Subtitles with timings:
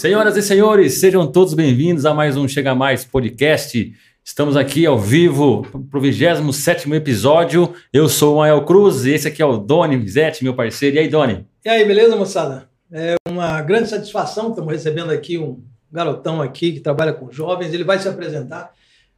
[0.00, 3.94] Senhoras e senhores, sejam todos bem-vindos a mais um Chega Mais podcast.
[4.24, 5.60] Estamos aqui ao vivo
[5.90, 7.74] para o 27 episódio.
[7.92, 10.96] Eu sou o Mael Cruz e esse aqui é o Doni Mizetti, meu parceiro.
[10.96, 11.44] E aí, Doni?
[11.62, 12.66] E aí, beleza, moçada?
[12.90, 14.48] É uma grande satisfação.
[14.48, 17.74] Estamos recebendo aqui um garotão aqui que trabalha com jovens.
[17.74, 18.72] Ele vai se apresentar,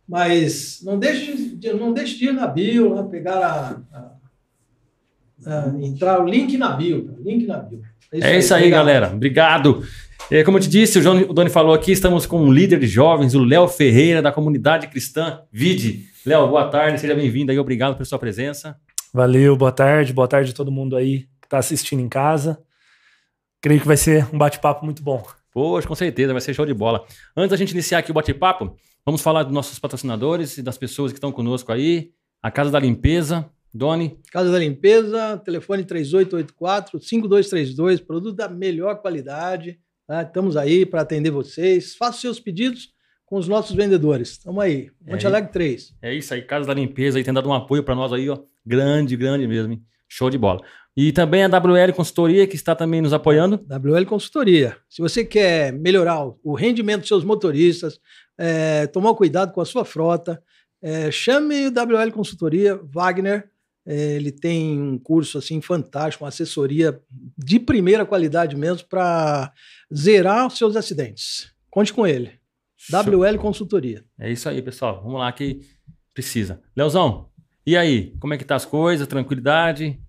[0.09, 4.11] mas não deixe de, não deixe de ir na bio, lá, pegar a, a,
[5.47, 7.83] a, entrar o link na bio, link na bio.
[8.13, 9.13] É isso, é isso aí, aí galera.
[9.15, 9.85] Obrigado.
[10.31, 12.79] É, como eu te disse, o, João, o Doni falou aqui, estamos com um líder
[12.79, 16.07] de jovens, o Léo Ferreira, da comunidade cristã Vide.
[16.25, 18.77] Léo, boa tarde, seja bem-vindo aí, obrigado pela sua presença.
[19.13, 22.63] Valeu, boa tarde, boa tarde a todo mundo aí que está assistindo em casa.
[23.61, 25.23] Creio que vai ser um bate-papo muito bom.
[25.53, 27.05] Poxa, com certeza, vai ser show de bola.
[27.37, 31.13] Antes da gente iniciar aqui o bate-papo, vamos falar dos nossos patrocinadores e das pessoas
[31.13, 32.11] que estão conosco aí.
[32.43, 34.19] A Casa da Limpeza, Doni.
[34.31, 39.79] Casa da Limpeza, telefone 3884-5232, produto da melhor qualidade.
[40.13, 40.21] Tá?
[40.21, 41.95] Estamos aí para atender vocês.
[41.95, 42.91] Faça seus pedidos
[43.25, 44.33] com os nossos vendedores.
[44.33, 44.91] Estamos aí.
[45.01, 45.95] Monte é, Alegre 3.
[46.03, 48.39] É isso aí, Casa da Limpeza aí tem dado um apoio para nós aí, ó.
[48.67, 49.73] Grande, grande mesmo.
[49.73, 49.83] Hein?
[50.07, 50.61] Show de bola.
[50.95, 53.65] E também a WL Consultoria, que está também nos apoiando.
[53.67, 54.77] WL Consultoria.
[54.87, 57.99] Se você quer melhorar o rendimento dos seus motoristas,
[58.37, 60.43] é, tomar cuidado com a sua frota,
[60.83, 63.49] é, chame o WL Consultoria, Wagner.
[63.85, 67.01] É, ele tem um curso assim fantástico, uma assessoria
[67.37, 69.53] de primeira qualidade mesmo para
[69.95, 71.53] zerar os seus acidentes.
[71.71, 72.33] Conte com ele.
[72.77, 73.01] Show.
[73.01, 74.05] WL Consultoria.
[74.19, 75.03] É isso aí, pessoal.
[75.03, 75.61] Vamos lá que
[76.13, 76.61] precisa.
[76.77, 77.31] Leozão,
[77.65, 78.15] e aí?
[78.19, 79.07] Como é que tá as coisas?
[79.07, 80.01] Tranquilidade?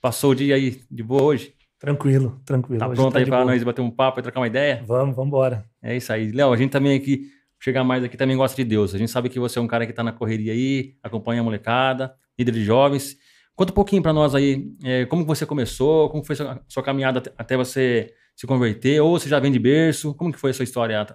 [0.00, 1.54] Passou o dia aí de boa hoje?
[1.78, 2.78] Tranquilo, tranquilo.
[2.78, 4.82] Tá hoje pronto tá aí para nós bater um papo e trocar uma ideia?
[4.86, 5.64] Vamos, vamos embora.
[5.82, 6.30] É isso aí.
[6.30, 7.30] Léo, a gente também aqui,
[7.60, 8.94] chegar mais aqui, também gosta de Deus.
[8.94, 11.44] A gente sabe que você é um cara que tá na correria aí, acompanha a
[11.44, 13.16] molecada, líder de jovens.
[13.56, 16.82] Conta um pouquinho para nós aí, é, como você começou, como foi a sua, sua
[16.82, 20.54] caminhada até você se converter, ou você já vem de berço, como que foi a
[20.54, 21.06] sua história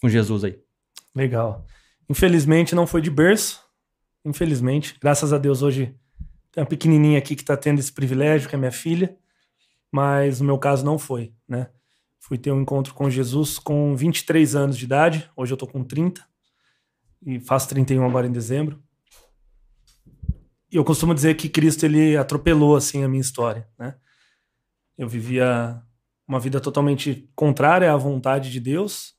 [0.00, 0.58] com Jesus aí?
[1.14, 1.66] Legal.
[2.08, 3.60] Infelizmente não foi de berço,
[4.24, 4.96] infelizmente.
[5.00, 5.94] Graças a Deus hoje
[6.52, 9.16] tem uma pequenininha aqui que está tendo esse privilégio, que é minha filha,
[9.90, 11.68] mas no meu caso não foi, né?
[12.18, 15.84] Fui ter um encontro com Jesus com 23 anos de idade, hoje eu tô com
[15.84, 16.26] 30
[17.24, 18.82] e faço 31 agora em dezembro.
[20.70, 23.94] E eu costumo dizer que Cristo ele atropelou assim a minha história, né?
[24.98, 25.80] Eu vivia
[26.26, 29.14] uma vida totalmente contrária à vontade de Deus.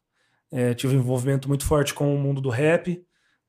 [0.51, 3.01] É, tive um envolvimento muito forte com o mundo do rap,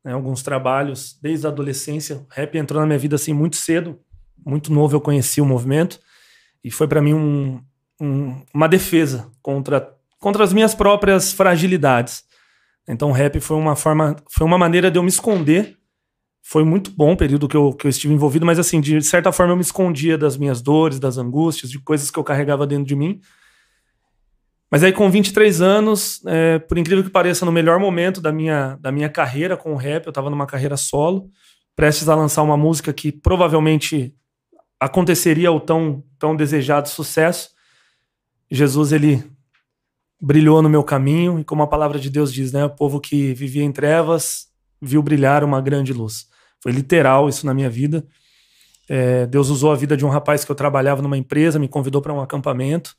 [0.04, 2.16] né, alguns trabalhos desde a adolescência.
[2.16, 3.98] O rap entrou na minha vida assim muito cedo,
[4.44, 6.00] muito novo eu conheci o movimento
[6.62, 7.60] e foi para mim um,
[8.00, 12.24] um, uma defesa contra, contra as minhas próprias fragilidades.
[12.86, 15.76] Então o rap foi uma forma, foi uma maneira de eu me esconder.
[16.42, 19.30] Foi muito bom o período que eu, que eu estive envolvido, mas assim, de certa
[19.30, 22.86] forma eu me escondia das minhas dores, das angústias, de coisas que eu carregava dentro
[22.86, 23.20] de mim
[24.70, 28.76] mas aí, com 23 anos, é, por incrível que pareça, no melhor momento da minha,
[28.80, 31.30] da minha carreira com o rap, eu estava numa carreira solo,
[31.74, 34.14] prestes a lançar uma música que provavelmente
[34.78, 37.50] aconteceria o tão, tão desejado sucesso.
[38.50, 39.24] Jesus, ele
[40.20, 42.64] brilhou no meu caminho, e como a palavra de Deus diz, né?
[42.64, 44.48] O povo que vivia em trevas
[44.82, 46.26] viu brilhar uma grande luz.
[46.62, 48.06] Foi literal isso na minha vida.
[48.88, 52.02] É, Deus usou a vida de um rapaz que eu trabalhava numa empresa, me convidou
[52.02, 52.94] para um acampamento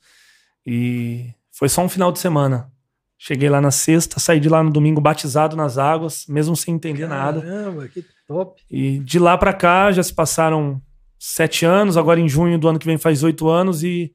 [0.66, 2.72] e foi só um final de semana.
[3.18, 7.10] Cheguei lá na sexta, saí de lá no domingo batizado nas águas, mesmo sem entender
[7.10, 7.42] Caramba, nada.
[7.42, 8.62] Caramba, que top.
[8.72, 10.82] E de lá para cá já se passaram
[11.20, 14.14] sete anos, agora em junho do ano que vem faz oito anos e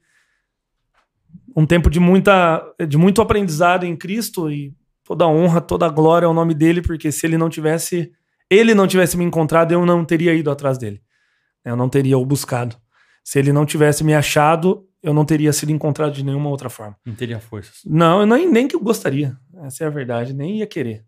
[1.54, 5.90] um tempo de muita de muito aprendizado em Cristo e toda a honra, toda a
[5.90, 8.10] glória ao nome dele, porque se ele não tivesse
[8.48, 11.02] ele não tivesse me encontrado, eu não teria ido atrás dele.
[11.62, 12.74] Eu não teria o buscado.
[13.22, 16.96] Se ele não tivesse me achado, eu não teria sido encontrado de nenhuma outra forma.
[17.04, 17.82] Não teria forças.
[17.84, 19.36] Não, eu nem, nem que eu gostaria.
[19.62, 21.04] Essa é a verdade, nem ia querer.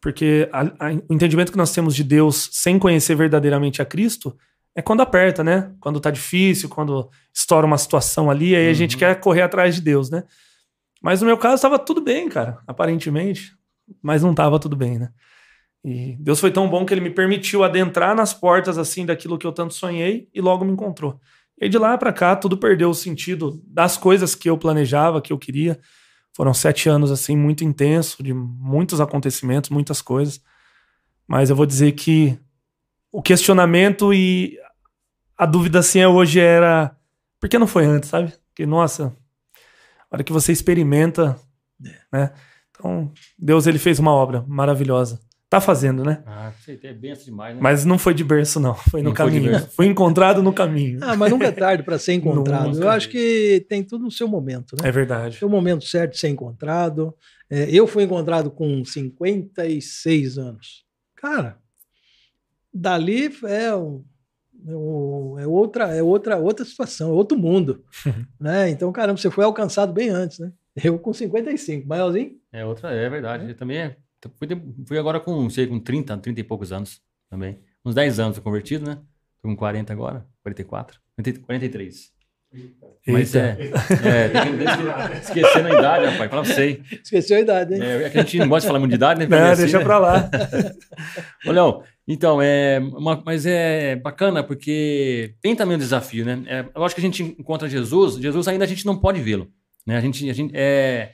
[0.00, 4.34] Porque a, a, o entendimento que nós temos de Deus sem conhecer verdadeiramente a Cristo
[4.74, 5.70] é quando aperta, né?
[5.78, 8.70] Quando tá difícil, quando estoura uma situação ali, aí uhum.
[8.70, 10.24] a gente quer correr atrás de Deus, né?
[11.02, 13.52] Mas no meu caso estava tudo bem, cara, aparentemente,
[14.02, 15.10] mas não estava tudo bem, né?
[15.84, 19.46] E Deus foi tão bom que ele me permitiu adentrar nas portas assim daquilo que
[19.46, 21.20] eu tanto sonhei e logo me encontrou.
[21.62, 25.32] E de lá para cá, tudo perdeu o sentido das coisas que eu planejava, que
[25.32, 25.78] eu queria.
[26.34, 30.42] Foram sete anos, assim, muito intenso, de muitos acontecimentos, muitas coisas.
[31.24, 32.36] Mas eu vou dizer que
[33.12, 34.58] o questionamento e
[35.38, 36.96] a dúvida, assim, é hoje era...
[37.38, 38.32] Por que não foi antes, sabe?
[38.48, 39.16] Porque, nossa,
[40.10, 41.38] a hora que você experimenta,
[42.12, 42.32] né?
[42.70, 45.20] Então, Deus, ele fez uma obra maravilhosa.
[45.52, 46.22] Tá fazendo, né?
[46.24, 47.60] Ah, sei, é benção demais, né?
[47.60, 48.72] Mas não foi de berço, não.
[48.74, 49.58] Foi no Não caminho.
[49.72, 50.98] Foi encontrado no caminho.
[51.02, 52.70] Ah, mas nunca é tarde para ser encontrado.
[52.70, 54.88] Nunca Eu acho que tem tudo no seu momento, né?
[54.88, 55.38] É verdade.
[55.38, 57.14] Tem o momento certo de ser encontrado.
[57.50, 60.86] É, eu fui encontrado com 56 anos.
[61.14, 61.58] Cara,
[62.72, 64.02] dali é, um-
[65.38, 67.84] é é outra, é outra, outra situação, é outro mundo.
[68.40, 68.70] né?
[68.70, 70.50] Então, caramba, você foi alcançado bem antes, né?
[70.82, 71.86] Eu com 55.
[71.86, 72.36] Maiorzinho?
[72.50, 73.50] É outra, é verdade.
[73.50, 73.96] Eu também é.
[74.38, 77.58] Fui, de- fui agora com, sei, com 30, 30 e poucos anos também.
[77.84, 78.98] Uns 10 anos convertido, né?
[79.42, 82.12] Tô com 40 agora, 44, 40 43.
[83.06, 83.58] Mas Eita.
[84.06, 84.30] é,
[85.16, 86.80] é esquecendo a idade, rapaz, fala pra você.
[87.02, 87.82] Esqueceu a idade, hein?
[87.82, 89.26] É, é que a gente não gosta de falar muito de idade, né?
[89.26, 89.84] Não, deixa né?
[89.84, 90.30] pra lá.
[91.46, 96.42] Ô, Léo, então, é, uma- mas é bacana porque tem também um desafio, né?
[96.46, 99.50] É, eu acho que a gente encontra Jesus, Jesus ainda a gente não pode vê-lo.
[99.86, 99.96] Né?
[99.96, 101.12] A gente, a gente, é,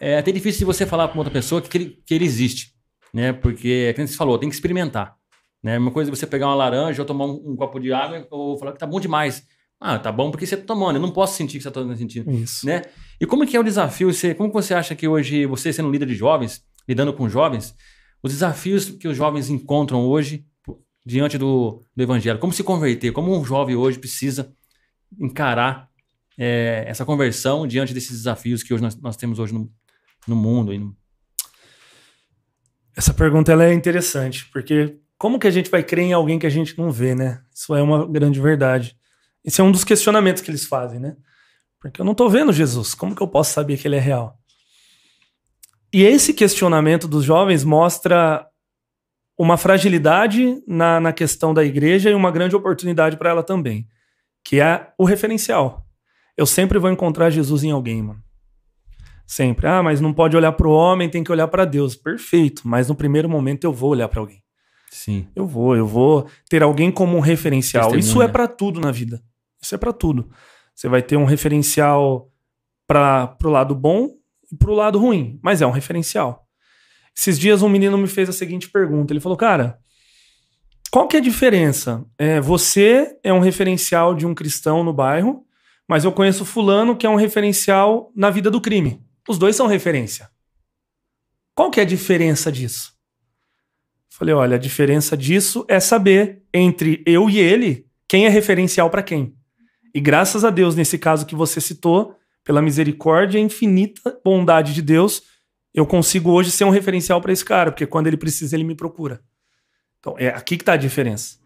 [0.00, 2.72] é até difícil de você falar para outra pessoa que ele, que ele existe,
[3.12, 3.32] né?
[3.32, 5.16] Porque, é como você falou, tem que experimentar.
[5.62, 5.78] Né?
[5.78, 8.58] Uma coisa é você pegar uma laranja ou tomar um, um copo de água ou
[8.58, 9.46] falar que tá bom demais.
[9.80, 12.30] Ah, tá bom porque você tá tomando, eu não posso sentir que você tá sentindo
[12.30, 12.64] Isso.
[12.64, 12.82] né?
[13.20, 14.12] E como que é o desafio?
[14.12, 17.74] Você, como você acha que hoje, você sendo líder de jovens, lidando com jovens,
[18.22, 20.44] os desafios que os jovens encontram hoje
[21.04, 22.38] diante do, do evangelho?
[22.38, 23.10] Como se converter?
[23.12, 24.52] Como um jovem hoje precisa
[25.20, 25.88] encarar
[26.38, 29.68] é, essa conversão diante desses desafios que hoje nós, nós temos hoje no,
[30.26, 30.72] no mundo?
[32.96, 36.46] Essa pergunta ela é interessante, porque como que a gente vai crer em alguém que
[36.46, 37.42] a gente não vê, né?
[37.54, 38.96] Isso é uma grande verdade.
[39.44, 41.16] Esse é um dos questionamentos que eles fazem, né?
[41.80, 44.38] Porque eu não tô vendo Jesus, como que eu posso saber que ele é real?
[45.92, 48.46] E esse questionamento dos jovens mostra
[49.36, 53.86] uma fragilidade na, na questão da igreja e uma grande oportunidade para ela também,
[54.44, 55.84] que é o referencial.
[56.36, 58.22] Eu sempre vou encontrar Jesus em alguém, mano.
[59.26, 59.66] Sempre.
[59.66, 61.96] Ah, mas não pode olhar para o homem, tem que olhar para Deus.
[61.96, 62.62] Perfeito.
[62.64, 64.42] Mas no primeiro momento eu vou olhar para alguém.
[64.90, 65.26] Sim.
[65.34, 67.88] Eu vou, eu vou ter alguém como um referencial.
[67.90, 68.28] Isso Testemunha.
[68.28, 69.22] é para tudo na vida.
[69.60, 70.30] Isso é para tudo.
[70.74, 72.30] Você vai ter um referencial
[72.86, 74.10] para o lado bom
[74.50, 76.46] e para o lado ruim, mas é um referencial.
[77.16, 79.12] Esses dias um menino me fez a seguinte pergunta.
[79.12, 79.78] Ele falou, cara,
[80.90, 82.04] qual que é a diferença?
[82.18, 85.44] É, você é um referencial de um cristão no bairro,
[85.88, 89.02] mas eu conheço fulano que é um referencial na vida do crime.
[89.28, 90.30] Os dois são referência.
[91.54, 92.92] Qual que é a diferença disso?
[94.08, 99.02] Falei, olha, a diferença disso é saber entre eu e ele quem é referencial para
[99.02, 99.34] quem.
[99.94, 104.82] E graças a Deus, nesse caso que você citou, pela misericórdia e infinita bondade de
[104.82, 105.22] Deus,
[105.74, 108.74] eu consigo hoje ser um referencial para esse cara, porque quando ele precisa, ele me
[108.74, 109.22] procura.
[109.98, 111.36] Então, é aqui que está a diferença.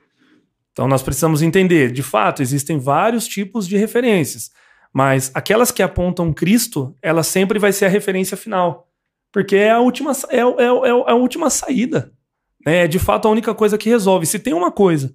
[0.72, 4.50] Então, nós precisamos entender, de fato, existem vários tipos de referências,
[4.96, 8.88] mas aquelas que apontam Cristo, ela sempre vai ser a referência final,
[9.30, 12.14] porque é a última, é, é, é é a última saída.
[12.64, 12.84] né?
[12.84, 14.24] É de fato a única coisa que resolve.
[14.24, 15.14] Se tem uma coisa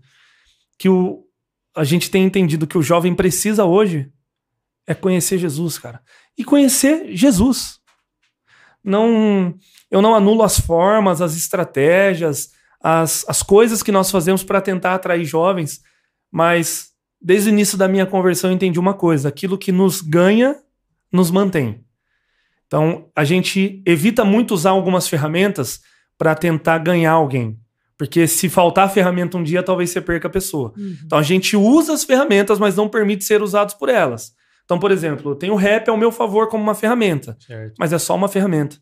[0.77, 1.25] que o,
[1.75, 4.13] a gente tem entendido que o jovem precisa hoje,
[4.85, 5.99] é conhecer Jesus, cara.
[6.37, 7.79] E conhecer Jesus.
[8.83, 9.55] Não,
[9.89, 14.93] eu não anulo as formas, as estratégias, as, as coisas que nós fazemos para tentar
[14.93, 15.81] atrair jovens,
[16.31, 16.90] mas
[17.21, 20.55] desde o início da minha conversão eu entendi uma coisa: aquilo que nos ganha,
[21.11, 21.83] nos mantém.
[22.67, 25.81] Então, a gente evita muito usar algumas ferramentas
[26.17, 27.59] para tentar ganhar alguém.
[27.97, 30.73] Porque se faltar ferramenta um dia, talvez você perca a pessoa.
[31.05, 34.33] Então a gente usa as ferramentas, mas não permite ser usados por elas.
[34.65, 37.75] Então, por exemplo, eu tenho o rap ao meu favor como uma ferramenta, Certo.
[37.77, 38.77] mas é só uma ferramenta.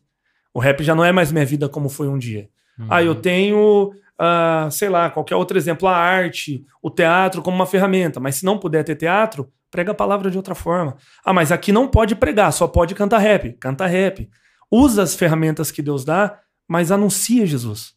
[0.54, 2.48] O rap já não é mais minha vida como foi um dia.
[2.78, 2.86] Uhum.
[2.88, 3.90] Ah, eu tenho,
[4.22, 8.44] ah, sei lá, qualquer outro exemplo, a arte, o teatro como uma ferramenta, mas se
[8.44, 10.94] não puder ter teatro, prega a palavra de outra forma.
[11.24, 13.54] Ah, mas aqui não pode pregar, só pode cantar rap.
[13.54, 14.28] Canta rap.
[14.70, 17.94] Usa as ferramentas que Deus dá, mas anuncia Jesus.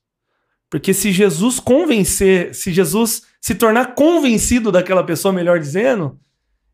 [0.69, 6.17] Porque se Jesus convencer, se Jesus se tornar convencido daquela pessoa, melhor dizendo,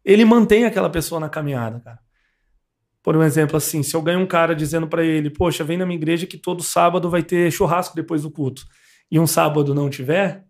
[0.06, 2.00] ele mantém aquela pessoa na caminhada, cara.
[3.02, 5.88] Por um exemplo assim, se eu ganho um cara dizendo pra ele, poxa, vem na
[5.88, 8.62] minha igreja que todo sábado vai ter churrasco depois do culto,
[9.12, 10.44] e um sábado não tiver,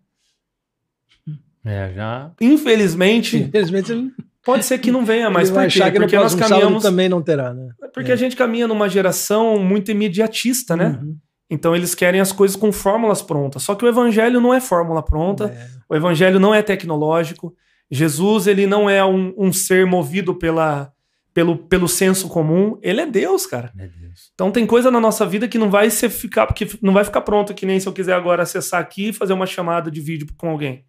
[1.64, 2.30] É, já.
[2.40, 4.12] infelizmente, Infelizmente,
[4.44, 5.90] pode ser que não venha, vai por quê?
[5.98, 7.70] Porque nós caminhamos, também não terá, né?
[7.92, 10.98] porque a gente caminha numa geração muito imediatista, né?
[11.02, 11.16] Uhum.
[11.50, 13.64] Então eles querem as coisas com fórmulas prontas.
[13.64, 15.46] Só que o evangelho não é fórmula pronta.
[15.46, 15.66] É.
[15.88, 17.52] O evangelho não é tecnológico.
[17.90, 20.92] Jesus, ele não é um, um ser movido pela,
[21.32, 22.78] pelo, pelo senso comum.
[22.82, 23.70] Ele é Deus, cara.
[23.74, 24.30] Meu Deus.
[24.34, 27.20] Então tem coisa na nossa vida que não vai ser ficar, porque não vai ficar
[27.20, 30.26] pronto que nem se eu quiser agora acessar aqui e fazer uma chamada de vídeo
[30.36, 30.84] com alguém.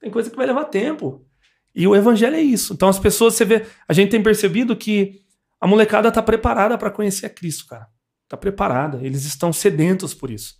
[0.00, 1.26] Tem coisa que vai levar tempo.
[1.74, 2.72] E o evangelho é isso.
[2.72, 5.20] Então as pessoas, você vê, a gente tem percebido que
[5.60, 7.86] a molecada tá preparada para conhecer a Cristo, cara.
[8.28, 8.98] Tá preparada.
[9.02, 10.54] Eles estão sedentos por isso.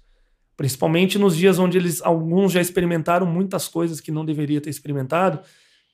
[0.60, 5.40] principalmente nos dias onde eles alguns já experimentaram muitas coisas que não deveria ter experimentado,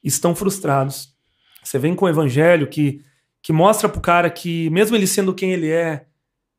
[0.03, 1.15] estão frustrados.
[1.63, 3.01] Você vem com o evangelho que
[3.47, 6.05] que mostra pro cara que mesmo ele sendo quem ele é,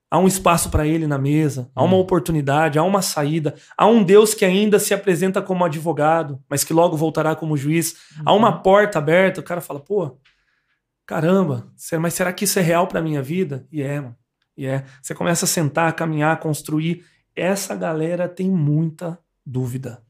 [0.10, 2.00] há um espaço para ele na mesa, há uma hum.
[2.00, 6.72] oportunidade, há uma saída, há um Deus que ainda se apresenta como advogado, mas que
[6.72, 8.24] logo voltará como juiz, uhum.
[8.26, 8.62] há uma uhum.
[8.62, 9.42] porta aberta.
[9.42, 10.18] O cara fala, pô,
[11.06, 11.68] caramba,
[12.00, 13.68] mas será que isso é real para minha vida?
[13.70, 14.16] E é, mano.
[14.56, 14.86] E é.
[15.02, 17.04] Você começa a sentar, caminhar, construir.
[17.36, 20.02] Essa galera tem muita dúvida.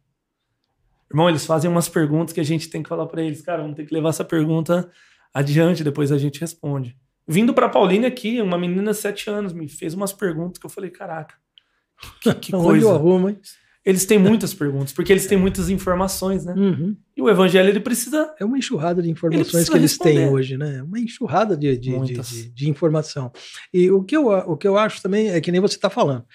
[1.09, 3.75] Irmão, eles fazem umas perguntas que a gente tem que falar para eles, cara, vamos
[3.75, 4.87] ter que levar essa pergunta
[5.37, 6.97] adiante, depois a gente responde.
[7.27, 10.69] Vindo para Pauline aqui, uma menina de 7 anos me fez umas perguntas que eu
[10.69, 11.35] falei, caraca,
[12.21, 12.93] que, que coisa.
[12.93, 13.39] Arrumo, hein?
[13.85, 16.53] Eles têm muitas perguntas, porque eles têm muitas informações, né?
[16.57, 16.97] Uhum.
[17.15, 18.35] E o evangelho, ele precisa...
[18.37, 20.13] É uma enxurrada de informações ele que eles responder.
[20.13, 20.83] têm hoje, né?
[20.83, 23.31] Uma enxurrada de, de, de, de, de informação.
[23.73, 26.25] E o que, eu, o que eu acho também é que nem você está falando.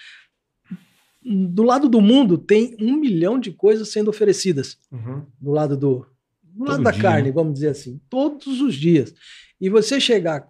[1.23, 4.79] Do lado do mundo, tem um milhão de coisas sendo oferecidas.
[4.91, 5.23] Uhum.
[5.39, 6.07] Do lado do,
[6.53, 7.01] do lado da dia.
[7.01, 9.13] carne, vamos dizer assim, todos os dias.
[9.59, 10.47] E você chegar,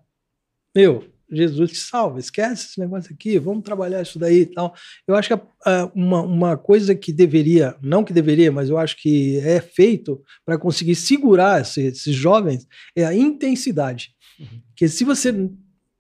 [0.75, 4.73] meu, Jesus te salva, esquece esse negócio aqui, vamos trabalhar isso daí e tal.
[5.07, 8.97] Eu acho que uh, uma, uma coisa que deveria, não que deveria, mas eu acho
[8.97, 14.13] que é feito para conseguir segurar esses, esses, jovens é a intensidade.
[14.39, 14.61] Uhum.
[14.67, 15.49] Porque se você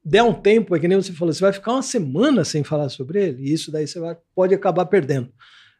[0.03, 2.89] der um tempo, é que nem você falou, você vai ficar uma semana sem falar
[2.89, 5.31] sobre ele, e isso daí você vai, pode acabar perdendo.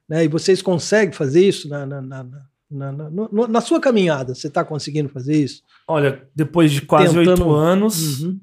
[0.07, 0.23] Né?
[0.23, 4.65] E vocês conseguem fazer isso na, na, na na, na, na sua caminhada, você está
[4.65, 5.63] conseguindo fazer isso?
[5.87, 8.39] Olha, depois de quase oito anos, uhum.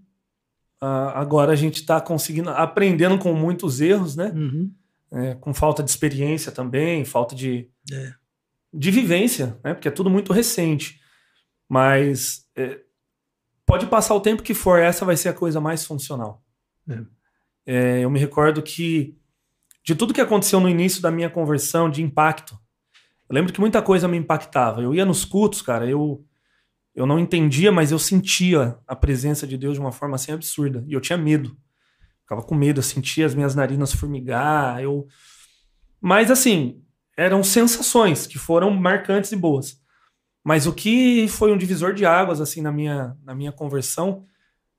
[0.82, 4.32] uh, agora a gente está conseguindo, aprendendo com muitos erros, né?
[4.34, 4.72] Uhum.
[5.12, 8.14] É, com falta de experiência também, falta de, é.
[8.72, 9.74] de vivência, né?
[9.74, 11.00] Porque é tudo muito recente.
[11.68, 12.80] Mas é,
[13.66, 16.42] pode passar o tempo que for, essa vai ser a coisa mais funcional.
[16.88, 17.00] É.
[17.66, 19.16] É, eu me recordo que
[19.84, 22.58] de tudo que aconteceu no início da minha conversão, de impacto,
[23.30, 24.82] eu lembro que muita coisa me impactava.
[24.82, 26.26] Eu ia nos cultos, cara, eu
[26.92, 30.84] eu não entendia, mas eu sentia a presença de Deus de uma forma assim absurda.
[30.88, 31.56] E eu tinha medo.
[32.22, 35.06] Ficava com medo, eu sentia as minhas narinas formigar, eu
[36.00, 36.82] Mas assim,
[37.16, 39.80] eram sensações que foram marcantes e boas.
[40.42, 44.24] Mas o que foi um divisor de águas assim na minha na minha conversão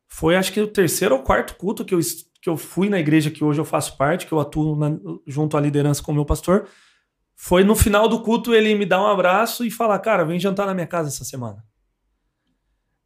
[0.09, 1.99] foi acho que o terceiro ou quarto culto que eu
[2.41, 4.89] que eu fui na igreja que hoje eu faço parte, que eu atuo na,
[5.25, 6.67] junto à liderança com o meu pastor
[7.43, 10.67] foi no final do culto ele me dar um abraço e falar: Cara, vem jantar
[10.67, 11.65] na minha casa essa semana.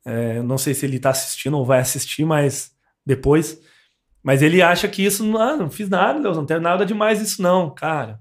[0.03, 2.75] É, não sei se ele tá assistindo ou vai assistir, mas
[3.05, 3.61] depois.
[4.21, 5.23] Mas ele acha que isso.
[5.23, 8.19] Não, ah, não fiz nada, Deus, não tem nada demais isso, não, cara.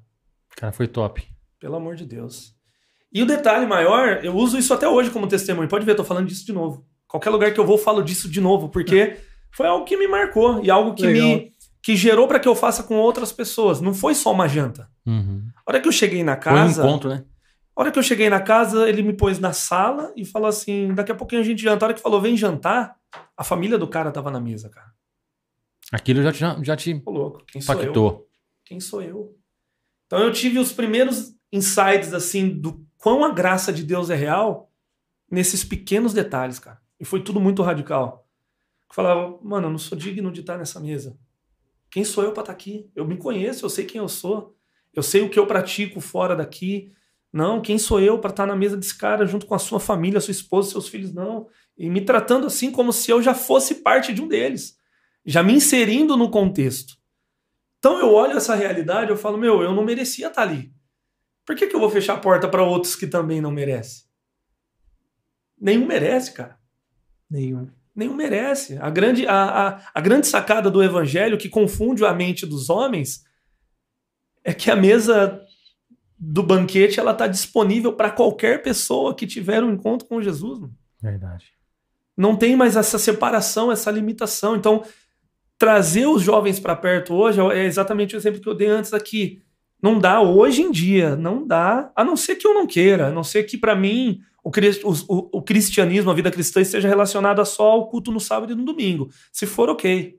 [0.57, 1.27] Cara, foi top.
[1.59, 2.55] Pelo amor de Deus.
[3.13, 5.69] E o detalhe maior, eu uso isso até hoje como testemunho.
[5.69, 6.87] Pode ver, eu tô falando disso de novo.
[7.09, 9.17] Qualquer lugar que eu vou, eu falo disso de novo, porque
[9.51, 11.27] foi algo que me marcou e algo que Legal.
[11.27, 11.54] me
[11.85, 13.79] que gerou para que eu faça com outras pessoas.
[13.79, 14.91] Não foi só uma janta.
[15.05, 15.47] Uhum.
[15.55, 16.81] A hora que eu cheguei na casa.
[16.81, 17.25] Foi um encontro, né?
[17.77, 20.95] A hora que eu cheguei na casa, ele me pôs na sala e falou assim:
[20.95, 21.85] daqui a pouquinho a gente janta.
[21.85, 22.97] A hora que falou, vem jantar,
[23.37, 24.95] a família do cara tava na mesa, cara.
[25.93, 27.93] Aquilo já, já, já te Ô, louco, quem impactou.
[27.93, 28.29] Sou eu?
[28.65, 29.37] Quem sou eu?
[30.07, 34.73] Então eu tive os primeiros insights, assim, do quão a graça de Deus é real
[35.31, 36.81] nesses pequenos detalhes, cara.
[36.99, 38.27] E foi tudo muito radical.
[38.89, 41.19] Eu falava, mano, eu não sou digno de estar nessa mesa.
[41.95, 42.91] Quem sou eu para estar tá aqui?
[42.93, 44.57] Eu me conheço, eu sei quem eu sou.
[44.93, 46.93] Eu sei o que eu pratico fora daqui.
[47.33, 49.79] Não, quem sou eu para estar tá na mesa desse cara junto com a sua
[49.79, 51.15] família, sua esposa, seus filhos?
[51.15, 51.47] Não.
[51.79, 54.77] E me tratando assim como se eu já fosse parte de um deles,
[55.25, 56.97] já me inserindo no contexto.
[57.79, 60.75] Então eu olho essa realidade, eu falo, meu, eu não merecia estar tá ali.
[61.47, 64.03] Por que, que eu vou fechar a porta para outros que também não merecem?
[65.57, 66.59] Nenhum merece, cara.
[67.31, 68.77] Nenhum nenhum merece.
[68.79, 73.25] A grande, a, a, a grande sacada do evangelho que confunde a mente dos homens
[74.43, 75.41] é que a mesa
[76.19, 80.59] do banquete ela está disponível para qualquer pessoa que tiver um encontro com Jesus.
[80.59, 80.75] Mano.
[81.01, 81.47] Verdade.
[82.17, 84.57] Não tem mais essa separação, essa limitação.
[84.57, 84.85] Então,
[85.59, 89.43] trazer os jovens para perto hoje é exatamente o exemplo que eu dei antes aqui.
[89.83, 93.11] Não dá hoje em dia, não dá, a não ser que eu não queira, a
[93.11, 94.51] não ser que para mim o,
[95.09, 98.65] o, o, cristianismo, a vida cristã, esteja relacionada só ao culto no sábado e no
[98.65, 99.11] domingo.
[99.33, 100.17] Se for, ok.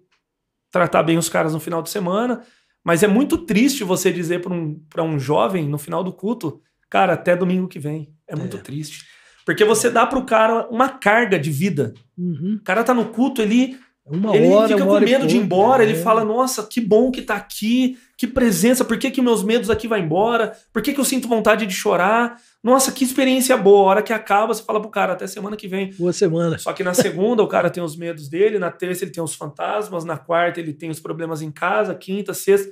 [0.72, 2.42] Tratar bem os caras no final de semana.
[2.84, 7.14] Mas é muito triste você dizer para um, um jovem no final do culto, cara,
[7.14, 8.14] até domingo que vem.
[8.28, 8.60] É muito é.
[8.60, 9.06] triste.
[9.46, 11.94] Porque você dá para o cara uma carga de vida.
[12.18, 12.58] Uhum.
[12.60, 15.84] O cara tá no culto, ele uma ele hora, fica com medo de ir embora,
[15.84, 15.88] é.
[15.88, 19.70] ele fala: Nossa, que bom que tá aqui, que presença, por que, que meus medos
[19.70, 20.56] aqui vão embora?
[20.72, 22.40] Por que, que eu sinto vontade de chorar?
[22.64, 23.82] Nossa, que experiência boa.
[23.82, 25.92] A hora que acaba, você fala pro cara, até semana que vem.
[25.98, 26.58] Boa semana.
[26.60, 29.34] Só que na segunda o cara tem os medos dele, na terça ele tem os
[29.34, 32.72] fantasmas, na quarta ele tem os problemas em casa, quinta, sexta.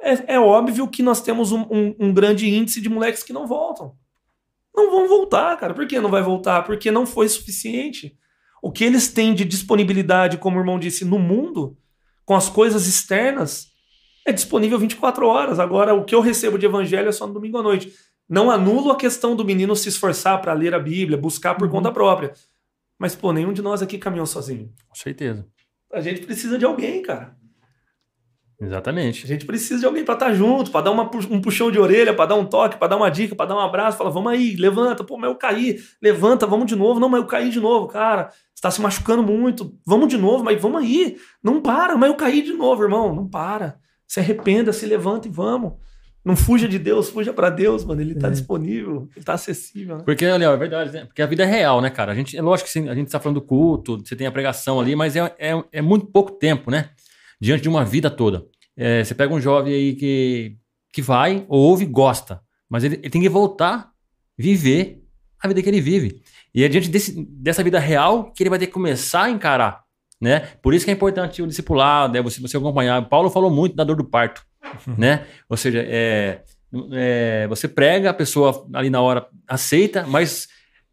[0.00, 3.46] é, é óbvio que nós temos um, um, um grande índice de moleques que não
[3.46, 3.94] voltam.
[4.74, 5.74] Não vão voltar, cara.
[5.74, 6.62] Por que não vai voltar?
[6.62, 8.16] Porque não foi suficiente.
[8.62, 11.76] O que eles têm de disponibilidade, como o irmão disse, no mundo,
[12.24, 13.72] com as coisas externas,
[14.24, 15.58] é disponível 24 horas.
[15.58, 17.92] Agora, o que eu recebo de evangelho é só no domingo à noite.
[18.28, 21.72] Não anulo a questão do menino se esforçar para ler a Bíblia, buscar por uhum.
[21.72, 22.32] conta própria.
[22.96, 24.72] Mas, pô, nenhum de nós aqui caminhou sozinho.
[24.88, 25.44] Com certeza.
[25.92, 27.36] A gente precisa de alguém, cara.
[28.62, 29.24] Exatamente.
[29.24, 31.80] A gente precisa de alguém para estar tá junto, para dar uma, um puxão de
[31.80, 34.30] orelha, para dar um toque, para dar uma dica, para dar um abraço, fala, vamos
[34.30, 37.58] aí, levanta, pô, mas eu caí, levanta, vamos de novo, não, mas eu caí de
[37.58, 42.08] novo, cara, está se machucando muito, vamos de novo, mas vamos aí, não para, mas
[42.08, 45.72] eu caí de novo, irmão, não para, se arrependa, se levanta e vamos.
[46.24, 48.00] Não fuja de Deus, fuja para Deus, mano.
[48.00, 48.30] Ele tá é.
[48.30, 49.96] disponível, ele tá acessível.
[49.96, 50.02] Né?
[50.04, 51.04] Porque, Léo, é verdade, né?
[51.04, 52.12] Porque a vida é real, né, cara?
[52.12, 54.78] A gente, é lógico que a gente tá falando do culto, você tem a pregação
[54.78, 56.90] ali, mas é, é, é muito pouco tempo, né?
[57.40, 58.46] Diante de uma vida toda.
[58.76, 60.56] É, você pega um jovem aí que,
[60.92, 63.90] que vai, ouve, gosta, mas ele, ele, tem que voltar,
[64.36, 65.02] viver
[65.40, 66.22] a vida que ele vive.
[66.54, 69.82] E é diante desse, dessa vida real que ele vai ter que começar a encarar,
[70.20, 70.40] né?
[70.62, 73.08] Por isso que é importante o discipulado, é você, você acompanhar.
[73.08, 74.42] Paulo falou muito da dor do parto,
[74.86, 74.94] uhum.
[74.96, 75.26] né?
[75.48, 76.42] Ou seja, é,
[76.92, 80.48] é, você prega, a pessoa ali na hora aceita, mas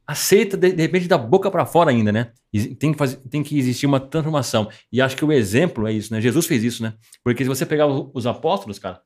[0.10, 2.32] aceita de, de repente da boca para fora ainda, né?
[2.80, 4.68] Tem que, fazer, tem que existir uma transformação.
[4.92, 6.20] E acho que o exemplo é isso, né?
[6.20, 6.96] Jesus fez isso, né?
[7.24, 9.00] Porque se você pegar os apóstolos, cara,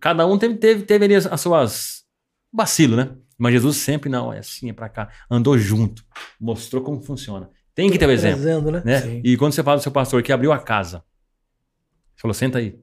[0.00, 2.02] cada um teve, teve, teve ali as, suas
[2.52, 3.10] vacilo, né?
[3.38, 5.08] Mas Jesus sempre, não, é assim, é pra cá.
[5.30, 6.04] Andou junto,
[6.40, 7.48] mostrou como funciona.
[7.72, 8.42] Tem que ter o exemplo.
[8.42, 8.82] Trazendo, né?
[8.84, 9.20] né?
[9.22, 11.04] E quando você fala do seu pastor que abriu a casa,
[12.16, 12.76] falou, senta aí,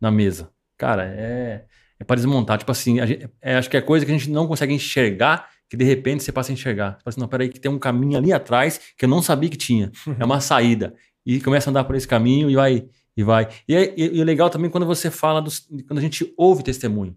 [0.00, 0.50] na mesa.
[0.78, 1.66] Cara, é,
[1.98, 2.56] é para desmontar.
[2.56, 5.76] Tipo assim, gente, é, acho que é coisa que a gente não consegue enxergar que
[5.76, 6.90] de repente você passa a enxergar.
[6.90, 9.48] Você fala assim, não, peraí, que tem um caminho ali atrás que eu não sabia
[9.48, 9.92] que tinha.
[10.18, 10.92] É uma saída.
[11.24, 12.84] E começa a andar por esse caminho e vai.
[13.16, 13.48] E vai.
[13.68, 17.16] E é, e é legal também quando você fala, dos, quando a gente ouve testemunho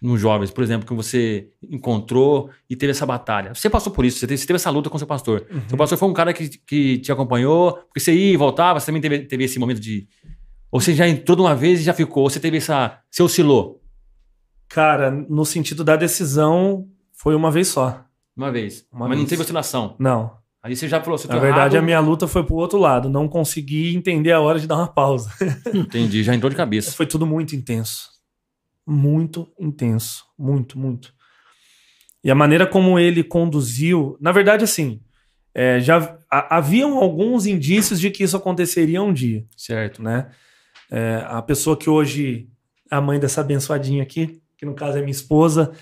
[0.00, 3.54] nos jovens, por exemplo, que você encontrou e teve essa batalha.
[3.54, 5.46] Você passou por isso, você teve, você teve essa luta com seu pastor.
[5.50, 5.62] Uhum.
[5.68, 8.86] Seu pastor foi um cara que, que te acompanhou, porque você ia e voltava, você
[8.86, 10.06] também teve, teve esse momento de.
[10.70, 13.00] Ou você já entrou de uma vez e já ficou, ou você teve essa.
[13.10, 13.80] Você oscilou.
[14.68, 16.86] Cara, no sentido da decisão,
[17.24, 18.04] foi uma vez só.
[18.36, 18.86] Uma vez.
[18.92, 19.20] Uma Mas vez.
[19.20, 19.96] não teve oscilação.
[19.98, 20.36] Não.
[20.62, 21.82] Aí você já falou, você Na verdade, errado.
[21.82, 23.08] a minha luta foi pro outro lado.
[23.08, 25.30] Não consegui entender a hora de dar uma pausa.
[25.72, 26.92] Entendi, já entrou de cabeça.
[26.92, 28.10] Foi tudo muito intenso.
[28.86, 30.24] Muito intenso.
[30.38, 31.14] Muito, muito.
[32.22, 34.18] E a maneira como ele conduziu.
[34.20, 35.00] Na verdade, assim.
[35.54, 39.46] É, já a, haviam alguns indícios de que isso aconteceria um dia.
[39.56, 40.02] Certo.
[40.02, 40.28] Né?
[40.90, 42.50] É, a pessoa que hoje
[42.90, 45.72] é a mãe dessa abençoadinha aqui, que no caso é minha esposa,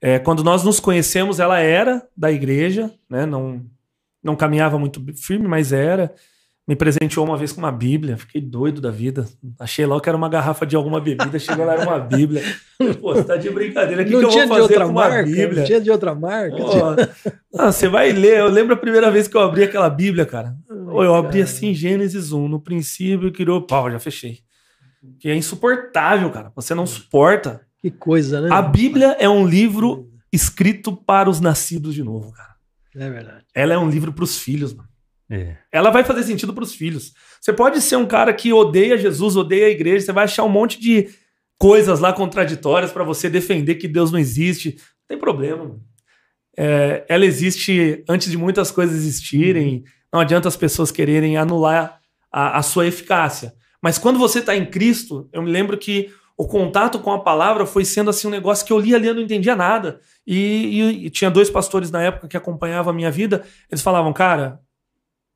[0.00, 3.24] é, quando nós nos conhecemos, ela era da igreja, né?
[3.24, 3.64] não,
[4.22, 6.12] não caminhava muito firme, mas era.
[6.68, 9.24] Me presenteou uma vez com uma Bíblia, fiquei doido da vida.
[9.56, 12.42] Achei lá que era uma garrafa de alguma bebida, chegou lá era uma Bíblia.
[13.00, 15.60] Pô, você tá de brincadeira, o que, que eu vou fazer com uma marca, Bíblia?
[15.60, 16.56] Não tinha de outra marca.
[17.56, 20.56] Ah, você vai ler, eu lembro a primeira vez que eu abri aquela Bíblia, cara.
[20.68, 24.40] Ai, eu abri assim, Gênesis 1, no princípio criou, pau, já fechei.
[25.20, 26.50] Que é insuportável, cara.
[26.56, 27.65] Você não suporta.
[27.86, 28.48] Que coisa, né?
[28.50, 32.56] A Bíblia é um livro escrito para os nascidos de novo, cara.
[32.96, 33.44] É verdade.
[33.54, 34.88] Ela é um livro para os filhos, mano.
[35.30, 35.56] É.
[35.70, 37.12] Ela vai fazer sentido para os filhos.
[37.40, 40.48] Você pode ser um cara que odeia Jesus, odeia a igreja, você vai achar um
[40.48, 41.10] monte de
[41.56, 44.70] coisas lá contraditórias para você defender que Deus não existe.
[44.70, 45.58] Não tem problema.
[45.58, 45.80] Mano.
[46.58, 49.84] É, ela existe antes de muitas coisas existirem.
[50.12, 52.00] Não adianta as pessoas quererem anular
[52.32, 53.54] a, a sua eficácia.
[53.80, 57.64] Mas quando você está em Cristo, eu me lembro que o contato com a palavra
[57.64, 60.00] foi sendo assim um negócio que eu lia ali e não entendia nada.
[60.26, 63.44] E, e, e, tinha dois pastores na época que acompanhavam a minha vida.
[63.70, 64.60] Eles falavam, cara,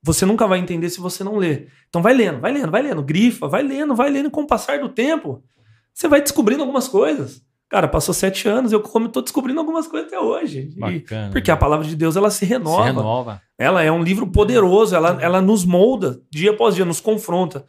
[0.03, 1.69] você nunca vai entender se você não ler.
[1.89, 4.29] Então vai lendo, vai lendo, vai lendo, grifa, vai lendo, vai lendo.
[4.29, 5.43] E com o passar do tempo,
[5.95, 7.43] você vai descobrindo algumas coisas.
[7.71, 10.71] Cara, passou sete anos, eu como estou descobrindo algumas coisas até hoje.
[10.77, 12.83] Bacana, e, porque a palavra de Deus ela se renova.
[12.83, 13.43] Se renova.
[13.57, 17.65] Ela é um livro poderoso, ela, ela nos molda dia após dia, nos confronta.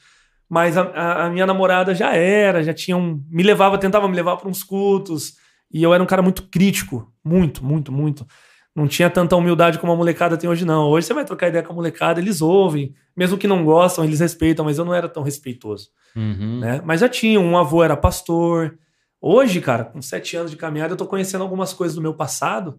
[0.52, 3.24] Mas a, a, a, minha namorada já era, já tinha um.
[3.30, 5.38] Me levava, tentava me levar para uns cultos.
[5.74, 7.10] E eu era um cara muito crítico.
[7.24, 8.28] Muito, muito, muito.
[8.76, 10.90] Não tinha tanta humildade como a molecada tem hoje, não.
[10.90, 12.94] Hoje você vai trocar ideia com a molecada, eles ouvem.
[13.16, 15.88] Mesmo que não gostam, eles respeitam, mas eu não era tão respeitoso.
[16.18, 16.60] Uhum.
[16.60, 16.82] Né?
[16.84, 18.78] Mas já tinha, um avô era pastor.
[19.22, 22.78] Hoje, cara, com sete anos de caminhada, eu tô conhecendo algumas coisas do meu passado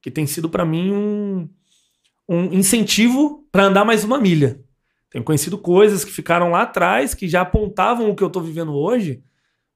[0.00, 1.48] que tem sido para mim um,
[2.26, 4.58] um incentivo para andar mais uma milha.
[5.10, 8.72] Tenho conhecido coisas que ficaram lá atrás, que já apontavam o que eu estou vivendo
[8.72, 9.22] hoje.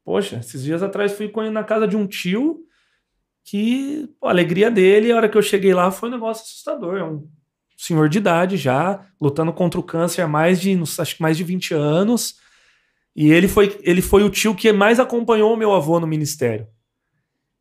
[0.04, 2.60] Poxa, esses dias atrás fui na casa de um tio
[3.42, 6.98] que pô, a alegria dele, a hora que eu cheguei lá, foi um negócio assustador.
[6.98, 7.28] É um
[7.76, 11.44] senhor de idade já, lutando contra o câncer há mais de, acho que mais de
[11.44, 12.36] 20 anos.
[13.14, 16.66] E ele foi, ele foi o tio que mais acompanhou o meu avô no ministério.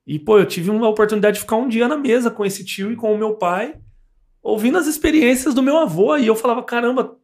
[0.06, 2.92] E, pô, eu tive uma oportunidade de ficar um dia na mesa com esse tio
[2.92, 3.76] e com o meu pai,
[4.42, 6.18] ouvindo as experiências do meu avô.
[6.18, 7.18] E eu falava, caramba,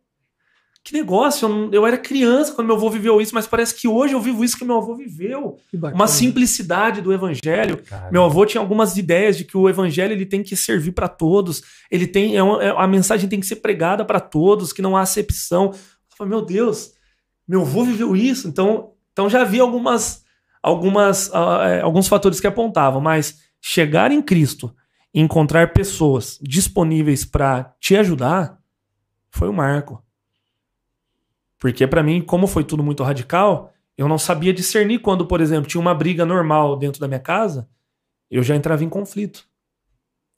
[0.83, 3.87] que negócio, eu, não- eu era criança quando meu avô viveu isso, mas parece que
[3.87, 5.57] hoje eu vivo isso que meu avô viveu.
[5.93, 7.77] Uma simplicidade do evangelho.
[7.83, 11.07] Cara, Meu avô tinha algumas ideias de que o evangelho ele tem que servir para
[11.07, 11.61] todos.
[11.91, 14.95] Ele tem é uma- é- a mensagem tem que ser pregada para todos, que não
[14.97, 15.65] há acepção.
[15.73, 15.77] Eu
[16.17, 16.93] falei, meu Deus,
[17.47, 18.47] meu avô viveu isso.
[18.47, 20.23] Então, então já havia algumas,
[20.63, 21.29] algumas,
[21.67, 24.73] é, alguns fatores que apontavam, mas chegar em Cristo
[25.13, 28.57] e encontrar pessoas disponíveis para te ajudar
[29.29, 30.01] foi o marco.
[31.59, 35.67] Porque para mim, como foi tudo muito radical, eu não sabia discernir quando, por exemplo,
[35.67, 37.69] tinha uma briga normal dentro da minha casa,
[38.31, 39.45] eu já entrava em conflito.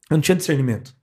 [0.09, 0.95] Eu não tinha discernimento.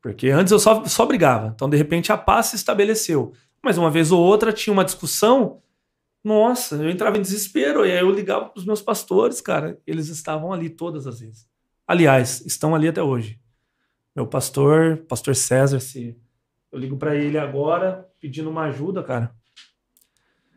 [0.00, 1.52] Porque antes eu só, só brigava.
[1.54, 3.32] Então, de repente, a paz se estabeleceu.
[3.62, 5.60] Mas uma vez ou outra tinha uma discussão.
[6.24, 7.84] Nossa, eu entrava em desespero.
[7.84, 9.78] E aí eu ligava para os meus pastores, cara.
[9.86, 11.46] Eles estavam ali todas as vezes.
[11.86, 13.38] Aliás, estão ali até hoje.
[14.14, 16.16] Meu pastor, pastor César, se
[16.72, 19.34] eu ligo para ele agora pedindo uma ajuda, cara.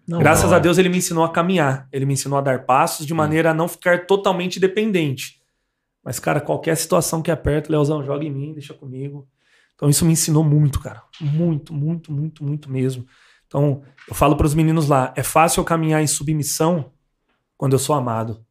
[0.08, 0.60] Não, Graças da a.
[0.60, 1.88] Deus ele me ensinou a caminhar.
[1.92, 5.42] Ele me ensinou a dar passos de maneira a não ficar totalmente dependente.
[6.04, 9.28] Mas, cara, qualquer situação que aperta, Leozão, joga em mim, deixa comigo.
[9.76, 11.04] Então isso me ensinou muito, cara.
[11.20, 13.06] Muito, muito, muito, muito mesmo.
[13.48, 16.92] Então, eu falo para os meninos lá, é fácil eu caminhar em submissão
[17.58, 18.46] quando eu sou amado.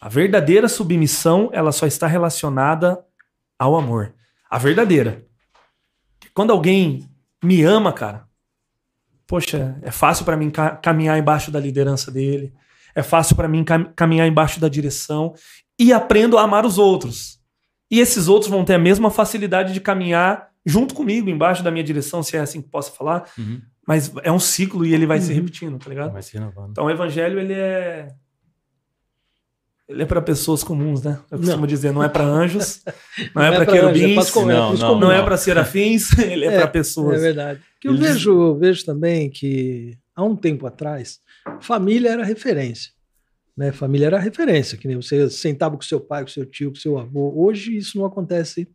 [0.00, 3.04] A verdadeira submissão, ela só está relacionada
[3.58, 4.14] ao amor.
[4.50, 5.26] A verdadeira.
[6.34, 7.08] Quando alguém
[7.42, 8.24] me ama, cara,
[9.26, 12.52] poxa, é fácil para mim ca- caminhar embaixo da liderança dele,
[12.94, 15.34] é fácil para mim cam- caminhar embaixo da direção
[15.78, 17.40] e aprendo a amar os outros.
[17.90, 21.84] E esses outros vão ter a mesma facilidade de caminhar junto comigo, embaixo da minha
[21.84, 23.60] direção, se é assim que posso falar, Uhum.
[23.86, 25.36] mas é um ciclo e ele vai se Uhum.
[25.36, 26.12] repetindo, tá ligado?
[26.12, 26.70] Vai se renovando.
[26.70, 28.08] Então o evangelho ele é
[29.88, 31.18] ele é para pessoas comuns, né?
[31.30, 31.66] Eu costumo Não.
[31.66, 32.82] dizer, não é para anjos,
[33.34, 35.36] não, é, Não para pra anjo, é querubins, com- é não, não, não é para
[35.36, 37.18] serafins, ele é, É, para pessoas.
[37.18, 37.60] É verdade.
[37.80, 41.18] Que eu Eles- vejo, vejo também que há um tempo atrás,
[41.60, 42.92] família era referência.
[43.56, 43.70] Né?
[43.70, 46.96] Família era referência, que nem você sentava com seu pai, com seu tio, com seu
[46.98, 47.34] avô.
[47.36, 48.66] Hoje isso não acontece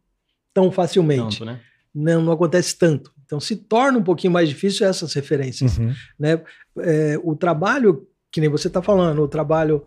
[0.54, 1.40] tão facilmente.
[1.40, 1.60] Tanto, né?
[1.96, 3.12] Não, não acontece tanto.
[3.26, 5.80] Então se torna um pouquinho mais difícil essas referências.
[5.80, 5.94] Uhum.
[6.20, 6.44] né?
[6.80, 9.84] É, o trabalho, que nem você está falando, o trabalho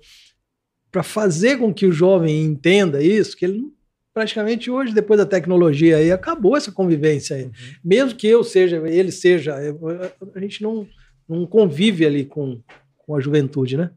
[0.91, 3.73] para fazer com que o jovem entenda isso, que ele
[4.13, 7.51] praticamente hoje, depois da tecnologia aí, acabou essa convivência aí.
[7.83, 10.87] Mesmo que eu seja, ele seja, a gente não,
[11.29, 12.61] não convive ali com,
[12.99, 13.91] com a juventude, né?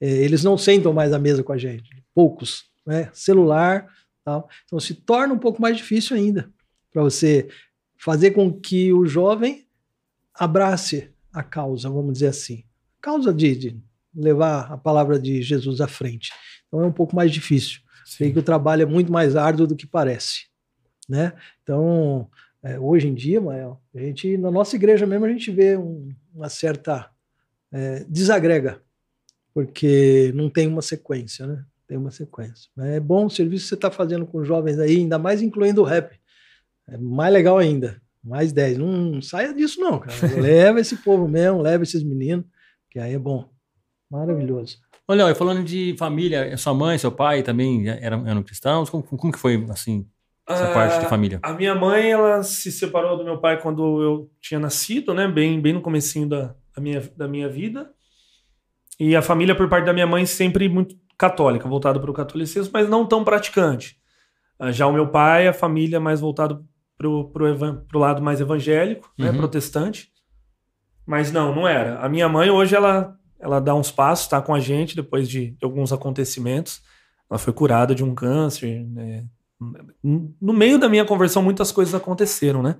[0.00, 3.10] É, eles não sentam mais à mesa com a gente, poucos, né?
[3.12, 3.86] Celular,
[4.24, 4.48] tal.
[4.66, 6.50] Então se torna um pouco mais difícil ainda
[6.92, 7.48] para você
[7.96, 9.66] fazer com que o jovem
[10.34, 12.64] abrace a causa, vamos dizer assim.
[13.00, 13.80] Causa de, de
[14.14, 16.30] levar a palavra de Jesus à frente.
[16.68, 17.80] Então é um pouco mais difícil.
[18.04, 20.46] Sei que o trabalho é muito mais árduo do que parece,
[21.08, 21.32] né?
[21.62, 22.28] Então,
[22.62, 26.08] é, hoje em dia, Mael, a gente, na nossa igreja mesmo, a gente vê um-
[26.34, 27.08] uma certa
[27.72, 28.82] é, desagrega,
[29.54, 31.64] porque não tem uma sequência, né?
[31.86, 32.68] Tem uma sequência.
[32.76, 35.80] Mas é bom o serviço que você está fazendo com jovens aí, ainda mais incluindo
[35.80, 36.18] o rap.
[36.88, 38.00] É mais legal ainda.
[38.22, 38.76] Mais 10.
[38.78, 40.12] Não saia disso, não, cara.
[40.40, 42.44] leva esse povo mesmo, leva esses meninos,
[42.90, 43.48] que aí é bom.
[44.10, 44.78] Maravilhoso.
[45.06, 48.88] Olha, e falando de família, sua mãe, seu pai também eram, eram cristãos?
[48.90, 50.06] Como, como que foi, assim,
[50.48, 51.40] essa Ah, parte de família?
[51.42, 55.26] A minha mãe, ela se separou do meu pai quando eu tinha nascido, né?
[55.26, 57.90] Bem, bem no comecinho da, da, minha, da minha vida.
[58.98, 62.70] E a família, por parte da minha mãe, sempre muito católica, voltada para o catolicismo,
[62.72, 63.96] mas não tão praticante.
[64.58, 66.20] Ah, Já o meu pai, a família mais
[66.98, 69.30] pro, evan- pro lado mais evangélico, né?
[69.30, 69.36] Uhum.
[69.38, 70.12] Protestante.
[71.06, 71.98] Mas não, não era.
[71.98, 75.56] A minha mãe, hoje, ela, ela dá uns passos, tá com a gente, depois de
[75.62, 76.82] alguns acontecimentos.
[77.28, 79.24] Ela foi curada de um câncer, né?
[80.02, 82.76] no meio da minha conversão, muitas coisas aconteceram, né?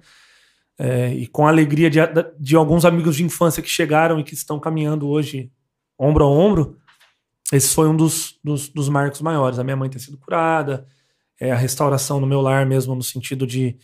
[0.78, 1.98] É, e com a alegria de,
[2.38, 5.52] de alguns amigos de infância que chegaram e que estão caminhando hoje
[5.98, 6.78] ombro a ombro,
[7.52, 9.58] esse foi um dos, dos, dos marcos maiores.
[9.58, 10.86] A minha mãe ter sido curada,
[11.38, 13.76] é, a restauração no meu lar mesmo, no sentido de,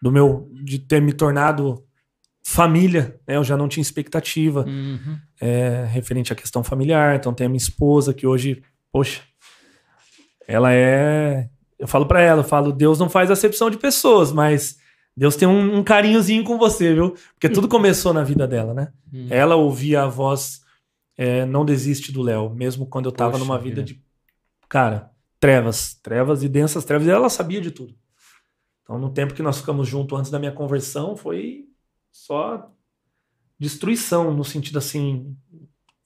[0.00, 1.84] do meu, de ter me tornado
[2.42, 3.36] família, né?
[3.36, 5.18] Eu já não tinha expectativa Uhum.
[5.40, 7.16] é, referente à questão familiar.
[7.16, 9.22] Então tem a minha esposa que hoje, poxa,
[10.46, 11.48] ela é.
[11.78, 14.76] Eu falo pra ela, eu falo, Deus não faz acepção de pessoas, mas
[15.16, 17.14] Deus tem um, um carinhozinho com você, viu?
[17.34, 18.92] Porque tudo começou na vida dela, né?
[19.12, 19.26] Uhum.
[19.30, 20.62] Ela ouvia a voz
[21.16, 23.82] é, Não Desiste do Léo, mesmo quando eu tava Poxa numa vida vida.
[23.84, 24.02] de,
[24.68, 27.94] cara, trevas, trevas e densas trevas, e ela sabia de tudo.
[28.82, 31.64] Então, no tempo que nós ficamos juntos antes da minha conversão, foi
[32.12, 32.70] só
[33.58, 35.34] destruição, no sentido assim,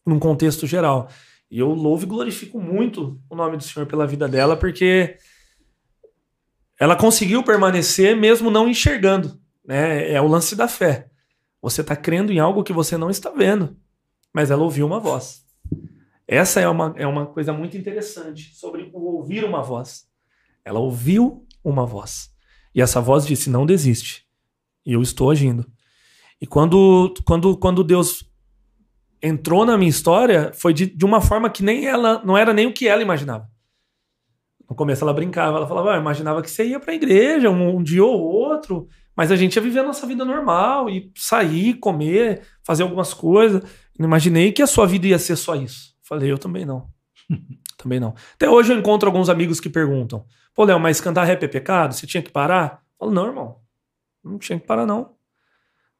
[0.05, 1.09] num contexto geral.
[1.51, 5.19] E eu louvo e glorifico muito o nome do Senhor pela vida dela, porque
[6.79, 9.40] ela conseguiu permanecer mesmo não enxergando.
[9.64, 10.12] Né?
[10.12, 11.11] É o lance da fé.
[11.61, 13.77] Você está crendo em algo que você não está vendo,
[14.33, 15.45] mas ela ouviu uma voz.
[16.29, 20.09] Essa é uma, é uma coisa muito interessante sobre o ouvir uma voz.
[20.64, 22.31] Ela ouviu uma voz.
[22.75, 24.27] E essa voz disse: Não desiste.
[24.85, 25.66] E eu estou agindo.
[26.40, 28.25] E quando, quando, quando Deus
[29.22, 32.66] entrou na minha história, foi de, de uma forma que nem ela, não era nem
[32.66, 33.49] o que ela imaginava.
[34.68, 37.49] No começo ela brincava, ela falava, ah, eu imaginava que você ia para a igreja
[37.49, 41.11] um, um, dia ou outro, mas a gente ia viver a nossa vida normal, e
[41.16, 43.62] sair, comer, fazer algumas coisas.
[43.99, 45.94] Não imaginei que a sua vida ia ser só isso.
[46.03, 46.88] Falei, eu também não.
[47.79, 48.14] também não.
[48.35, 51.94] Até hoje eu encontro alguns amigos que perguntam: Pô, Léo, mas cantar rap é pecado?
[51.94, 52.83] Você tinha que parar?
[52.92, 53.61] Eu falo, não, irmão.
[54.22, 55.15] Não tinha que parar, não.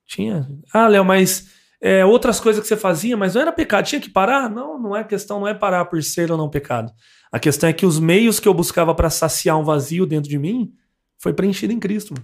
[0.07, 0.49] Tinha.
[0.73, 4.11] Ah, Léo, mas é, outras coisas que você fazia, mas não era pecado, tinha que
[4.11, 4.49] parar?
[4.49, 6.93] Não, não é questão, não é parar por ser ou não pecado.
[7.31, 10.39] A questão é que os meios que eu buscava para saciar um vazio dentro de
[10.39, 10.73] mim
[11.19, 12.15] foi preenchido em Cristo.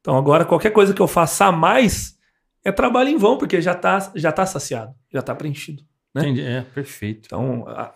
[0.00, 2.18] Então agora qualquer coisa que eu faça a mais
[2.64, 5.82] é trabalho em vão, porque já está já tá saciado, já está preenchido.
[6.14, 6.22] Né?
[6.22, 7.26] Entendi, é perfeito.
[7.26, 7.94] Então, a,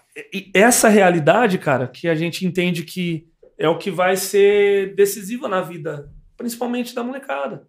[0.54, 3.26] essa realidade, cara, que a gente entende que
[3.58, 7.66] é o que vai ser decisiva na vida, principalmente da molecada.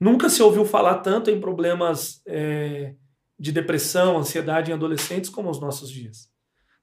[0.00, 2.94] Nunca se ouviu falar tanto em problemas é,
[3.38, 6.28] de depressão, ansiedade em adolescentes como nos nossos dias.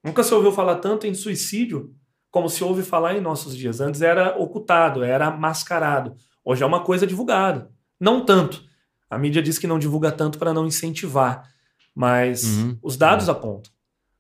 [0.04, 1.94] Nunca se ouviu falar tanto em suicídio
[2.30, 3.80] como se ouve falar em nossos dias.
[3.80, 6.16] Antes era ocultado, era mascarado.
[6.44, 7.72] Hoje é uma coisa divulgada.
[8.00, 8.64] Não tanto.
[9.10, 11.48] A mídia diz que não divulga tanto para não incentivar,
[11.94, 12.78] mas uhum.
[12.82, 13.32] os dados é.
[13.32, 13.72] apontam.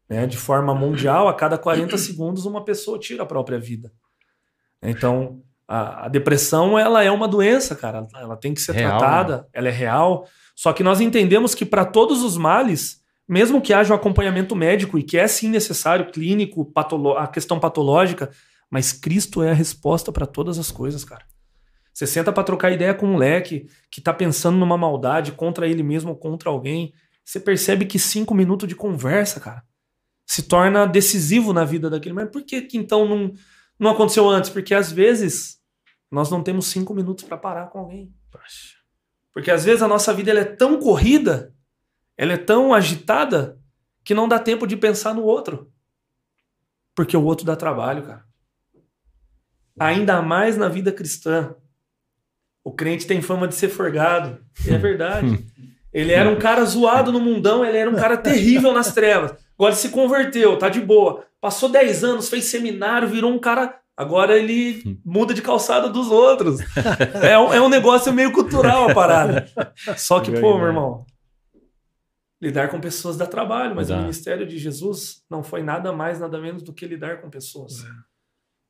[0.08, 0.27] Né?
[0.27, 3.91] De forma mundial, a cada 40 segundos uma pessoa tira a própria vida.
[4.82, 8.08] Então, a, a, depressão, ela é uma doença, cara.
[8.15, 9.43] Ela tem que ser real, tratada, né?
[9.54, 10.28] ela é real.
[10.56, 14.97] Só que nós entendemos que para todos os males, mesmo que haja um acompanhamento médico
[14.97, 16.71] e que é sim necessário, clínico,
[17.17, 18.30] a questão patológica,
[18.69, 21.26] mas Cristo é a resposta para todas as coisas, cara.
[21.93, 25.84] Você senta para trocar ideia com um moleque que tá pensando numa maldade contra ele
[25.84, 26.91] mesmo ou contra alguém.
[27.23, 29.63] Você percebe que cinco minutos de conversa, cara,
[30.26, 32.15] se torna decisivo na vida daquele.
[32.15, 33.34] Mas por que, que então não,
[33.84, 34.50] não aconteceu antes?
[34.50, 35.60] Porque às vezes
[36.10, 38.13] nós não temos cinco minutos para parar com alguém.
[39.34, 41.54] Porque às vezes a nossa vida ela é tão corrida,
[42.17, 43.60] ela é tão agitada,
[44.04, 45.72] que não dá tempo de pensar no outro.
[46.96, 48.26] Porque o outro dá trabalho, cara.
[49.80, 51.56] Ainda mais na vida cristã.
[52.63, 54.43] O crente tem fama de ser forgado.
[54.65, 55.46] E é verdade.
[55.91, 59.36] Ele era um cara zoado no mundão, ele era um cara terrível nas trevas.
[59.58, 61.26] Agora se converteu, tá de boa.
[61.39, 63.80] Passou 10 anos, fez seminário, virou um cara.
[63.96, 66.60] Agora ele muda de calçada dos outros.
[67.22, 69.48] É um, é um negócio meio cultural a parada.
[69.98, 71.06] Só que, pô, meu irmão,
[72.42, 74.00] lidar com pessoas dá trabalho, mas Exato.
[74.00, 77.84] o ministério de Jesus não foi nada mais, nada menos do que lidar com pessoas.
[77.86, 77.88] É.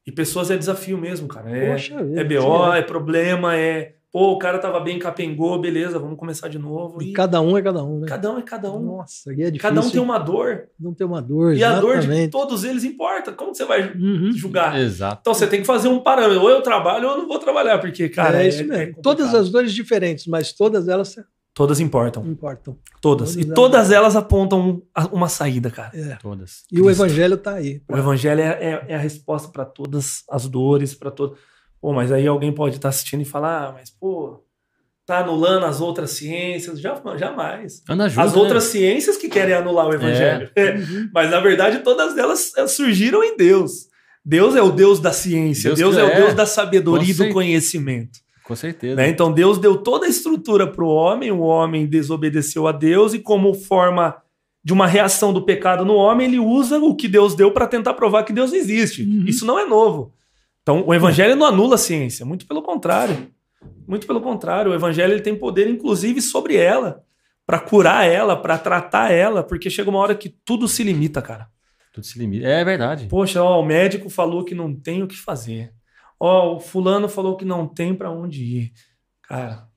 [0.06, 1.50] E pessoas é desafio mesmo, cara.
[1.50, 6.20] É, Poxa, é BO, é problema, é Pô, o cara tava bem, capengou, beleza, vamos
[6.20, 7.02] começar de novo.
[7.02, 8.08] E, e, cada um é cada um, né?
[8.08, 8.80] Cada um é cada um.
[8.80, 9.60] Nossa, é difícil.
[9.60, 10.68] Cada um tem uma dor.
[10.80, 11.88] Não tem uma dor, E exatamente.
[11.88, 13.32] a dor de todos eles importa.
[13.32, 14.32] Como você vai uhum.
[14.32, 14.80] julgar?
[14.80, 15.18] Exato.
[15.22, 16.44] Então você tem que fazer um parâmetro.
[16.44, 18.40] Ou eu trabalho ou eu não vou trabalhar, porque, cara.
[18.40, 18.84] É, é isso mesmo.
[18.84, 21.16] É todas as dores diferentes, mas todas elas.
[21.52, 22.24] Todas importam.
[22.24, 22.78] Importam.
[23.02, 23.34] Todas.
[23.34, 25.90] todas e todas elas apontam uma saída, cara.
[25.92, 26.18] É.
[26.18, 26.66] Todas.
[26.72, 26.86] E Cristo.
[26.86, 27.80] o evangelho tá aí.
[27.80, 27.96] Pra...
[27.96, 31.36] O evangelho é, é, é a resposta para todas as dores, para todo.
[31.84, 34.42] Pô, mas aí alguém pode estar tá assistindo e falar, ah, mas, pô,
[35.06, 37.84] tá anulando as outras ciências, já, jamais.
[37.86, 38.70] Junto, as outras né?
[38.70, 40.50] ciências que querem anular o evangelho.
[40.56, 40.78] É.
[41.14, 43.90] Mas na verdade todas elas eh, surgiram em Deus.
[44.24, 47.14] Deus é o Deus da ciência, Deus, Deus é, é, o Deus da sabedoria e
[47.14, 48.20] do conhecimento.
[48.46, 48.96] Com certeza.
[48.96, 49.10] Né?
[49.10, 53.20] Então Deus deu toda a estrutura para o homem, o homem desobedeceu a Deus e
[53.20, 54.16] como forma
[54.64, 57.94] de uma reação do pecado no homem, ele usa o que Deus deu para tentar
[57.96, 59.04] provar que Deus existe.
[59.04, 59.26] Uhum.
[59.28, 60.14] Isso não é novo.
[60.64, 63.32] Então o evangelho não anula a ciência, muito pelo contrário.
[63.88, 67.04] Muito pelo contrário, o evangelho ele tem poder, inclusive, sobre ela,
[67.46, 71.50] para curar ela, para tratar ela, porque chega uma hora que tudo se limita, cara.
[71.94, 72.48] Tudo se limita.
[72.48, 73.08] É verdade.
[73.08, 75.74] Poxa, ó, o médico falou que não tem o que fazer.
[76.20, 78.74] Ó, o fulano falou que não tem para onde ir.
[79.22, 79.68] Cara,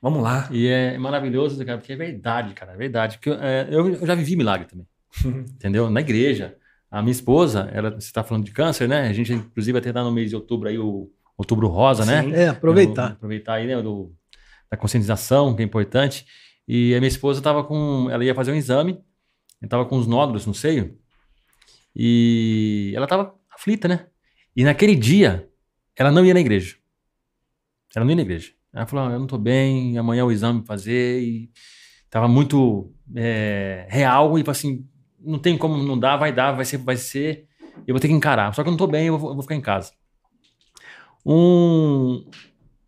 [0.00, 0.48] vamos lá.
[0.52, 3.18] E é maravilhoso, cara, porque é verdade, cara, é verdade.
[3.18, 4.86] Porque, é, eu, eu já vivi milagre também.
[5.52, 5.90] entendeu?
[5.90, 6.56] Na igreja.
[6.90, 9.08] A minha esposa, ela, você está falando de câncer, né?
[9.08, 12.28] A gente, inclusive, vai tentar no mês de outubro aí o Outubro Rosa, né?
[12.38, 13.12] É, aproveitar.
[13.12, 14.12] aproveitar aí, né, do,
[14.70, 16.26] da conscientização, que é importante.
[16.68, 18.08] E a minha esposa estava com.
[18.10, 19.00] Ela ia fazer um exame,
[19.62, 20.98] estava com os nódulos no seio.
[21.96, 24.06] E ela estava aflita, né?
[24.54, 25.48] E naquele dia,
[25.96, 26.76] ela não ia na igreja.
[27.96, 28.52] Ela não ia na igreja.
[28.72, 31.22] Ela falou: ah, Eu não estou bem, amanhã o exame fazer.
[31.22, 31.50] E
[32.10, 34.86] tava muito é, real e assim,
[35.20, 37.46] não tem como não dar, vai dar, vai ser, vai ser.
[37.86, 38.54] Eu vou ter que encarar.
[38.54, 39.92] Só que eu não tô bem, eu vou, eu vou ficar em casa.
[41.24, 42.24] Um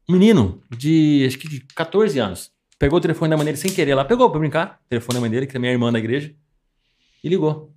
[0.08, 3.94] menino de acho que de 14 anos pegou o telefone da mãe dele sem querer
[3.94, 6.34] lá, pegou pra brincar, o telefone da mãe dele, que também é irmã da igreja,
[7.22, 7.72] e ligou.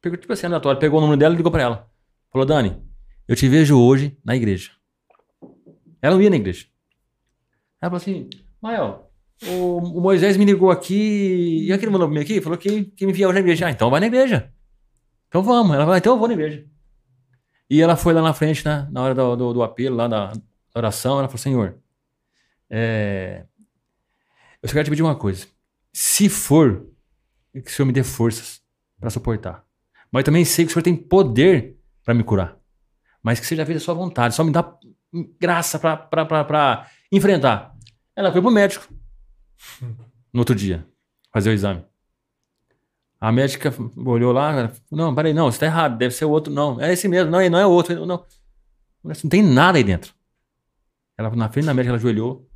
[0.00, 1.90] Pegou, tipo assim, aleatório, pegou o número dela e ligou pra ela.
[2.30, 2.80] Falou, Dani,
[3.26, 4.70] eu te vejo hoje na igreja.
[6.00, 6.66] Ela não ia na igreja.
[7.80, 8.30] Ela falou assim,
[8.62, 9.05] Mael,
[9.44, 13.12] o, Moisés me ligou aqui, e aquele mandou pra mim aqui, falou que, que me
[13.12, 13.66] enviava na igreja.
[13.66, 14.52] Ah, então vai na igreja.
[15.28, 15.74] Então vamos.
[15.74, 16.64] Ela falou, então eu vou na igreja.
[17.68, 20.32] E ela foi lá na frente, né, na hora do, do, do apelo, lá da
[20.74, 21.78] oração, ela falou, Senhor,
[22.70, 23.44] é,
[24.62, 25.46] eu só quero te pedir uma coisa.
[25.92, 26.86] Se for,
[27.52, 28.60] que o Senhor me dê forças
[28.98, 29.64] para suportar.
[30.10, 32.56] Mas eu também sei que o Senhor tem poder para me curar.
[33.22, 34.34] Mas que seja feita a sua vontade.
[34.34, 34.76] Só me dá
[35.40, 37.74] graça para enfrentar.
[38.14, 38.86] Ela foi pro médico
[40.32, 40.86] no outro dia
[41.32, 41.84] fazer o exame.
[43.20, 46.80] A médica olhou lá, não, peraí, não, você tá errado, deve ser o outro, não,
[46.80, 48.24] é esse mesmo, não, não é o outro, não.
[49.02, 50.12] Não tem nada aí dentro.
[51.16, 52.46] Ela, na frente da médica, ela ajoelhou,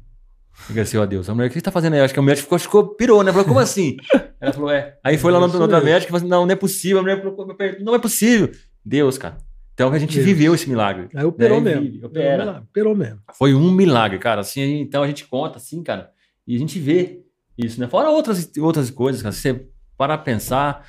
[0.69, 1.29] agradeceu a Deus.
[1.31, 2.01] A mulher, o que você tá fazendo aí?
[2.01, 3.33] Acho que a médica ficou, ficou pirou, né?
[3.33, 3.97] Falou, como assim?
[4.41, 4.99] Ela falou, é.
[5.03, 6.99] Aí foi lá na outra médica e falou assim, não, não é possível.
[6.99, 8.51] A mulher falou, não é possível.
[8.85, 9.39] Deus, cara.
[9.73, 10.27] Então a gente Deus.
[10.27, 11.09] viveu esse milagre.
[11.15, 11.77] Aí operou né?
[11.77, 12.07] mesmo.
[12.07, 12.63] Opera.
[12.69, 13.21] Operou mesmo.
[13.33, 14.43] Foi um milagre, cara.
[14.43, 16.11] Assim, então a gente conta, assim, cara,
[16.53, 17.23] e a gente vê
[17.57, 17.89] isso, né?
[17.89, 19.33] Fora outras, outras coisas, cara.
[19.33, 20.87] Você para pensar,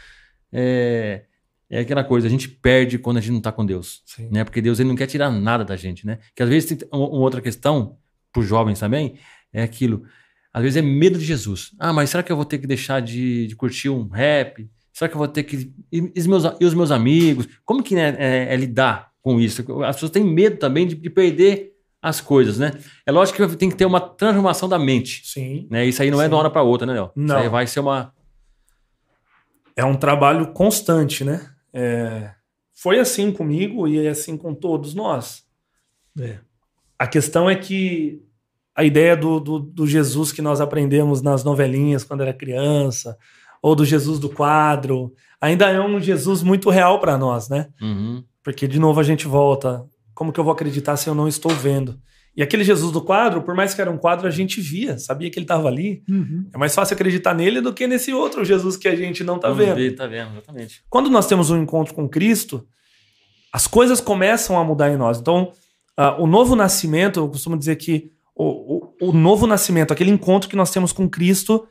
[0.54, 1.26] é,
[1.70, 4.02] é aquela coisa, a gente perde quando a gente não está com Deus.
[4.06, 4.30] Sim.
[4.32, 4.44] Né?
[4.44, 6.20] Porque Deus ele não quer tirar nada da gente, né?
[6.34, 7.98] Que às vezes tem uma, uma outra questão,
[8.32, 9.18] para os jovens também,
[9.52, 10.04] é aquilo.
[10.54, 11.72] Às vezes é medo de Jesus.
[11.78, 14.70] Ah, mas será que eu vou ter que deixar de, de curtir um rap?
[14.94, 15.74] Será que eu vou ter que.
[15.92, 17.48] E, os meus, e os meus amigos?
[17.66, 19.64] Como que né, é, é, lidar com isso?
[19.84, 21.71] As pessoas têm medo também de, de, perder
[22.02, 22.72] as coisas, né?
[23.06, 25.22] É lógico que tem que ter uma transformação da mente.
[25.26, 25.68] Sim.
[25.70, 25.86] Né?
[25.86, 26.26] Isso aí não é Sim.
[26.26, 27.12] é de uma hora para outra, né, Léo?
[27.16, 27.36] Não.
[27.36, 28.14] Isso aí vai ser uma.
[29.76, 31.50] É um trabalho constante, né?
[31.72, 32.32] É...
[32.74, 35.44] Foi assim comigo e é assim com todos nós.
[36.20, 36.40] É.
[36.98, 38.24] A questão é que
[38.76, 43.18] a ideia do, do, do, Jesus que nós aprendemos nas novelinhas quando era criança,
[43.62, 47.68] ou do Jesus do quadro, ainda é um Jesus muito real para nós, né?
[47.82, 48.24] Uhum.
[48.44, 49.86] Porque, de novo, a gente volta.
[50.22, 52.00] Como que eu vou acreditar se eu não estou vendo?
[52.38, 55.32] E aquele Jesus do quadro, por mais que era um quadro, a gente via, sabia
[55.32, 56.04] que ele estava ali.
[56.08, 56.48] Uhum.
[56.54, 59.50] É mais fácil acreditar nele do que nesse outro Jesus que a gente não está
[59.50, 59.78] vendo.
[59.78, 60.84] Ver, tá vendo, exatamente.
[60.92, 62.68] Quando nós temos um encontro com Cristo,
[63.52, 65.20] as coisas começam a mudar em nós.
[65.20, 65.54] Então,
[66.00, 70.48] uh, o novo nascimento, eu costumo dizer que o, o, o novo nascimento, aquele encontro
[70.48, 71.68] que nós temos com Cristo,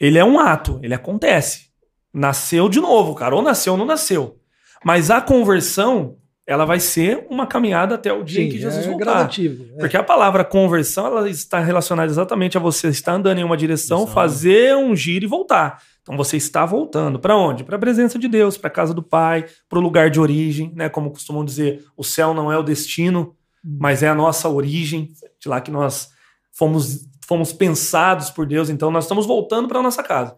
[0.00, 1.66] ele é um ato, ele acontece.
[2.14, 4.38] Nasceu de novo, cara, ou nasceu ou não nasceu.
[4.82, 8.84] Mas a conversão, ela vai ser uma caminhada até o dia Sim, em que Jesus
[8.84, 9.04] é voltar.
[9.04, 9.78] Gradativo, é.
[9.78, 14.06] Porque a palavra conversão, ela está relacionada exatamente a você estar andando em uma direção,
[14.06, 15.82] fazer um giro e voltar.
[16.02, 17.64] Então você está voltando para onde?
[17.64, 20.70] Para a presença de Deus, para a casa do Pai, para o lugar de origem,
[20.74, 20.90] né?
[20.90, 25.48] Como costumam dizer, o céu não é o destino, mas é a nossa origem, de
[25.48, 26.10] lá que nós
[26.52, 30.36] fomos, fomos pensados por Deus, então nós estamos voltando para a nossa casa.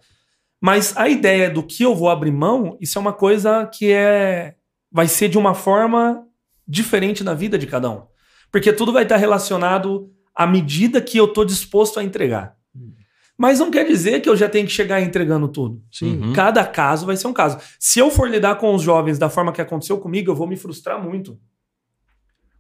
[0.60, 4.54] Mas a ideia do que eu vou abrir mão, isso é uma coisa que é
[4.96, 6.26] vai ser de uma forma
[6.66, 8.04] diferente na vida de cada um.
[8.50, 12.56] Porque tudo vai estar relacionado à medida que eu estou disposto a entregar.
[13.36, 15.82] Mas não quer dizer que eu já tenho que chegar entregando tudo.
[15.92, 16.18] Sim.
[16.18, 16.32] Uhum.
[16.32, 17.58] Cada caso vai ser um caso.
[17.78, 20.56] Se eu for lidar com os jovens da forma que aconteceu comigo, eu vou me
[20.56, 21.38] frustrar muito.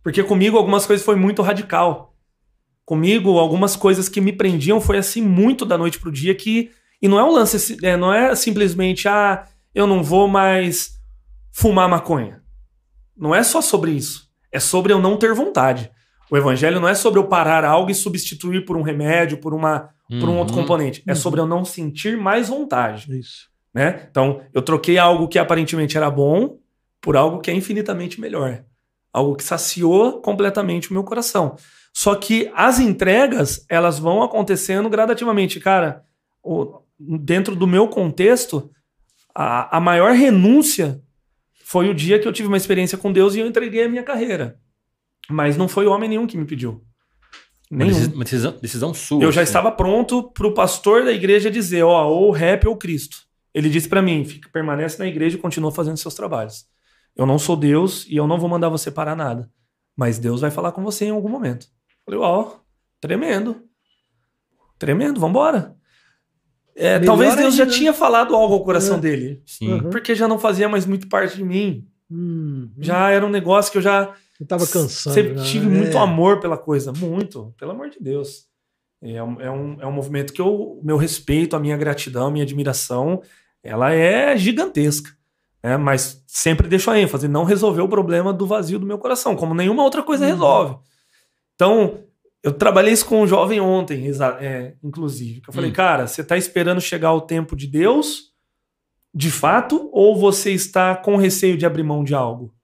[0.02, 2.14] Porque comigo algumas coisas foi muito radical.
[2.84, 6.70] Comigo, algumas coisas que me prendiam foi assim muito da noite pro dia que.
[7.00, 9.42] E não é um lance, é, não é simplesmente, ah,
[9.74, 10.95] eu não vou mais
[11.56, 12.42] fumar maconha.
[13.16, 14.28] Não é só sobre isso.
[14.52, 15.90] É sobre eu não ter vontade.
[16.30, 19.90] O evangelho não é sobre eu parar algo e substituir por um remédio, por, uma,
[20.10, 20.20] uhum.
[20.20, 20.62] por um outro uhum.
[20.62, 21.02] componente.
[21.06, 21.16] É uhum.
[21.16, 23.16] sobre eu não sentir mais vontade.
[23.18, 23.48] Isso.
[23.72, 24.06] Né?
[24.10, 26.58] Então, eu troquei algo que aparentemente era bom
[27.00, 28.64] por algo que é infinitamente melhor
[29.16, 31.56] algo que saciou completamente o meu coração.
[31.94, 35.58] Só que as entregas, elas vão acontecendo gradativamente.
[35.58, 36.04] Cara,
[37.00, 38.70] dentro do meu contexto,
[39.34, 41.00] a, a maior renúncia
[41.68, 44.04] foi o dia que eu tive uma experiência com Deus e eu entreguei a minha
[44.04, 44.60] carreira.
[45.28, 46.80] Mas não foi homem nenhum que me pediu.
[47.68, 48.12] Nenhum.
[48.14, 49.20] Uma decisão, decisão sua.
[49.20, 49.48] Eu já assim.
[49.48, 53.16] estava pronto para o pastor da igreja dizer, ó, ou rap ou Cristo.
[53.52, 56.66] Ele disse para mim, fica, permanece na igreja e continua fazendo seus trabalhos.
[57.16, 59.50] Eu não sou Deus e eu não vou mandar você parar nada.
[59.96, 61.66] Mas Deus vai falar com você em algum momento.
[62.04, 62.60] Falei, ó,
[63.00, 63.60] tremendo.
[64.78, 65.75] Tremendo, vambora.
[66.76, 69.00] É, talvez Deus já tinha falado algo ao coração é.
[69.00, 69.42] dele.
[69.46, 69.72] Sim.
[69.72, 69.90] Uhum.
[69.90, 71.88] Porque já não fazia mais muito parte de mim.
[72.10, 72.70] Uhum.
[72.78, 74.12] Já era um negócio que eu já.
[74.38, 75.14] Eu tava cansando.
[75.14, 76.00] Sempre tive muito é.
[76.00, 76.92] amor pela coisa.
[76.92, 77.54] Muito.
[77.58, 78.44] Pelo amor de Deus.
[79.02, 82.30] É um, é um, é um movimento que o meu respeito, a minha gratidão, a
[82.30, 83.22] minha admiração,
[83.62, 85.10] ela é gigantesca.
[85.62, 85.76] Né?
[85.76, 89.54] Mas sempre deixo a ênfase, não resolveu o problema do vazio do meu coração, como
[89.54, 90.30] nenhuma outra coisa Uhum.
[90.30, 90.76] resolve.
[91.54, 92.00] Então,
[92.46, 94.08] eu trabalhei isso com um jovem ontem,
[94.40, 95.42] é, inclusive.
[95.44, 95.72] Eu falei, Hum.
[95.72, 98.32] cara, você está esperando chegar o tempo de Deus,
[99.12, 102.54] de fato, ou você está com receio de abrir mão de algo?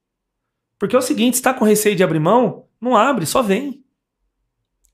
[0.78, 3.83] Porque é o seguinte, está com receio de abrir mão, não abre, só vem.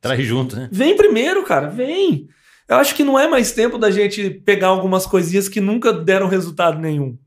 [0.01, 0.71] Traz junto, né?
[0.73, 2.27] Vem primeiro, cara, vem.
[2.67, 6.29] Eu acho que não é mais tempo da gente pegar algumas coisinhas que nunca deram
[6.29, 7.19] resultado nenhum.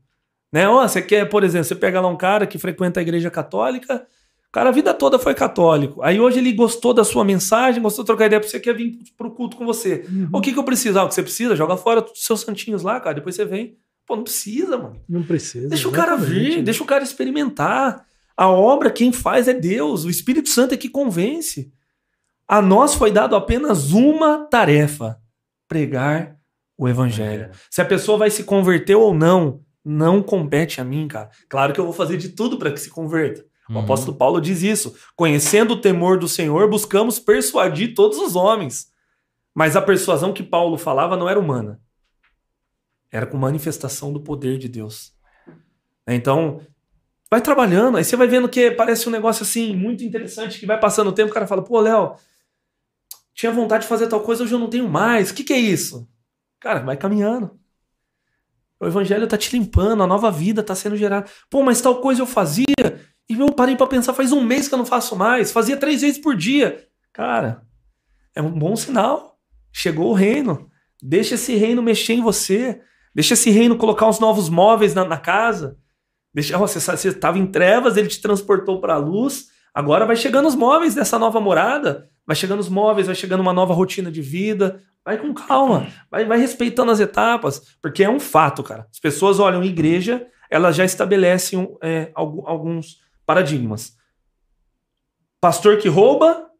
[0.52, 0.68] Né?
[0.68, 4.04] Ó, você quer, por exemplo, você pega lá um cara que frequenta a igreja católica,
[4.52, 6.02] cara a vida toda foi católico.
[6.02, 9.30] Aí hoje ele gostou da sua mensagem, gostou de trocar ideia, você quer vir pro
[9.30, 10.06] culto com você.
[10.32, 10.98] O que que eu preciso?
[10.98, 11.56] Ah, o que você precisa?
[11.56, 13.78] Joga fora os seus santinhos lá, cara, depois você vem.
[14.06, 15.00] Pô, não precisa, mano.
[15.08, 15.68] Não precisa.
[15.68, 18.04] Deixa o cara vir, deixa o cara experimentar.
[18.36, 20.04] A obra, quem faz é Deus.
[20.04, 21.72] O Espírito Santo é que convence.
[22.46, 25.18] A nós foi dado apenas uma tarefa:
[25.68, 26.36] pregar
[26.76, 27.50] o evangelho.
[27.70, 31.30] Se a pessoa vai se converter ou não, não compete a mim, cara.
[31.48, 33.44] Claro que eu vou fazer de tudo para que se converta.
[33.72, 33.84] O Uhum.
[33.84, 34.94] apóstolo Paulo diz isso.
[35.16, 38.88] Conhecendo o temor do Senhor, buscamos persuadir todos os homens.
[39.54, 41.80] Mas a persuasão que Paulo falava não era humana.
[43.10, 45.12] Era com manifestação do poder de Deus.
[46.06, 46.60] Então,
[47.30, 50.78] vai trabalhando, aí você vai vendo que parece um negócio assim muito interessante que vai
[50.80, 52.14] passando o tempo, o cara fala: "Pô, Léo,
[53.34, 55.30] tinha vontade de fazer tal coisa, hoje eu não tenho mais.
[55.30, 56.08] O que que é isso?"
[56.58, 57.58] Cara, vai caminhando.
[58.80, 61.28] O evangelho tá te limpando, a nova vida tá sendo gerada.
[61.48, 62.64] Pô, mas tal coisa eu fazia
[63.34, 65.52] e eu parei pra pensar, faz um mês que eu não faço mais.
[65.52, 66.84] Fazia três vezes por dia.
[67.12, 67.62] Cara,
[68.34, 69.38] é um bom sinal.
[69.72, 70.68] Chegou o reino.
[71.02, 72.80] Deixa esse reino mexer em você.
[73.14, 75.76] Deixa esse reino colocar uns novos móveis na, na casa.
[76.34, 79.48] Deixa, você estava em trevas, ele te transportou para a luz.
[79.74, 82.08] Agora vai chegando os móveis dessa nova morada.
[82.26, 84.80] Vai chegando os móveis, vai chegando uma nova rotina de vida.
[85.04, 88.86] Vai com calma, vai, vai respeitando as etapas, porque é um fato, cara.
[88.88, 92.98] As pessoas olham igreja, elas já estabelecem é, algu- alguns
[93.32, 93.96] paradigmas.
[95.40, 96.50] Pastor que rouba,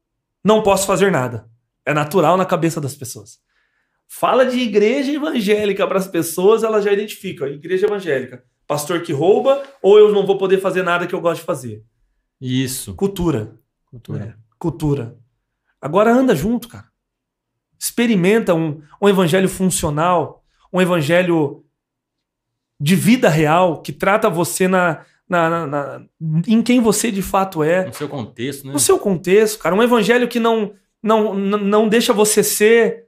[0.43, 1.47] não posso fazer nada.
[1.85, 3.39] É natural na cabeça das pessoas.
[4.09, 7.47] Fala de igreja evangélica para as pessoas, elas já identificam.
[7.47, 8.43] Igreja evangélica.
[8.67, 11.85] Pastor que rouba, ou eu não vou poder fazer nada que eu gosto de fazer.
[12.41, 12.95] Isso.
[12.95, 13.55] Cultura.
[13.85, 14.39] Cultura.
[14.59, 15.19] Cultura.
[15.79, 16.87] Agora anda junto, cara.
[17.79, 20.43] Experimenta um, um evangelho funcional,
[20.73, 21.67] um evangelho
[22.81, 26.07] de vida real, que trata você na, na, na- na-
[26.47, 27.87] em quem você de fato é.
[27.87, 28.73] No seu contexto, né?
[28.75, 29.75] No seu contexto, cara.
[29.75, 30.73] Um evangelho que não,
[31.03, 33.07] não, não deixa você ser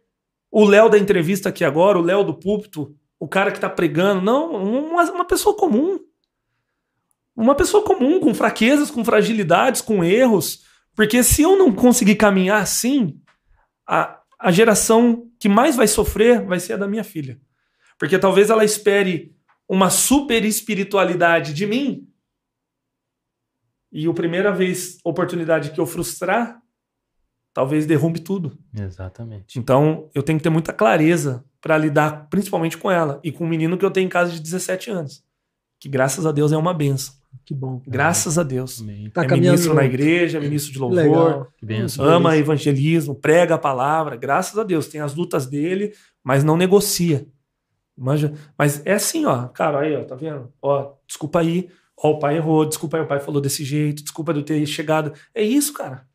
[0.50, 4.22] o Léo da entrevista aqui agora, o Léo do púlpito, o cara que tá pregando.
[4.22, 5.98] Não, uma, uma pessoa comum.
[7.36, 10.60] Uma pessoa comum, com fraquezas, com fragilidades, com erros.
[10.94, 13.18] Porque se eu não conseguir caminhar assim,
[13.86, 17.38] a, a geração que mais vai sofrer vai ser a da minha filha.
[17.98, 19.32] Porque talvez ela espere
[19.68, 22.06] uma super espiritualidade de mim.
[23.94, 26.60] E a primeira vez, oportunidade que eu frustrar,
[27.52, 28.58] talvez derrumbe tudo.
[28.76, 29.56] Exatamente.
[29.56, 33.48] Então, eu tenho que ter muita clareza para lidar principalmente com ela e com o
[33.48, 35.22] menino que eu tenho em casa de 17 anos.
[35.78, 37.14] Que graças a Deus é uma benção.
[37.44, 37.80] Que bom.
[37.86, 38.80] Graças a Deus.
[38.80, 39.10] Amém.
[39.10, 41.48] Tá é caminhando ministro na igreja, é ministro de louvor, Legal.
[41.56, 42.04] Que benção.
[42.04, 45.92] ama evangelismo, prega a palavra, graças a Deus, tem as lutas dele,
[46.22, 47.26] mas não negocia.
[47.96, 48.32] Manja?
[48.58, 50.52] Mas é assim, ó, cara, aí, ó, tá vendo?
[50.60, 54.32] Ó, desculpa aí, ó, o pai errou, desculpa aí, o pai falou desse jeito, desculpa
[54.32, 55.12] de eu ter chegado.
[55.34, 56.06] É isso, cara.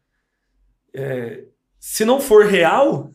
[0.93, 1.43] É,
[1.80, 3.11] se não for real,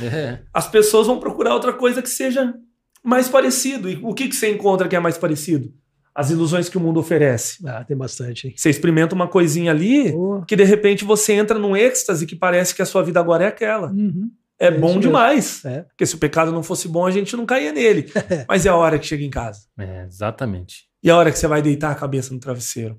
[0.00, 0.40] É.
[0.52, 2.54] as pessoas vão procurar outra coisa que seja
[3.02, 3.88] mais parecido.
[3.90, 5.72] E o que, que você encontra que é mais parecido?
[6.14, 7.58] As ilusões que o mundo oferece.
[7.66, 8.54] Ah, tem bastante, hein?
[8.56, 10.44] Você experimenta uma coisinha ali, Boa.
[10.46, 13.48] que de repente você entra num êxtase que parece que a sua vida agora é
[13.48, 13.90] aquela.
[13.90, 14.30] Uhum.
[14.58, 15.64] É, bom demais.
[15.64, 15.82] É.
[15.82, 18.10] Porque se o pecado não fosse bom, a gente não caía nele.
[18.48, 19.66] Mas é a hora que chega em casa.
[19.78, 20.88] É, exatamente.
[21.02, 22.98] E a hora que você vai deitar a cabeça no travesseiro.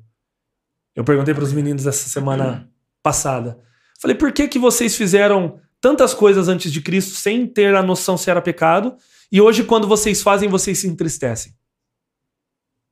[0.96, 2.70] Eu perguntei para os meninos essa semana
[3.02, 3.60] passada.
[4.00, 8.18] Falei, por que, que vocês fizeram tantas coisas antes de Cristo sem ter a noção
[8.18, 8.96] se era pecado?
[9.32, 11.54] E hoje, quando vocês fazem, vocês se entristecem.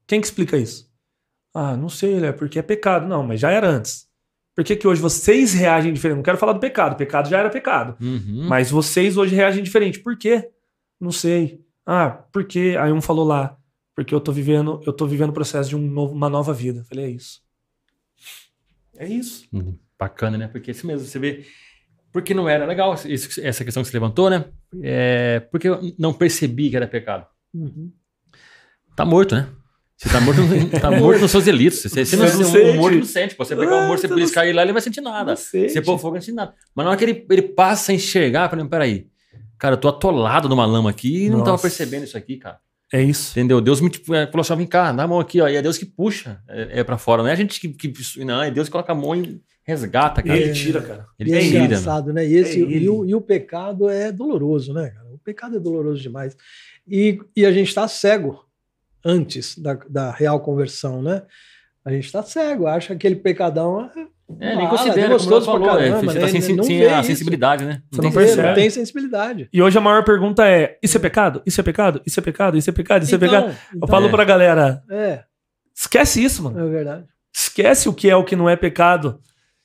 [0.08, 0.92] Quem que explica isso?
[1.54, 3.08] Ah, não sei, é porque é pecado.
[3.08, 4.08] Não, mas já era antes.
[4.56, 6.18] Por que, que hoje vocês reagem diferente?
[6.18, 6.96] Não quero falar do pecado.
[6.96, 7.98] Pecado já era pecado.
[8.00, 8.46] Uhum.
[8.48, 10.00] Mas vocês hoje reagem diferente.
[10.00, 10.50] Por quê?
[11.00, 11.62] Não sei.
[11.86, 12.76] Ah, por quê?
[12.80, 13.58] Aí um falou lá,
[13.96, 16.84] porque eu tô vivendo, eu tô vivendo o processo de um novo- uma nova vida.
[16.88, 17.42] Falei, é isso.
[18.98, 19.48] É isso.
[19.52, 20.48] Hum, Bacana, né?
[20.48, 21.46] Porque isso mesmo, você vê.
[22.12, 24.46] Porque não era legal isso- essa questão que você levantou, né?
[24.84, 27.26] É, porque eu não percebi que era pecado.
[27.54, 27.92] Uhum.
[28.96, 29.50] Tá morto, né?
[30.04, 30.42] Você tá morto,
[30.82, 31.82] tá morto nos seus delitos.
[31.82, 32.78] Você, você não, Você não o sente.
[32.78, 33.36] morto não sente.
[33.36, 33.46] pô.
[33.46, 35.02] Você pegar Ah, o morto, você você não beliscar ele lá, ele não vai sentir
[35.02, 35.32] nada.
[35.32, 35.70] Não sente.
[35.72, 36.54] Você pôr fogo, não sente nada.
[36.76, 39.08] Mas na hora que ele, ele passa a enxergar, eu falei, peraí.
[39.58, 42.60] Cara, eu tô atolado numa lama aqui e não tava percebendo isso aqui, cara.
[42.92, 43.32] É isso.
[43.32, 43.62] Entendeu?
[43.62, 45.48] Deus me tipo, é, falou assim: ó, vem cá, dá a mão aqui, ó.
[45.48, 47.24] E é Deus que puxa é, é pra fora.
[47.24, 50.22] Não é a gente que, que- Não, é Deus que coloca a mão e resgata,
[50.22, 50.38] cara.
[50.38, 51.06] Ele tira, cara.
[51.18, 52.28] Ele e é tira, engraçado, né?
[52.28, 55.08] E, esse, É e, o, e o pecado é doloroso, né, cara?
[55.14, 56.36] O pecado é doloroso demais.
[56.88, 58.44] E, e a gente está cego
[59.04, 61.24] antes da, da real conversão, né?
[61.86, 63.90] A gente está cego, acha que aquele pecadão
[64.40, 65.84] é, É, nem considera, é como gostoso ela pra falou.
[65.84, 66.32] é, caramba, você tá né?
[66.32, 67.08] sem, sem, Não a isso.
[67.08, 67.82] sensibilidade, né?
[67.92, 68.48] Você não tem percebe.
[68.48, 69.50] Não tem sensibilidade.
[69.52, 71.42] E hoje a maior pergunta é: isso é pecado?
[71.46, 72.02] Isso é pecado?
[72.06, 72.58] Isso é pecado?
[72.58, 73.04] Isso é pecado?
[73.04, 73.48] Isso é pecado?
[73.48, 74.10] Eu então, falo é.
[74.10, 75.24] pra galera: É,
[75.76, 76.60] esquece isso, mano.
[76.60, 77.06] é verdade.
[77.36, 79.20] Esquece o que é o que não é pecado.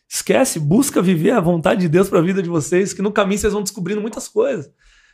[0.09, 3.53] Esquece, busca viver a vontade de Deus pra vida de vocês, que no caminho vocês
[3.53, 4.71] vão descobrindo muitas coisas.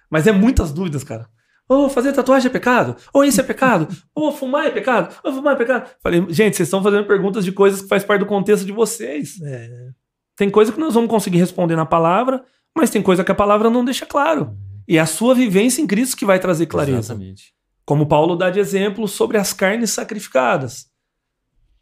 [0.08, 1.26] Mas é muitas dúvidas, cara.
[1.68, 2.96] Ô, fazer tatuagem é pecado?
[3.12, 3.88] Ou isso é pecado?
[4.14, 5.14] Ou fumar é pecado?
[5.24, 5.90] Ou fumar é pecado?
[6.02, 9.40] Falei, gente, vocês estão fazendo perguntas de coisas que faz parte do contexto de vocês.
[9.42, 9.88] É,
[10.36, 12.44] Tem coisa que nós vamos conseguir responder na palavra,
[12.76, 14.54] mas tem coisa que a palavra não deixa claro.
[14.86, 16.98] E é a sua vivência em Cristo que vai trazer clareza.
[17.14, 17.54] Exatamente.
[17.86, 20.86] Como Paulo dá de exemplo sobre as carnes sacrificadas.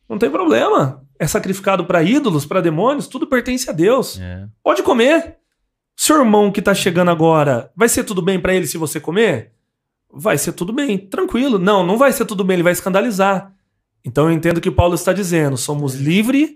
[0.08, 1.02] Não tem problema.
[1.18, 4.18] É sacrificado para ídolos, para demônios, tudo pertence a Deus.
[4.20, 4.46] É.
[4.62, 5.38] Pode comer.
[5.96, 9.52] Seu irmão que tá chegando agora, vai ser tudo bem para ele se você comer?
[10.12, 11.58] Vai ser tudo bem, tranquilo.
[11.58, 13.52] Não, não vai ser tudo bem, ele vai escandalizar.
[14.04, 15.56] Então eu entendo o que Paulo está dizendo.
[15.56, 16.50] Somos livres,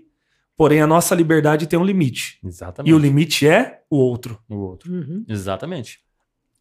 [0.55, 2.39] porém a nossa liberdade tem um limite.
[2.43, 2.91] Exatamente.
[2.91, 4.39] E o limite é o outro.
[4.49, 4.91] O outro.
[4.91, 5.25] uhum.
[5.27, 5.99] Exatamente.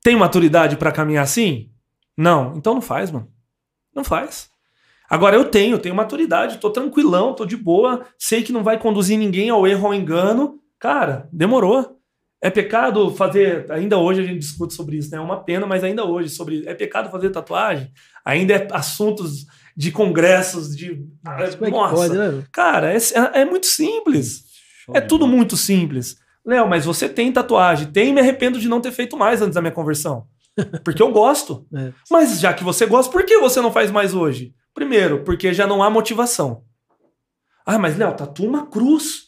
[0.02, 1.70] Tem maturidade pra caminhar assim?
[2.16, 2.54] Não.
[2.56, 3.28] Então não faz, mano.
[3.94, 4.48] Não faz.
[5.08, 9.16] Agora eu tenho, tenho maturidade, tô tranquilão, tô de boa, sei que não vai conduzir
[9.16, 10.60] ninguém ao erro, ao engano.
[10.78, 11.95] Cara, demorou.
[12.46, 13.68] É pecado fazer.
[13.72, 15.18] Ainda hoje a gente discute sobre isso, né?
[15.18, 16.62] É uma pena, mas ainda hoje, sobre.
[16.64, 17.90] É pecado fazer tatuagem?
[18.24, 21.04] Ainda é assuntos de congressos, de.
[21.24, 22.44] Como é Nossa, pode, né?
[22.52, 22.98] cara, é,
[23.34, 24.44] é muito simples.
[24.94, 26.18] É tudo muito simples.
[26.44, 27.88] Léo, mas você tem tatuagem.
[27.88, 30.28] Tem, me arrependo de não ter feito mais antes da minha conversão.
[30.84, 31.66] Porque eu gosto.
[31.74, 31.92] É.
[32.08, 34.54] Mas já que você gosta, por que você não faz mais hoje?
[34.72, 36.62] Primeiro, porque já não há motivação.
[37.64, 39.25] Ah, mas Léo, tatua uma cruz.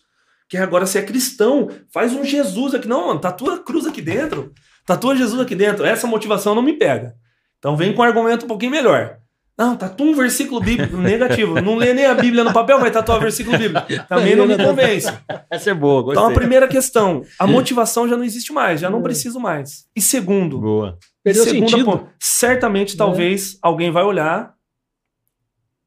[0.48, 1.68] Que agora você é cristão.
[1.92, 2.88] Faz um Jesus aqui.
[2.88, 4.52] Não, mano, tatua a cruz aqui dentro.
[4.86, 5.84] Tatua Jesus aqui dentro.
[5.84, 7.14] Essa motivação não me pega.
[7.58, 9.18] Então vem com um argumento um pouquinho melhor.
[9.58, 11.60] Não, tatua um versículo bíblico negativo.
[11.60, 13.86] Não lê nem a Bíblia no papel, vai tatuar versículo bíblico.
[14.08, 15.12] Também não me convence.
[15.50, 16.22] Essa é boa, gostei.
[16.22, 19.02] Então a primeira questão, a motivação já não existe mais, já não É.
[19.02, 19.84] preciso mais.
[19.96, 20.96] E segundo, Boa.
[21.24, 21.84] Perdeu segunda sentido.
[21.84, 24.54] ponto, certamente talvez alguém vai olhar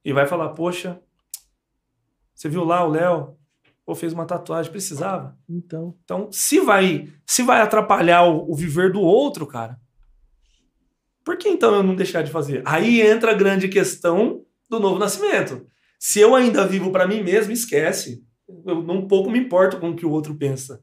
[0.03, 0.99] e vai falar, poxa,
[2.35, 3.37] você viu lá o Léo,
[3.91, 5.37] pô, fez uma tatuagem, precisava.
[5.49, 9.77] Então, Então, se vai, se vai atrapalhar o, o viver do outro, cara,
[11.25, 12.63] por que então eu não deixar de fazer?
[12.65, 15.65] Aí entra a grande questão do novo nascimento.
[15.99, 18.23] Se eu ainda vivo para mim mesmo, esquece.
[18.65, 20.81] Eu não pouco me importo com o que o outro pensa.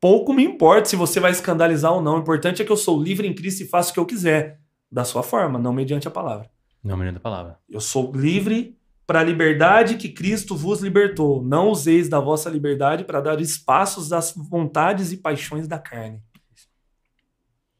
[0.00, 2.16] Pouco me importa se você vai escandalizar ou não.
[2.16, 4.60] O importante é que eu sou livre em Cristo e faço o que eu quiser,
[4.90, 6.50] da sua forma, não mediante a palavra.
[6.82, 7.58] Não, menino da palavra.
[7.70, 8.76] Eu sou livre
[9.06, 11.42] para a liberdade que Cristo vos libertou.
[11.44, 16.22] Não useis da vossa liberdade para dar espaços às vontades e paixões da carne.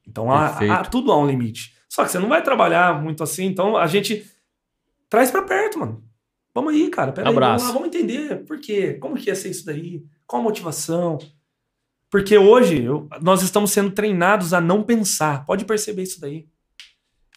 [0.06, 1.74] Então há, há- tudo há um limite.
[1.88, 4.24] Só que você não vai trabalhar muito assim, então a gente
[5.08, 6.02] traz para perto, mano.
[6.54, 7.12] Vamos aí, cara.
[7.12, 7.64] Pera aí, Abraço.
[7.66, 11.18] vamos, lá, vamos entender por quê, como que ia ser isso daí, qual a motivação.
[12.10, 15.44] Porque hoje eu- nós estamos sendo treinados a não pensar.
[15.44, 16.46] Pode perceber isso daí.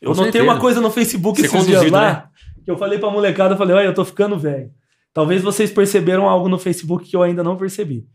[0.02, 0.44] Eu Com notei certeza.
[0.44, 2.30] uma coisa no Facebook Ser esses dias lá, né?
[2.68, 4.70] Que eu falei pra molecada, eu falei, olha, eu tô ficando velho.
[5.14, 8.06] Talvez vocês perceberam algo no Facebook que eu ainda não percebi.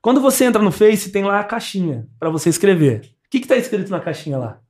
[0.00, 3.00] Quando você entra no Face, tem lá a caixinha pra você escrever.
[3.26, 4.60] O que que tá escrito na caixinha lá?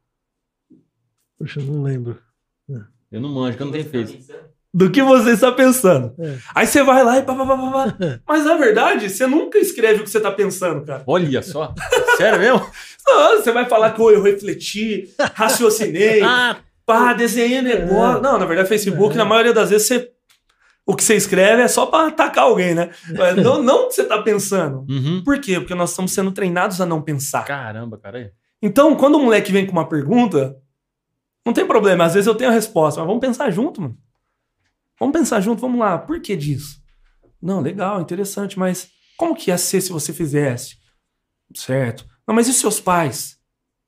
[1.38, 2.18] puxa, não lembro.
[3.12, 4.18] Eu não manjo, que eu não tenho feito.
[4.74, 6.12] Do que você está pensando.
[6.18, 6.36] É.
[6.52, 8.20] Aí você vai lá e pá, pá, pá, pá, pá.
[8.28, 11.04] Mas na verdade, você nunca escreve o que você tá pensando, cara.
[11.06, 11.72] Olha só.
[12.16, 12.68] Sério mesmo?
[13.06, 16.58] Não, você vai falar que "Ô, eu refleti, raciocinei, Ah,
[16.88, 18.18] pá, desenhei negócio.
[18.18, 18.22] É.
[18.22, 19.18] Não, na verdade, Facebook, É.
[19.18, 20.10] na maioria das vezes, você...
[20.86, 22.90] o que você escreve é só pra atacar alguém, né?
[23.44, 24.86] Não, não o que você tá pensando.
[24.88, 25.22] uhum.
[25.22, 25.60] Por quê?
[25.60, 27.44] Porque nós estamos sendo treinados a não pensar.
[27.44, 28.32] Caramba, cara.
[28.62, 30.56] Então, quando o moleque vem com uma pergunta,
[31.46, 32.04] não tem problema.
[32.04, 33.96] Às vezes eu tenho a resposta, mas vamos pensar junto, mano.
[34.98, 35.96] Vamos pensar junto, vamos lá.
[35.98, 36.78] Por que disso?
[37.40, 40.76] Não, legal, interessante, mas como que ia ser se você fizesse?
[41.54, 42.04] Certo.
[42.26, 43.36] Não, mas e seus pais?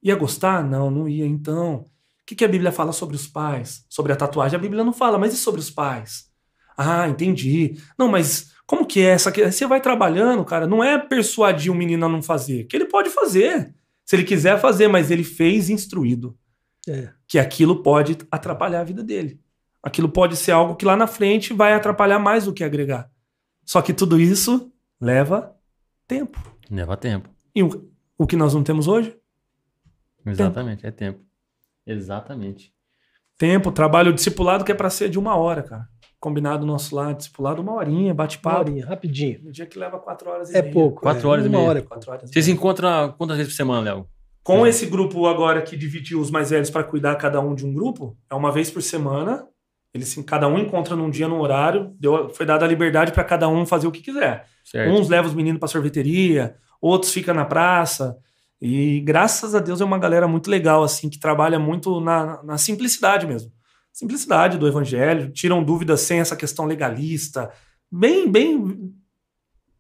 [0.03, 0.63] Ia gostar?
[0.65, 1.27] Não, não ia.
[1.27, 1.85] Então,
[2.31, 3.85] que, que a Bíblia fala sobre os pais?
[3.89, 4.57] Sobre a tatuagem?
[4.57, 6.31] A Bíblia não fala, mas e sobre os pais?
[6.77, 7.77] Ah, entendi.
[7.99, 9.33] Não, mas como que é essa?
[9.33, 10.67] que- Você vai trabalhando, cara.
[10.67, 13.75] Não é persuadir o menino a não fazer, que ele pode fazer.
[14.05, 16.37] Se ele quiser fazer, mas ele fez instruído
[16.89, 17.11] É.
[17.27, 19.41] que aquilo pode atrapalhar a vida dele.
[19.83, 23.11] Aquilo pode ser algo que lá na frente vai atrapalhar mais do que agregar.
[23.65, 25.55] Só que tudo isso leva
[26.07, 26.39] tempo.
[26.71, 27.29] Leva tempo.
[27.55, 29.17] E o, o que nós não temos hoje?
[30.25, 31.21] Exatamente, é tempo.
[31.87, 32.73] Exatamente.
[33.39, 35.87] Tempo, trabalho discipulado que é para ser de uma hora, cara.
[36.19, 38.59] Combinado nosso lá, discipulado uma horinha, Uma bate-papo.
[38.61, 39.43] horinha, rapidinho.
[39.45, 40.73] No dia que leva quatro horas e É meia.
[40.75, 41.01] pouco.
[41.01, 41.69] Quatro é, horas e uma meia.
[41.71, 41.83] hora.
[41.83, 42.55] Quatro horas e Vocês meia.
[42.57, 44.07] encontram quantas vezes por semana, Léo?
[44.43, 47.73] Com esse grupo agora que dividiu os mais velhos para cuidar cada um de um
[47.73, 49.47] grupo, é uma vez por semana.
[49.95, 51.95] Eles cada um encontra num dia, num horário.
[51.99, 54.47] Deu, foi dada a liberdade para cada um fazer o que quiser.
[54.65, 54.93] Certo.
[54.93, 58.17] Uns levam os meninos para sorveteria, outros ficam na praça.
[58.61, 62.59] E graças a Deus é uma galera muito legal, assim, que trabalha muito na, na
[62.59, 63.51] simplicidade mesmo.
[63.93, 67.51] Simplicidade do evangelho, tiram dúvidas sem essa questão legalista.
[67.91, 68.93] Bem, bem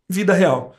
[0.08, 0.74] vida real.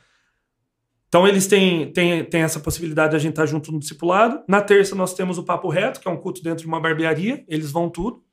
[1.07, 4.43] Então eles têm, têm, têm essa possibilidade de a gente estar junto no discipulado.
[4.47, 7.43] Na terça nós temos o Papo Reto, que é um culto dentro de uma barbearia.
[7.47, 8.23] Eles vão tudo.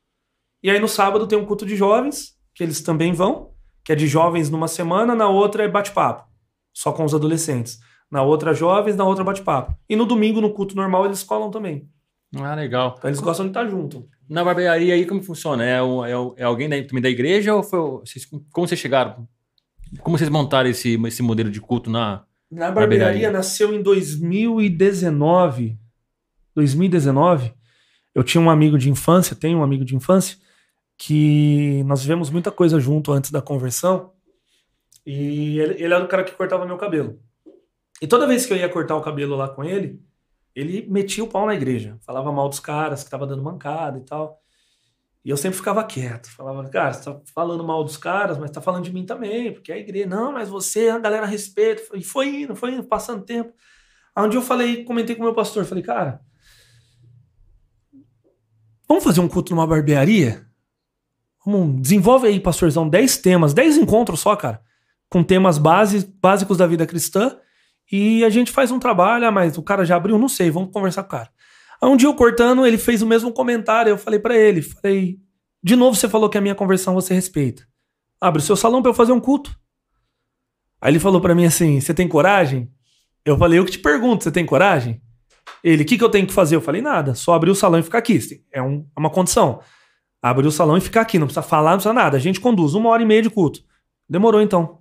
[0.63, 3.53] E aí no sábado tem um culto de jovens, que eles também vão,
[3.85, 6.29] que é de jovens numa semana, na outra é bate-papo,
[6.73, 7.79] só com os adolescentes.
[8.11, 9.75] Na outra, jovens, na outra, bate-papo.
[9.89, 11.89] E no domingo, no culto normal, eles colam também.
[12.37, 12.95] Ah, legal.
[12.99, 14.07] Então eles gostam de estar junto.
[14.29, 15.65] Na barbearia aí, como funciona?
[15.65, 17.81] É, o- é, o- é alguém da, também da igreja ou foi.
[18.01, 19.27] Vocês, como vocês chegaram?
[20.01, 22.25] Como vocês montaram esse, esse modelo de culto na.
[22.51, 22.99] Na Barbearia.
[23.07, 25.79] barbearia nasceu em 2019.
[26.55, 27.53] 2019.
[28.15, 30.37] Eu tinha um amigo de infância, tenho um amigo de infância,
[30.97, 34.13] que nós vivemos muita coisa junto antes da conversão.
[35.07, 37.19] E ele, ele era o cara que cortava meu cabelo.
[38.01, 40.01] E toda vez que eu ia cortar o cabelo lá com ele,
[40.55, 41.97] ele metia o pau na igreja.
[42.01, 44.41] Falava mal dos caras que tava dando mancada e tal.
[45.25, 46.31] E eu sempre ficava quieto.
[46.31, 49.73] Falava, cara, você tá falando mal dos caras, mas tá falando de mim também, porque
[49.73, 50.07] é a igreja.
[50.07, 51.83] Não, mas você, a galera respeita.
[51.97, 53.53] E foi indo, foi indo, passando tempo.
[54.15, 56.21] Aí um dia eu falei, comentei com o meu pastor, falei, cara,
[58.89, 60.45] vamos fazer um culto numa barbearia?
[61.45, 64.61] Vamos, desenvolve aí, pastorzão, 10 temas, 10 encontros só, cara,
[65.09, 67.39] com temas base, básicos da vida cristã.
[67.91, 70.71] E a gente faz um trabalho, ah, mas o cara já abriu, não sei, vamos
[70.73, 71.31] conversar com o cara.
[71.81, 75.19] Aí um dia eu cortando, ele fez o mesmo comentário, eu falei pra ele, falei,
[75.63, 77.67] de novo você falou que a minha conversão você respeita.
[78.21, 79.57] Abre o seu salão pra eu fazer um culto.
[80.81, 82.71] Aí ele falou pra mim assim, você tem coragem?
[83.25, 85.01] Eu falei, eu que te pergunto, você tem coragem?
[85.65, 86.57] Ele, o que, que eu tenho que fazer?
[86.57, 88.19] Eu falei, nada, só abrir o salão e ficar aqui.
[88.53, 89.61] É um- é uma condição.
[90.23, 92.17] Abrir o salão e ficar aqui, não precisa falar, não precisa nada.
[92.17, 93.61] A gente conduz uma hora e meia de culto.
[94.09, 94.78] Demorou então.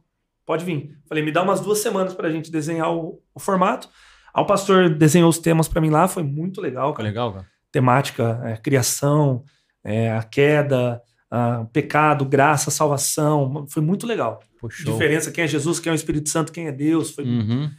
[0.47, 0.97] Pode vir.
[1.09, 3.89] Falei, me dá umas duas semanas pra gente desenhar o, o formato.
[4.33, 7.09] Aí o pastor desenhou os temas pra mim lá, foi muito legal, cara.
[7.09, 7.45] legal, cara?
[7.69, 9.43] Temática, é, criação,
[9.83, 13.67] é, a queda, a pecado, graça, salvação.
[13.69, 14.39] Foi muito legal.
[14.69, 14.93] Show.
[14.93, 17.11] Diferença, quem é Jesus, quem é o Espírito Santo, quem é Deus.
[17.11, 17.25] Foi...
[17.25, 17.69] Uhum.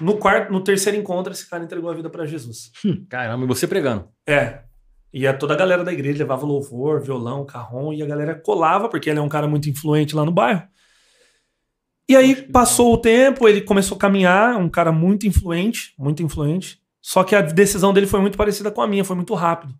[0.00, 2.72] No quarto, no terceiro encontro, esse cara entregou a vida pra Jesus.
[3.08, 4.08] Caramba, e você pregando.
[4.26, 4.62] É.
[5.14, 8.88] E a toda a galera da igreja levava louvor, violão, carrom, e a galera colava,
[8.88, 10.64] porque ele é um cara muito influente lá no bairro.
[12.08, 16.80] E aí passou o tempo, ele começou a caminhar, um cara muito influente, muito influente.
[17.02, 19.74] Só que a decisão dele foi muito parecida com a minha, foi muito rápido.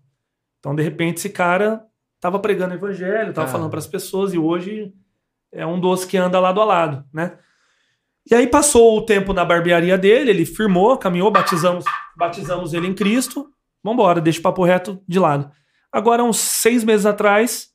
[0.59, 1.85] Então, de repente, esse cara
[2.21, 3.51] tava pregando o evangelho, tava Ah.
[3.51, 4.93] falando para as pessoas, e hoje
[5.53, 7.39] é um dos que anda lado a lado, né?
[8.29, 11.85] E aí passou o tempo na barbearia dele, ele firmou, caminhou, batizamos,
[12.17, 13.49] batizamos ele em Cristo.
[13.85, 15.49] Vambora, deixa o papo reto de lado.
[15.93, 17.69] Agora, uns seis meses atrás,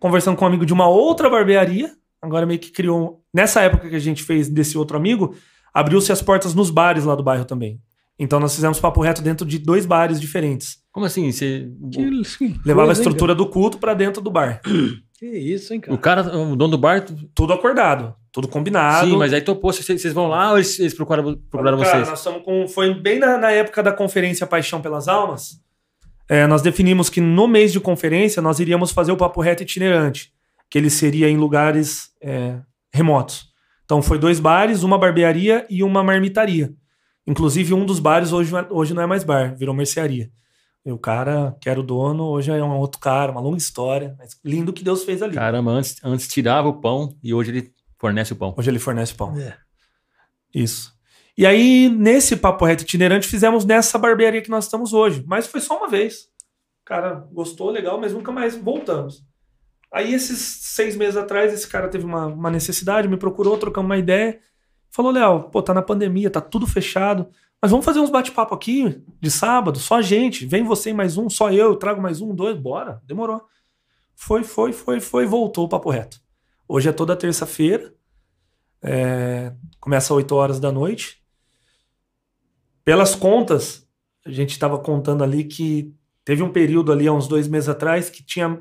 [0.00, 3.22] conversando com um amigo de uma outra barbearia, agora meio que criou.
[3.34, 5.34] Nessa época que a gente fez desse outro amigo,
[5.74, 7.80] abriu-se as portas nos bares lá do bairro também.
[8.18, 10.78] Então nós fizemos papo reto dentro de dois bares diferentes.
[10.92, 11.32] Como assim?
[11.32, 14.60] Você, Que, Levava a estrutura do culto pra dentro do bar.
[15.18, 16.22] Que isso, hein, o cara?
[16.22, 17.04] cara, o dono do bar.
[17.32, 19.06] Tudo acordado, tudo combinado.
[19.08, 19.72] Sim, mas aí topou.
[19.72, 22.08] Vocês, vocês vão lá ou eles, eles procuraram, procuraram Cara, vocês?
[22.08, 22.66] nós estamos com.
[22.66, 25.60] Foi bem na, na época da conferência Paixão pelas Almas.
[26.28, 30.32] é, nós definimos que no mês de conferência nós iríamos fazer o papo reto itinerante,
[30.72, 32.58] que ele seria em lugares é,
[32.90, 33.52] remotos.
[33.84, 36.72] Então foi dois bares, uma barbearia e uma marmitaria.
[37.26, 40.30] Inclusive um dos bares hoje, hoje não é mais bar, virou mercearia.
[40.82, 44.16] E o cara, que era o dono, hoje é um outro cara, uma longa história.
[44.18, 45.34] Mas lindo que Deus fez ali.
[45.34, 48.54] Caramba, antes, antes tirava o pão e hoje ele fornece o pão.
[48.56, 49.36] Hoje ele fornece pão.
[49.38, 49.58] É.
[50.54, 50.90] Isso.
[51.36, 55.22] E aí, nesse papo reto itinerante, fizemos nessa barbearia que nós estamos hoje.
[55.26, 56.30] Mas foi só uma vez.
[56.80, 59.22] O cara gostou, legal, mas nunca mais voltamos.
[59.92, 63.98] Aí, esses seis meses atrás, esse cara teve uma, uma necessidade, me procurou, trocamos uma
[63.98, 64.40] ideia.
[64.90, 67.28] Falou, Léo, pô, tá na pandemia, tá tudo fechado.
[67.60, 70.46] Mas vamos fazer uns bate-papo aqui de sábado, só a gente.
[70.46, 73.00] Vem você e mais um, só eu, eu trago mais um, dois, bora.
[73.04, 73.42] Demorou.
[74.16, 76.20] Foi, foi, foi, foi, voltou o papo reto.
[76.66, 77.94] Hoje é toda terça-feira.
[78.82, 81.22] É, começa às 8 horas da noite.
[82.84, 83.86] Pelas contas,
[84.24, 88.10] a gente estava contando ali que teve um período ali, há uns dois meses atrás,
[88.10, 88.60] que tinha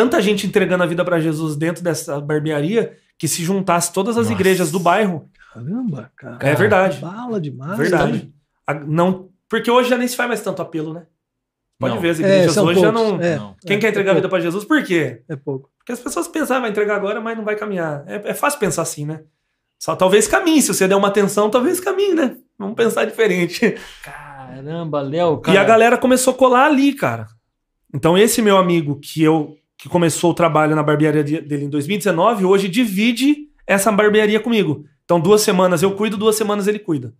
[0.00, 4.28] tanta gente entregando a vida para Jesus dentro dessa barbearia que se juntasse todas as
[4.28, 4.32] Nossa.
[4.32, 5.28] igrejas do bairro.
[5.52, 6.38] Caramba, cara.
[6.40, 6.98] É verdade.
[7.00, 7.76] Bala demais.
[7.76, 8.32] Verdade.
[8.66, 11.02] A- não, porque hoje já nem se faz mais tanto apelo, né?
[11.78, 12.00] Pode Não.
[12.00, 13.12] ver, as É, igrejas são hoje já poucos.
[13.12, 13.20] não.
[13.22, 13.38] É.
[13.66, 15.20] Quem é, quer entregar é a vida para Jesus, por quê?
[15.28, 15.70] É pouco.
[15.78, 18.02] Porque as pessoas pensam, ah, vai entregar agora, mas não vai caminhar.
[18.06, 19.20] É, é fácil pensar assim, né?
[19.78, 20.62] Só talvez caminhe.
[20.62, 22.36] Se você der uma atenção, talvez caminhe, né?
[22.58, 23.74] Vamos pensar diferente.
[24.02, 27.26] Caramba, Léo, E a galera começou a colar ali, cara.
[27.92, 31.70] Então, esse meu amigo que eu que começou o trabalho na barbearia de- dele em
[31.70, 34.84] 2019, hoje divide essa barbearia comigo.
[35.04, 37.14] Então, duas semanas eu cuido, duas semanas ele cuida.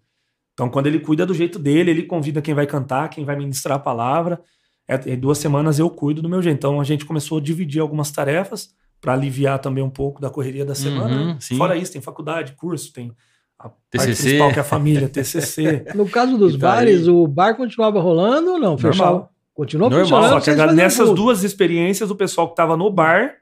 [0.53, 3.77] Então, quando ele cuida do jeito dele, ele convida quem vai cantar, quem vai ministrar
[3.79, 4.41] a palavra.
[4.87, 6.57] É, e duas semanas eu cuido do meu jeito.
[6.59, 10.65] Então, a gente começou a dividir algumas tarefas para aliviar também um pouco da correria
[10.65, 11.17] da semana.
[11.17, 11.37] Uhum, né?
[11.41, 11.57] sim.
[11.57, 13.11] Fora isso, tem faculdade, curso, tem
[13.59, 14.23] a parte TCC.
[14.23, 15.85] principal que é a família, TCC.
[15.95, 16.71] No caso dos E daí?
[16.71, 18.77] bares, o bar continuava rolando ou não?
[18.77, 19.31] Fechava?
[19.61, 20.07] Continuou Normal,
[20.39, 20.43] funcionando?
[20.43, 21.23] Só que nessas culto.
[21.23, 23.35] duas experiências, o pessoal que tava no bar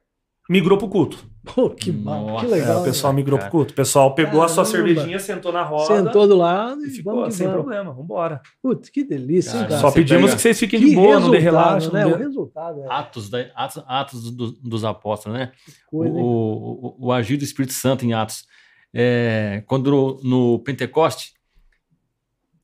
[0.51, 1.25] migrou pro culto.
[1.55, 2.79] Pô, que, Nossa, que legal.
[2.79, 3.17] É, o pessoal né?
[3.19, 3.49] migrou cara.
[3.51, 3.73] pro culto.
[3.73, 4.89] O pessoal pegou a sua Caramba.
[4.89, 7.63] cervejinha, sentou na roda Sentou do lado e e ficou vamos que sem vamos.
[7.63, 7.93] problema.
[7.93, 8.41] Vambora.
[8.61, 9.81] Putz, que delícia, Cara, cara?
[9.81, 11.93] Só pedimos pega- que vocês fiquem que de boa, não dê relaxo.
[11.93, 12.03] né?
[12.05, 15.53] não O dê- resultado é Atos, da, Atos, Atos do- dos apóstolos, né?
[15.87, 18.45] coisa, o, o, o agir do Espírito Santo em Atos.
[18.93, 21.35] É, quando no Pentecoste,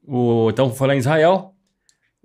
[0.07, 1.54] o, então foi lá em Israel,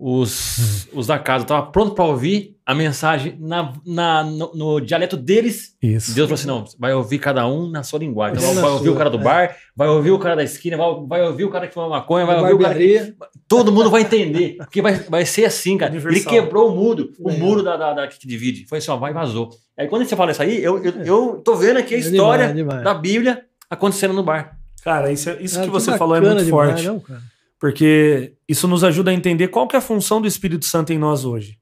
[0.02, 5.18] os, os da casa estavam prontos para ouvir a mensagem na, na, no, no dialeto
[5.18, 5.76] deles.
[5.82, 6.14] Isso.
[6.16, 8.38] Deus falou assim: não, vai ouvir cada um na sua linguagem.
[8.38, 9.22] Então, vai ouvir sua, o cara do é.
[9.24, 12.26] bar, vai ouvir o cara da esquina, vai, vai ouvir o cara que fuma maconha,
[12.26, 13.14] vai ouvir o cara que.
[13.48, 15.92] Todo mundo vai entender, porque vai, vai ser assim, cara.
[15.92, 16.32] Universal.
[16.34, 17.46] Ele quebrou o muro, o Legal.
[17.48, 18.66] muro da, da, da- que divide.
[18.68, 19.50] Foi assim, ó, vai vazou.
[19.78, 22.48] Aí quando você fala isso aí, eu, eu, eu tô vendo aqui a É história
[22.54, 22.84] demais, demais.
[22.84, 24.58] da Bíblia acontecendo no bar.
[24.84, 26.86] Cara, isso, é- isso Cara, que você falou é muito demais, forte.
[26.88, 27.20] não, cara?
[27.60, 30.98] Porque isso nos ajuda a entender qual que é a função do Espírito Santo em
[30.98, 31.58] nós hoje,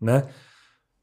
[0.00, 0.24] né?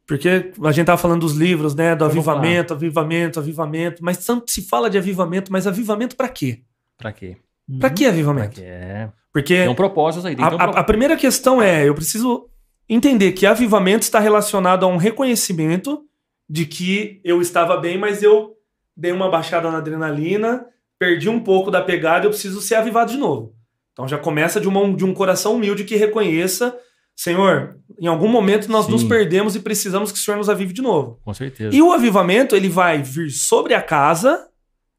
[0.08, 4.62] Porque a gente tava falando dos livros, né, do avivamento, avivamento, avivamento, mas tanto se
[4.62, 6.62] fala de avivamento, mas avivamento pra quê?
[6.98, 7.38] Pra quê?
[7.80, 8.56] Pra que Pra avivamento?
[8.56, 8.62] quê?
[8.64, 9.10] É.
[9.32, 10.36] Porque Tem um propósito aí.
[10.36, 10.80] Tem a, um propósito.
[10.80, 12.50] a primeira questão é, eu preciso
[12.90, 16.04] entender que avivamento está relacionado a um reconhecimento
[16.50, 18.54] de que eu estava bem, mas eu
[18.96, 20.66] dei uma baixada na adrenalina,
[21.00, 23.56] perdi um pouco da pegada, eu preciso ser avivado de novo.
[23.94, 26.76] Então já começa de, uma- de um coração humilde que reconheça,
[27.16, 28.92] Senhor, em algum momento nós Sim.
[28.94, 31.20] nos perdemos e precisamos que o Senhor nos avive de novo.
[31.24, 31.76] Com certeza.
[31.76, 34.48] E o avivamento, ele vai vir sobre a casa,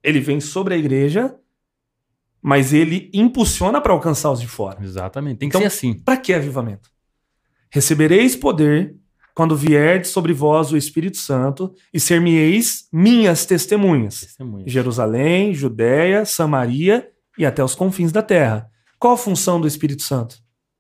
[0.03, 1.34] ele vem sobre a igreja,
[2.40, 4.78] mas ele impulsiona para alcançar os de fora.
[4.84, 5.38] Exatamente.
[5.38, 5.95] Tem que Então, ser assim.
[5.95, 6.90] Para que avivamento?
[7.70, 8.95] Recebereis poder
[9.34, 14.20] quando vierdes sobre vós o Espírito Santo e ser-me-eis minhas testemunhas.
[14.20, 14.64] Testemunha.
[14.68, 18.68] Jerusalém, Judéia, Samaria e até os confins da terra.
[19.03, 20.36] Qual a função do Espírito Santo?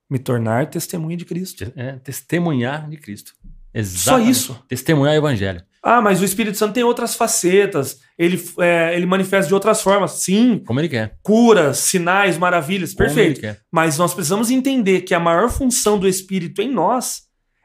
[0.08, 1.72] Me tornar testemunha de Cristo.
[1.74, 3.32] É, testemunhar de Cristo.
[3.32, 4.30] Só Exatamente.
[4.30, 4.64] isso.
[4.68, 5.60] Testemunhar o evangelho.
[5.82, 7.98] Ah, mas o Espírito Santo tem outras facetas.
[8.16, 10.12] Ele, é, ele manifesta de outras formas.
[10.12, 11.18] Sim, Como ele quer.
[11.20, 12.94] curas, sinais, maravilhas.
[12.94, 13.38] Como Perfeito.
[13.38, 13.60] ele quer.
[13.72, 17.22] Mas nós precisamos entender que a maior função do Espírito em nós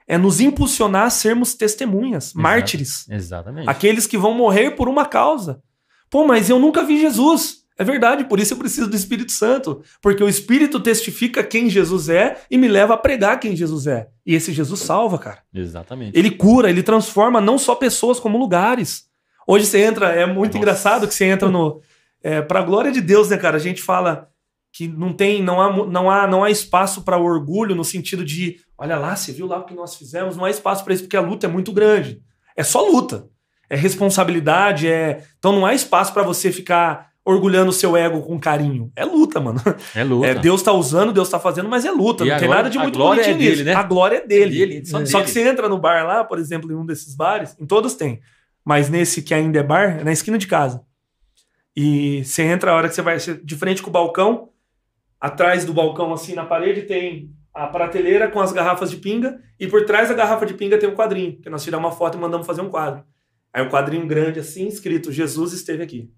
[0.08, 3.70] é nos impulsionar a sermos testemunhas, mártires, Exatamente.
[3.70, 5.62] aqueles que vão morrer por uma causa.
[6.10, 7.67] Pô, mas eu nunca vi Jesus.
[7.80, 12.10] É verdade, por isso eu preciso do Espírito Santo, porque o Espírito testifica quem Jesus
[12.10, 14.08] é e me leva a pregar quem Jesus é.
[14.26, 15.40] E esse Jesus salva, cara.
[15.54, 16.18] Exatamente.
[16.18, 19.06] Ele cura, ele transforma não só pessoas como lugares.
[19.46, 20.58] Hoje você entra, é muito Nossa.
[20.58, 21.80] engraçado que você entra no.
[22.24, 23.58] É, pra glória de Deus, né, cara?
[23.58, 24.28] A gente fala
[24.74, 28.58] que não tem, não há, não há, não há espaço para orgulho no sentido de,
[28.78, 31.18] olha lá, você viu lá o que nós fizemos, não há espaço para isso porque
[31.18, 32.22] a luta é muito grande.
[32.56, 33.28] É só luta.
[33.70, 35.24] É responsabilidade, é.
[35.38, 38.92] Então não há espaço para você ficar orgulhando o seu ego com carinho.
[38.96, 39.62] É luta, mano.
[39.94, 40.28] É luta.
[40.28, 42.24] É, Deus tá usando, Deus tá fazendo, mas é luta.
[42.26, 43.66] E não tem glória- nada de muito glória é bonitinho dele, nisso.
[43.66, 43.74] né?
[43.74, 44.58] A glória é dele.
[44.66, 45.24] dele, só Só dele.
[45.26, 48.22] que você entra no bar lá, por exemplo, em um desses bares, em todos tem,
[48.64, 50.82] mas nesse que ainda é bar, é na esquina de casa.
[51.76, 54.50] E você entra a hora que você vai de frente com o balcão,
[55.20, 59.68] atrás do balcão, assim, na parede, tem a prateleira com as garrafas de pinga, e
[59.68, 62.22] por trás da garrafa de pinga tem um quadrinho, que nós tiramos uma foto e
[62.22, 63.04] mandamos fazer um quadro.
[63.54, 66.12] Aí um quadrinho grande assim, escrito Jesus esteve aqui.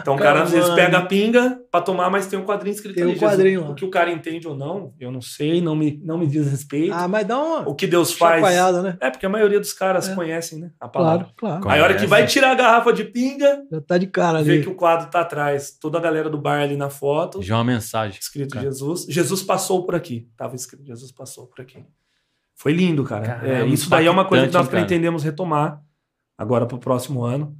[0.00, 2.94] Então o cara às vezes pega a pinga pra tomar, mas tem um quadrinho escrito
[2.94, 3.14] Tem ali.
[3.16, 3.70] um quadrinho lá.
[3.70, 6.48] O que o cara entende ou não, eu não sei, não me, não me diz
[6.48, 6.94] respeito.
[6.94, 8.40] Ah, mas dá uma o que Deus faz.
[8.82, 8.96] né?
[9.00, 10.14] É, porque a maioria dos caras É.
[10.14, 10.70] conhecem, né?
[10.80, 11.28] A palavra.
[11.36, 11.74] Claro, claro.
[11.74, 14.52] Aí a hora que vai tirar a garrafa de pinga, Já tá de cara vê
[14.54, 14.62] ali.
[14.62, 15.76] que o quadro tá atrás.
[15.80, 18.18] Toda a galera do bar ali na foto, Já é uma mensagem.
[18.20, 18.66] escrito Cara.
[18.66, 19.04] Jesus.
[19.08, 20.28] Jesus passou por aqui.
[20.36, 21.84] Tava escrito Jesus passou por aqui.
[22.54, 23.24] Foi lindo, cara.
[23.26, 25.80] Caramba, É, isso daí é uma coisa que nós pretendemos retomar
[26.36, 27.56] agora pro próximo ano.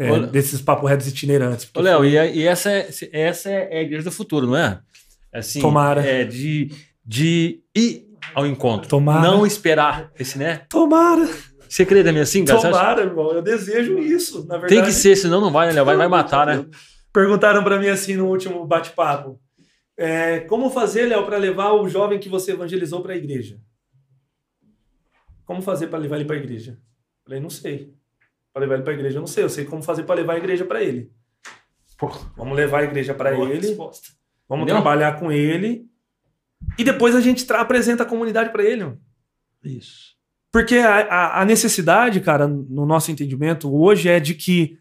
[0.00, 1.68] É, Olha- desses papo retos itinerantes.
[1.76, 4.80] Ô, Léo, e, e essa, é, essa é a igreja do futuro, não é?
[5.30, 6.00] Assim, Tomara.
[6.00, 6.70] É de,
[7.04, 8.88] de ir ao encontro.
[8.88, 9.20] Tomara.
[9.20, 10.62] Não esperar esse, né?
[10.70, 11.28] Tomara.
[11.68, 12.62] Você crê também assim, cara?
[12.62, 13.30] Tomara, irmão.
[13.30, 14.46] Eu desejo isso.
[14.46, 15.74] Na verdade, Tem que ser, senão não vai, né?
[15.74, 15.84] Léo?
[15.84, 16.64] Vai, vai matar, né?
[17.12, 19.38] Perguntaram pra mim assim no último bate-papo.
[19.98, 23.60] É, como fazer, Léo, pra levar o jovem que você evangelizou pra igreja?
[25.44, 26.78] Como fazer pra levar ele pra igreja?
[27.22, 27.92] Falei, não sei.
[28.52, 29.44] Pra levar ele pra igreja, eu não sei.
[29.44, 31.10] Eu sei como fazer pra levar a igreja pra ele.
[32.36, 33.66] Vamos levar a igreja pra Boa ele.
[33.68, 34.08] resposta.
[34.48, 34.82] Vamos Entendeu?
[34.82, 35.86] trabalhar com ele.
[36.78, 38.84] E depois a gente apresenta a comunidade pra ele.
[38.84, 39.00] mano.
[39.62, 40.16] Isso.
[40.52, 44.78] Porque a, a- a necessidade, cara, no nosso entendimento, hoje é de que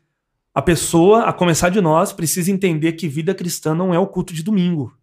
[0.54, 4.34] a pessoa, a começar de nós, precisa entender que vida cristã não é o culto
[4.34, 4.98] de domingo.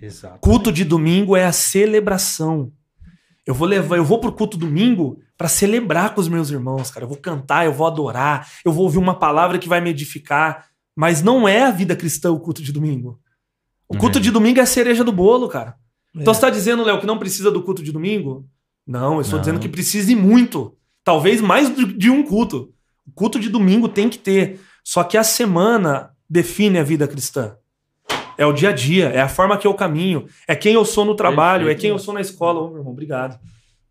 [0.00, 0.40] Exato.
[0.40, 2.72] Culto de domingo é a celebração.
[3.48, 7.04] Eu vou levar, eu vou pro culto domingo para celebrar com os meus irmãos, cara.
[7.04, 10.66] Eu vou cantar, eu vou adorar, eu vou ouvir uma palavra que vai me edificar,
[10.94, 13.18] mas não é a vida cristã o culto de domingo.
[13.88, 14.22] O culto Uhum.
[14.22, 15.76] de domingo é a cereja do bolo, cara.
[16.14, 16.34] Então É.
[16.34, 18.46] você tá dizendo, Léo, que não precisa do culto de domingo?
[18.86, 19.40] Não, eu estou Não.
[19.40, 20.76] dizendo que precisa e muito.
[21.02, 22.70] Talvez mais de de um culto.
[23.06, 24.60] O culto de domingo tem que ter.
[24.84, 27.56] Só que a semana define a vida cristã.
[28.38, 31.04] É o dia a dia, é a forma que eu caminho, é quem eu sou
[31.04, 31.78] no trabalho, Perfeito.
[31.78, 32.60] é quem eu sou na escola.
[32.60, 33.38] Ô, meu irmão, obrigado.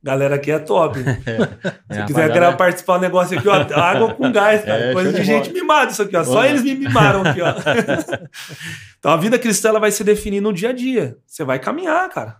[0.01, 0.97] Galera aqui é top.
[1.91, 4.85] Se É, quiser querer participar do negócio aqui, ó, água com gás, cara.
[4.85, 5.43] É, Coisa de de bola.
[5.43, 6.23] gente mimada isso aqui, ó.
[6.23, 7.47] Só eles me mimaram aqui, ó.
[8.97, 11.17] então a vida cristã ela vai se definir no dia a dia.
[11.25, 12.37] Você vai caminhar, cara.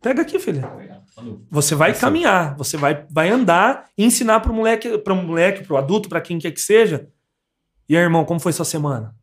[0.00, 0.66] Pega aqui, filha.
[1.50, 5.76] Você vai caminhar, você vai, vai andar e ensinar para moleque, para moleque, para o
[5.76, 7.08] adulto, para quem quer que seja.
[7.88, 9.14] E aí, irmão, como foi sua semana?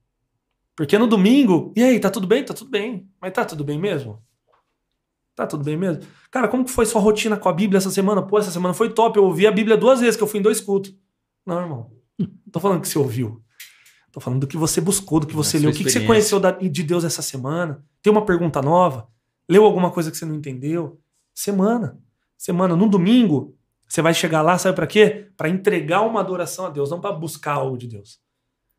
[0.75, 2.43] Porque no domingo, e aí, tá tudo bem?
[2.43, 3.07] Tá tudo bem.
[3.21, 4.21] Mas tá tudo bem mesmo?
[5.35, 6.03] Tá tudo bem mesmo?
[6.29, 8.21] Cara, como que foi sua rotina com a Bíblia essa semana?
[8.21, 9.17] Pô, essa semana foi top.
[9.17, 10.95] Eu ouvi a Bíblia duas vezes, que eu fui em dois cultos.
[11.45, 11.91] Não, irmão.
[12.19, 13.41] Não tô falando que você ouviu.
[14.11, 15.71] Tô falando do que você buscou, do que você leu.
[15.71, 17.83] O que, que você conheceu de Deus essa semana?
[18.01, 19.07] Tem uma pergunta nova?
[19.49, 20.99] Leu alguma coisa que você não entendeu?
[21.33, 21.99] Semana.
[22.37, 22.75] Semana.
[22.75, 23.55] No domingo,
[23.87, 25.29] você vai chegar lá, sabe pra quê?
[25.35, 28.19] Pra entregar uma adoração a Deus, não pra buscar algo de Deus.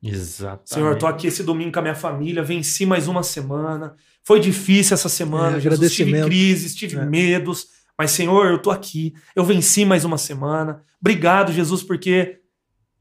[0.05, 0.63] Exato.
[0.67, 3.95] Senhor, eu tô aqui esse domingo com a minha família, venci mais uma semana.
[4.23, 7.05] Foi difícil essa semana, É, Jesus, tive crises, tive É.
[7.05, 10.83] medos, mas Senhor, eu tô aqui, eu venci mais uma semana.
[11.01, 12.39] Obrigado, Jesus, porque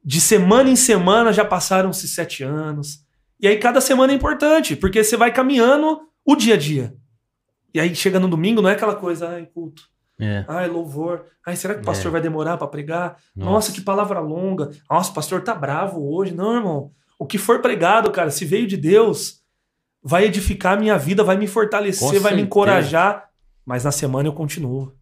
[0.03, 2.99] de semana em semana já passaram-se sete anos.
[3.39, 6.95] E aí cada semana é importante, porque você vai caminhando o dia a dia.
[7.73, 9.83] E aí chega no domingo, não é aquela coisa, ai, culto,
[10.19, 10.45] É.
[10.47, 12.11] ai, louvor, ai, será que o pastor É.
[12.13, 13.17] vai demorar pra pregar?
[13.35, 14.69] Nossa, que palavra longa.
[14.89, 16.33] Nossa, o pastor tá bravo hoje.
[16.33, 16.91] Não, irmão.
[17.19, 19.41] O que for pregado, cara, se veio de Deus,
[20.03, 23.29] vai edificar a minha vida, vai me fortalecer, Com vai me encorajar.
[23.65, 24.93] Mas na semana eu continuo.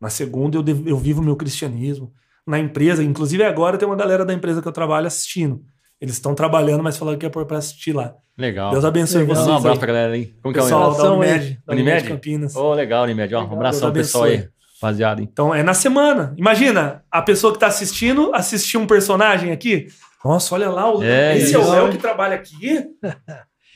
[0.00, 2.12] Na segunda eu, dev- eu vivo o meu cristianismo.
[2.46, 5.62] Na empresa, inclusive agora tem uma galera da empresa que eu trabalho assistindo.
[6.00, 8.14] Eles estão trabalhando, mas falaram que é para assistir lá.
[8.36, 8.70] Legal.
[8.70, 9.34] Deus abençoe Legal.
[9.34, 9.48] vocês.
[9.48, 9.78] Um abraço aí.
[9.78, 10.26] pra galera aí.
[10.40, 11.12] Como que é o da.
[11.12, 11.90] Unimed, da Unimed?
[11.90, 12.54] Unimed Campinas.
[12.56, 13.34] Ô, legal, Unimed.
[13.34, 14.48] Ó, um abração Deus pessoal aí,
[14.80, 15.20] rapaziada.
[15.20, 15.28] hein?
[15.30, 16.34] Então é na semana.
[16.36, 19.88] Imagina, a pessoa que tá assistindo assistir um personagem aqui.
[20.24, 22.84] Nossa, olha lá, o- É esse é o Léo que trabalha aqui.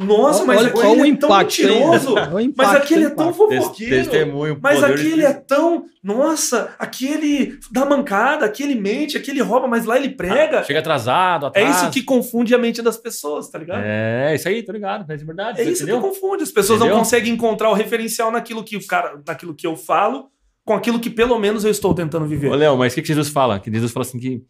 [0.00, 1.68] Nossa, mas Olha- aquele olha o é tão impacto, hein?
[1.68, 2.12] mentiroso.
[2.14, 3.26] O Mas impacto, aquele é tão.
[3.28, 4.58] Tes- fofoqueiro.
[4.60, 5.84] Mas aquele de- é tão.
[6.02, 10.64] Nossa, aquele dá mancada, aquele mente, aquele rouba, mas lá ele prega.
[10.64, 11.76] Chega atrasado, é atrás.
[11.82, 13.82] isso que confunde a mente das pessoas, tá ligado?
[13.84, 15.10] É, isso aí, tô ligado.
[15.12, 15.60] É de verdade.
[15.60, 16.00] É isso entendeu?
[16.00, 16.42] que confunde.
[16.42, 16.98] As pessoas não Entendeu?
[17.04, 20.28] conseguem encontrar o referencial naquilo que o cara, naquilo que eu falo,
[20.64, 22.48] com aquilo que pelo menos eu estou tentando viver.
[22.50, 23.60] Ô, Léo, mas o que, que Jesus fala?
[23.60, 24.42] Que Jesus fala assim que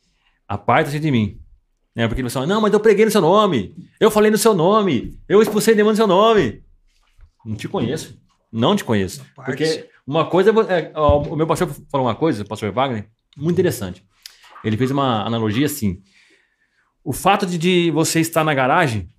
[0.49, 1.38] aparta-se de mim.
[1.95, 3.74] É, porque ele fala, não, mas eu preguei no seu nome.
[4.01, 5.18] Eu falei no seu nome.
[5.28, 6.62] Eu expulsei demônio no seu nome.
[7.45, 8.18] Não te conheço.
[8.51, 9.24] Não te conheço.
[9.34, 10.51] Porque uma coisa...
[10.68, 14.05] é é, o meu pastor falou uma coisa, o pastor Wagner, muito interessante.
[14.64, 16.01] Ele fez uma analogia assim.
[17.05, 19.11] O fato de, de você estar na garagem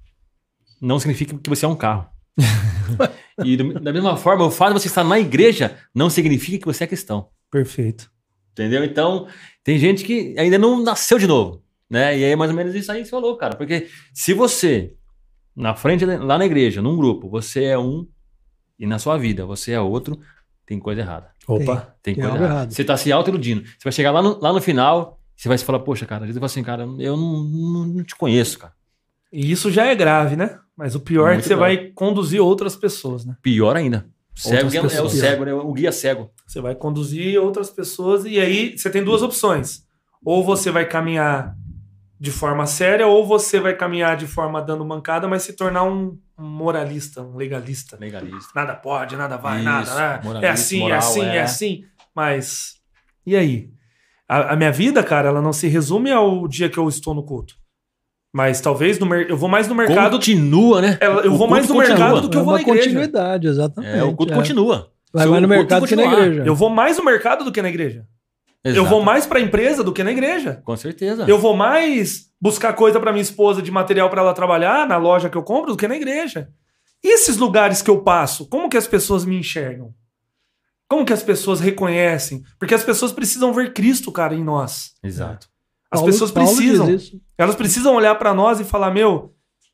[0.82, 2.08] não significa que você é um carro.
[3.44, 6.66] e do- da mesma forma, o fato de você estar na igreja não significa que
[6.66, 7.30] você é cristão.
[7.52, 8.10] Perfeito.
[8.52, 8.84] Entendeu?
[8.84, 9.28] Então,
[9.64, 11.63] tem gente que ainda não nasceu de novo,
[11.94, 12.18] né?
[12.18, 13.56] E aí, é mais ou menos isso aí que você falou, cara.
[13.56, 14.96] Porque se você,
[15.56, 18.08] na frente, lá na igreja, num grupo, você é um
[18.80, 20.20] e na sua vida você é outro,
[20.66, 21.30] tem coisa errada.
[21.48, 21.96] Opa.
[22.02, 22.60] Tem Tem coisa algo errada.
[22.60, 22.72] errado.
[22.74, 23.64] Você tá se auto-iludindo.
[23.64, 26.40] Você vai chegar lá no, lá no final, você vai se falar, poxa, cara, Jesus
[26.40, 28.74] vai assim, cara, eu não, não, não te conheço, cara.
[29.32, 30.60] E isso já é grave, né?
[30.76, 31.76] Mas o pior é que Muito você grave.
[31.78, 33.36] vai conduzir outras pessoas, né?
[33.42, 34.08] Pior ainda.
[34.36, 35.54] Cego é, é o cego, né?
[35.54, 36.32] O guia cego.
[36.48, 39.84] Você vai conduzir outras pessoas e aí você tem duas opções.
[40.26, 41.56] Ou você vai caminhar
[42.24, 46.18] de forma séria, ou você vai caminhar de forma dando mancada, mas se tornar um
[46.38, 47.98] moralista, um legalista.
[48.00, 48.50] Legalista.
[48.56, 50.22] Nada pode, nada vai, Isso, nada.
[50.34, 50.40] né?
[50.42, 51.36] É assim, moral, é assim, é.
[51.36, 51.42] é.
[51.42, 51.84] assim.
[52.16, 52.76] Mas
[53.26, 53.70] e aí?
[54.26, 57.24] A, a minha vida, cara, ela não se resume ao dia que eu estou no
[57.24, 57.56] culto.
[58.34, 60.12] Mas talvez no mer- eu vou mais no mercado.
[60.16, 60.98] Continua, né?
[61.02, 62.22] Ela- eu O vou mais no mercado continua.
[62.22, 62.84] do que eu é vou uma na igreja.
[62.88, 63.98] continuidade, exatamente.
[63.98, 64.36] É, o culto é.
[64.38, 64.90] continua.
[65.14, 66.44] Vai mais no mercado que na igreja.
[66.46, 68.08] Eu vou mais no mercado do que na igreja.
[68.64, 68.90] Eu Exato.
[68.90, 70.62] vou mais pra empresa do que na igreja.
[70.64, 71.26] Com certeza.
[71.28, 75.30] Eu vou mais buscar coisa pra minha esposa de material pra ela trabalhar na loja
[75.30, 76.50] que eu compro do que na igreja.
[77.04, 79.94] E esses lugares que eu passo, como que as pessoas me enxergam?
[80.88, 82.44] Como que as pessoas reconhecem?
[82.58, 84.94] Porque as pessoas precisam ver Cristo, cara, em nós.
[85.04, 85.48] Exato.
[85.92, 86.90] As Paulo- pessoas Paulo diz precisam.
[86.96, 87.22] isso.
[87.38, 89.34] Elas precisam olhar pra nós e falar: meu,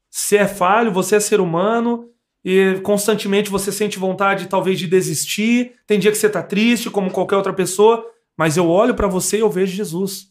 [0.10, 2.06] você é falho, você é ser humano,
[2.44, 5.74] e constantemente você sente vontade, talvez, de desistir.
[5.86, 8.04] Tem dia que você tá triste, como qualquer outra pessoa,
[8.40, 10.28] mas eu olho pra você e eu vejo Jesus.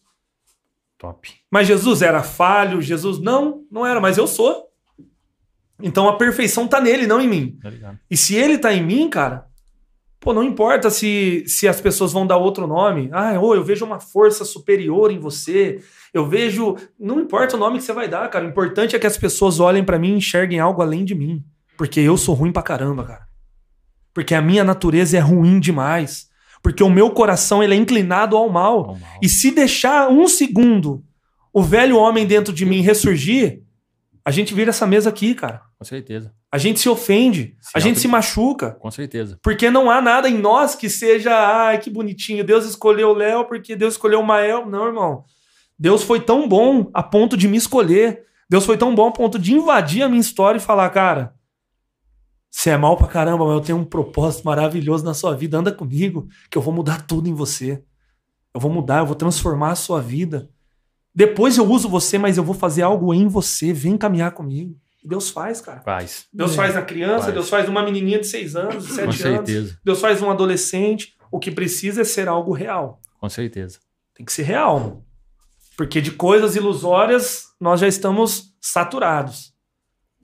[0.97, 1.31] Top.
[1.51, 4.67] Mas Jesus era falho, Jesus não, não era, mas eu sou.
[5.83, 7.59] Então a perfeição tá nele, não em mim.
[7.61, 7.99] Tá ligado?
[8.11, 9.47] E se ele tá em mim, cara,
[10.19, 13.11] pô, não importa se, se as pessoas vão dar outro nome.
[13.13, 15.79] Ah, ô, eu vejo uma força superior em você.
[16.15, 16.77] Eu vejo.
[16.99, 18.47] Não importa o nome que você vai dar, cara.
[18.47, 21.45] O importante é que as pessoas olhem pra mim e enxerguem algo além de mim.
[21.77, 23.29] Porque eu sou ruim pra caramba, cara.
[24.15, 26.28] Porque a minha natureza é ruim demais.
[26.63, 28.79] Porque o meu coração ele é inclinado ao mal.
[28.91, 29.19] Ao mal.
[29.23, 31.03] E se deixar um segundo
[31.53, 33.63] o velho homem dentro de mim ressurgir,
[34.25, 35.63] a gente vira essa mesa aqui, cara.
[35.79, 36.33] Com certeza.
[36.51, 39.39] A gente se ofende, Se a gente auto- se machuca, Com certeza.
[39.43, 43.45] porque não há nada em nós que seja, ai, que bonitinho, Deus escolheu o Léo
[43.47, 44.67] porque Deus escolheu o Mael.
[44.67, 45.25] Não, irmão.
[45.79, 48.23] Deus foi tão bom a ponto de me escolher.
[48.51, 51.35] Deus foi tão bom a ponto de invadir a minha história e falar, cara,
[52.61, 55.57] você é mal pra caramba, mas eu tenho um propósito maravilhoso na sua vida.
[55.59, 57.81] Anda comigo, que eu vou mudar tudo em você.
[58.53, 60.51] Eu vou mudar, eu vou transformar a sua vida.
[61.15, 63.73] Depois eu uso você, mas eu vou fazer algo em você.
[63.73, 64.77] Vem caminhar comigo.
[65.05, 65.83] Deus faz, cara.
[65.83, 66.27] Faz.
[66.33, 66.57] Deus É.
[66.57, 67.35] faz na criança, Faz.
[67.35, 69.17] Deus faz numa menininha de seis anos, de Com sete anos.
[69.19, 69.79] certeza.
[69.85, 71.15] Deus faz num adolescente.
[71.31, 73.01] O que precisa é ser algo real.
[73.21, 73.79] Com certeza.
[74.17, 74.81] Tem que ser real.
[74.81, 75.05] mano.
[75.77, 79.55] Porque de coisas ilusórias nós já estamos saturados.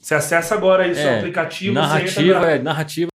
[0.04, 3.10] Você acessa agora aí seu É, aplicativo, você Narrativa, é, narrativa.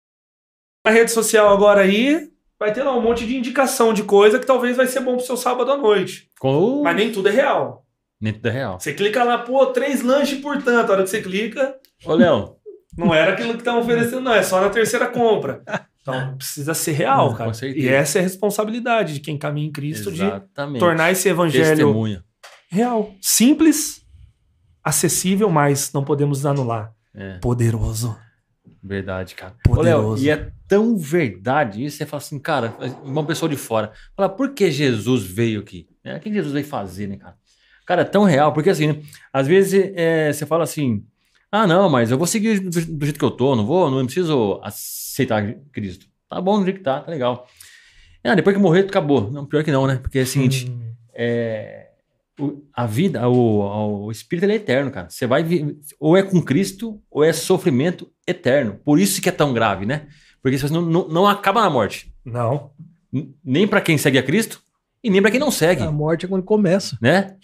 [0.85, 4.45] na rede social agora aí, vai ter lá um monte de indicação de coisa que
[4.45, 6.29] talvez vai ser bom pro seu sábado à noite.
[6.39, 6.83] Com o...
[6.83, 7.85] Mas nem tudo é real.
[8.21, 8.79] Dentro da real.
[8.79, 10.89] Você clica lá, pô, três lanches por tanto.
[10.89, 11.75] A hora que você clica,
[12.05, 12.55] Ô, Léo.
[12.97, 14.33] Não era aquilo que estavam oferecendo, não.
[14.33, 15.61] É só na terceira compra.
[16.01, 17.53] Então precisa ser real, Com cara.
[17.53, 17.85] certeza.
[17.85, 20.79] E essa é a responsabilidade de quem caminha em Cristo de Exatamente.
[20.79, 22.23] tornar esse evangelho Testemunha.
[22.71, 23.11] real.
[23.21, 24.01] Simples,
[24.87, 26.93] acessível, mas não podemos anular.
[27.13, 28.17] É, Poderoso.
[28.83, 29.55] verdade, cara.
[29.67, 30.23] Ô, Léo, Poderoso.
[30.25, 34.53] e é tão verdade isso, você fala assim, cara, uma pessoa de fora, fala, por
[34.53, 35.87] que Jesus veio aqui?
[36.03, 37.35] É, o que Jesus veio fazer, né, cara?
[37.85, 41.03] Cara, é tão real, porque assim, né, às vezes é, você fala assim,
[41.51, 44.05] ah, não, mas eu vou seguir do, do jeito que eu tô, não vou, não
[44.05, 46.05] preciso aceitar Cristo.
[46.29, 47.47] Tá bom, do jeito que tá, tá legal.
[48.23, 49.31] Ah, depois que morrer, acabou.
[49.31, 49.95] Não, pior que não, né?
[50.01, 51.86] Porque é o seguinte, Hum, é,
[52.73, 55.09] a vida, o, o espírito ele é eterno, cara.
[55.09, 55.43] Você vai
[55.99, 58.79] ou é com Cristo ou é sofrimento eterno.
[58.85, 60.07] Por isso que é tão grave, né?
[60.41, 62.71] Porque você não, não, não acaba na morte, não.
[63.11, 64.61] N- nem pra quem segue a Cristo
[65.03, 66.97] e nem pra quem não segue, A morte é quando começa.
[67.01, 67.35] né?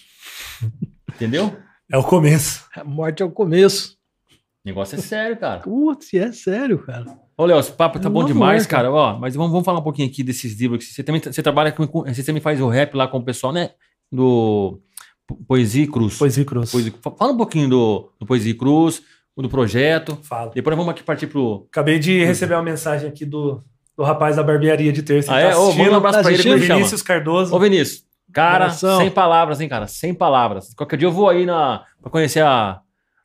[1.15, 1.55] Entendeu?
[1.91, 2.65] É o começo.
[2.75, 3.97] A morte é o começo.
[4.31, 4.35] O
[4.65, 5.59] negócio é sério, cara.
[5.59, 7.05] Putz, é sério, cara.
[7.37, 8.91] Ô, Léo, esse papo tá É bom demais, amor, cara.
[8.91, 10.85] Ó, mas vamos, vamos falar um pouquinho aqui desses livros.
[10.85, 13.51] que Você também você trabalha com- Você também faz o rap lá com o pessoal,
[13.51, 13.71] né?
[14.13, 14.79] Do
[15.27, 16.17] Po- Poesia Cruz.
[16.17, 16.71] Poesia cruz.
[16.71, 19.01] Poesia- Fala um pouquinho do, do Poesia Cruz,
[19.35, 20.17] do projeto.
[20.21, 20.51] Fala.
[20.53, 21.65] Depois vamos aqui partir pro.
[21.71, 23.63] Acabei de receber uma mensagem aqui do,
[23.97, 25.33] do rapaz da barbearia de terça.
[25.33, 25.51] Ah, Ele é?
[25.51, 26.67] tá Ô, manda um abraço Tá pra ele, ele assistindo?
[26.67, 26.77] chama?
[26.77, 27.55] Vinícius Cardoso.
[27.55, 28.03] Ô, Vinícius.
[28.31, 28.97] Cara, Abração.
[28.99, 29.87] sem palavras, hein, cara?
[29.87, 30.73] Sem palavras.
[30.75, 32.79] Qualquer dia eu vou aí na, pra conhecer a,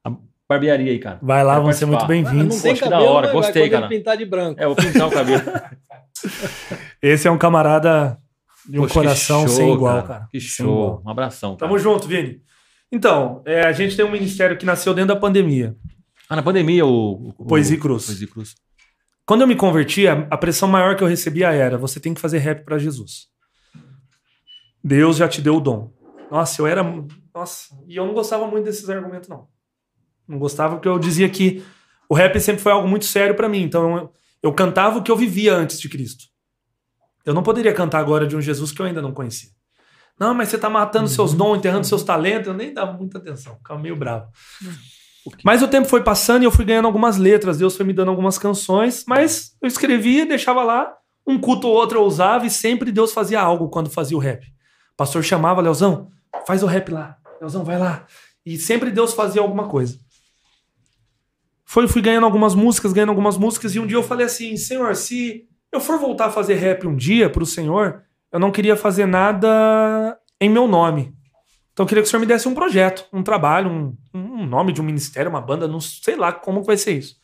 [0.04, 0.10] a
[0.48, 1.18] barbearia aí, cara.
[1.22, 1.98] Vai lá, vão ser muito.
[2.00, 2.60] Ah, não bem-vindos.
[2.62, 3.88] tem Poxa, cabelo, da hora, gostei, cara.
[3.88, 4.60] pintar de branco.
[4.60, 5.42] É, vou pintar o cabelo.
[7.02, 8.18] Esse é um camarada
[8.68, 10.28] de um Poxa, que coração show, sem igual, cara.
[10.30, 10.96] Que Sem igual.
[10.96, 11.02] show.
[11.06, 11.68] Um abração, cara.
[11.70, 12.42] Tamo junto, Vini.
[12.92, 15.76] Então, é, a gente tem um ministério que nasceu dentro da pandemia.
[16.28, 17.34] Ah, na pandemia, o.
[17.38, 18.06] o Poesia e Cruz.
[18.06, 18.54] Poesia e Cruz.
[19.24, 22.20] Quando eu me converti, a, a pressão maior que eu recebia era: você tem que
[22.20, 23.28] fazer rap pra Jesus.
[24.84, 25.90] Deus já te deu o dom.
[26.30, 26.82] Nossa, eu era.
[27.34, 29.48] Nossa, e eu não gostava muito desses argumentos, não.
[30.26, 31.64] Não gostava porque eu dizia que
[32.08, 33.62] o rap sempre foi algo muito sério pra mim.
[33.62, 34.12] Então eu,
[34.42, 36.24] eu cantava o que eu vivia antes de Cristo.
[37.28, 39.50] Eu não poderia cantar agora de um Jesus que eu ainda não conhecia.
[40.18, 42.48] Não, mas você tá matando seus dons, enterrando seus talentos.
[42.48, 44.28] Eu nem dava muita atenção, ficava meio bravo.
[45.44, 48.08] Mas o tempo foi passando e eu fui ganhando algumas letras, Deus foi me dando
[48.08, 50.90] algumas canções, mas eu escrevia, deixava lá,
[51.26, 54.46] um culto ou outro eu usava e sempre Deus fazia algo quando fazia o rap.
[54.94, 56.08] O pastor chamava, Leozão,
[56.46, 57.18] faz o rap lá.
[57.42, 58.06] Leozão, vai lá.
[58.46, 59.98] E sempre Deus fazia alguma coisa.
[61.66, 64.96] Foi, fui ganhando algumas músicas, ganhando algumas músicas, e um dia eu falei assim: Senhor,
[64.96, 68.02] se eu for voltar a fazer rap um dia pro Senhor,
[68.32, 71.14] eu não queria fazer nada em meu nome.
[71.72, 74.72] Então eu queria que o Senhor me desse um projeto, um trabalho, um, um nome
[74.72, 77.16] de um ministério, uma banda, não sei lá como que vai ser isso.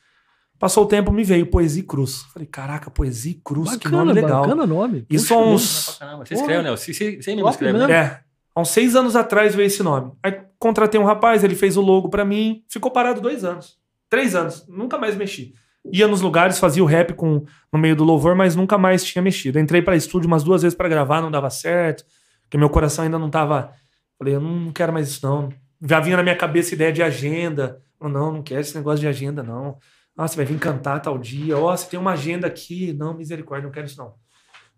[0.59, 2.22] Passou o tempo, me veio Poesia e Cruz.
[2.32, 4.42] Falei, caraca, Poesia e Cruz, que Bacana, nome legal.
[4.42, 5.05] bacana nome.
[5.11, 5.99] Isso há uns.
[5.99, 6.24] Caramba.
[6.24, 6.45] Você Porra.
[6.47, 6.70] escreve, né?
[6.70, 7.88] Você, você, você mesmo escreve, mesmo.
[7.88, 7.95] né?
[7.95, 8.20] É.
[8.55, 10.12] Há uns seis anos atrás veio esse nome.
[10.22, 12.62] Aí contratei um rapaz, ele fez o logo pra mim.
[12.68, 13.76] Ficou parado dois anos.
[14.09, 14.64] Três anos.
[14.68, 15.53] Nunca mais mexi.
[15.93, 19.20] Ia nos lugares, fazia o rap com, no meio do louvor, mas nunca mais tinha
[19.20, 19.59] mexido.
[19.59, 22.05] Entrei pra estúdio umas duas vezes pra gravar, não dava certo.
[22.43, 23.72] Porque meu coração ainda não tava.
[24.18, 25.51] Falei, eu não quero mais isso, não.
[25.87, 27.82] Já vinha na minha cabeça ideia de agenda.
[28.01, 29.76] Eu, não, não quero esse negócio de agenda, não.
[30.16, 31.59] Ah, você vai vir cantar tal dia.
[31.59, 32.93] Ó, você tem uma agenda aqui.
[32.93, 34.14] Não, misericórdia, não quero isso, não.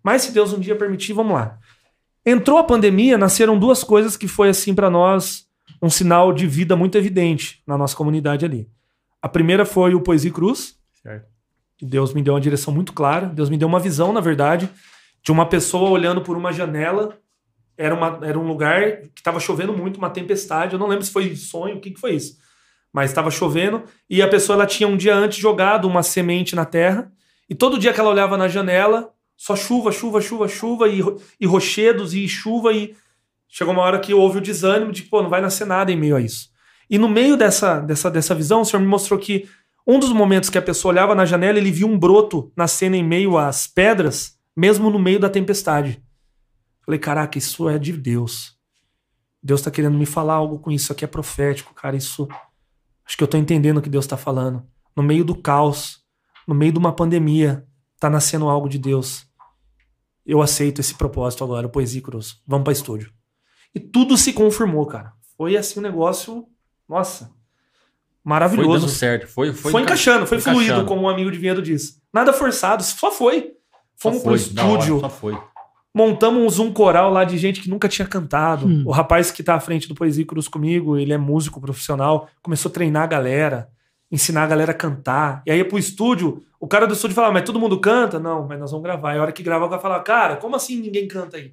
[0.02, 1.58] Mas se Deus um dia permitir, vamos lá.
[2.24, 5.46] Entrou a pandemia, nasceram duas coisas que foi assim pra nós
[5.82, 8.68] um sinal de vida muito evidente na nossa comunidade ali.
[9.20, 10.76] A primeira foi o Poesia Cruz.
[11.06, 11.28] Certo.
[11.80, 13.26] Deus me deu uma direção muito clara.
[13.26, 14.68] Deus me deu uma visão, na verdade,
[15.22, 17.16] de uma pessoa olhando por uma janela.
[17.78, 20.72] Era, uma, era um lugar que estava chovendo muito, uma tempestade.
[20.72, 22.38] Eu não lembro se foi sonho, o que, que foi isso.
[22.92, 26.64] Mas estava chovendo e a pessoa ela tinha um dia antes jogado uma semente na
[26.64, 27.12] terra.
[27.48, 31.00] E todo dia que ela olhava na janela, só chuva, chuva, chuva, chuva, e,
[31.38, 32.96] e rochedos, e chuva, e
[33.46, 36.16] chegou uma hora que houve o desânimo de, pô, não vai nascer nada em meio
[36.16, 36.50] a isso.
[36.88, 39.48] E no meio dessa, dessa, dessa visão, o Senhor me mostrou que
[39.86, 43.04] um dos momentos que a pessoa olhava na janela, ele viu um broto nascendo em
[43.04, 46.02] meio às pedras, mesmo no meio da tempestade.
[46.84, 48.56] Falei, caraca, isso é de Deus.
[49.42, 50.92] Deus tá querendo me falar algo com isso.
[50.92, 51.96] Aqui é profético, cara.
[51.96, 52.26] Isso.
[53.06, 54.66] Acho que eu tô entendendo o que Deus tá falando.
[54.96, 56.04] No meio do caos,
[56.48, 57.64] no meio de uma pandemia,
[58.00, 59.24] tá nascendo algo de Deus.
[60.24, 62.42] Eu aceito esse propósito agora, Poesia Cruz.
[62.44, 63.12] Vamos pra estúdio.
[63.72, 65.12] E tudo se confirmou, cara.
[65.36, 66.48] Foi assim um negócio.
[66.88, 67.35] Nossa.
[68.26, 68.86] Foi Maravilhoso.
[68.86, 69.28] dando certo.
[69.28, 70.84] Foi, foi, Foi, encaixando, foi, fluido, encaixando.
[70.88, 72.00] como um amigo de Vinhedo disse.
[72.12, 73.52] Nada forçado, só foi.
[73.94, 75.38] Só Fomos foi, pro da hora, estúdio, Só foi.
[75.94, 78.66] montamos um coral lá de gente que nunca tinha cantado.
[78.66, 78.82] Hum.
[78.84, 82.68] O rapaz que tá à frente do Poesia Cruz comigo, ele é músico profissional, começou
[82.68, 83.68] a treinar a galera,
[84.10, 85.42] ensinar a galera a cantar.
[85.46, 88.18] E aí pro estúdio, o cara do estúdio falava, mas todo mundo canta?
[88.18, 89.14] Não, mas nós vamos gravar.
[89.14, 91.52] E a hora que grava, o cara fala, cara, como assim ninguém canta aí?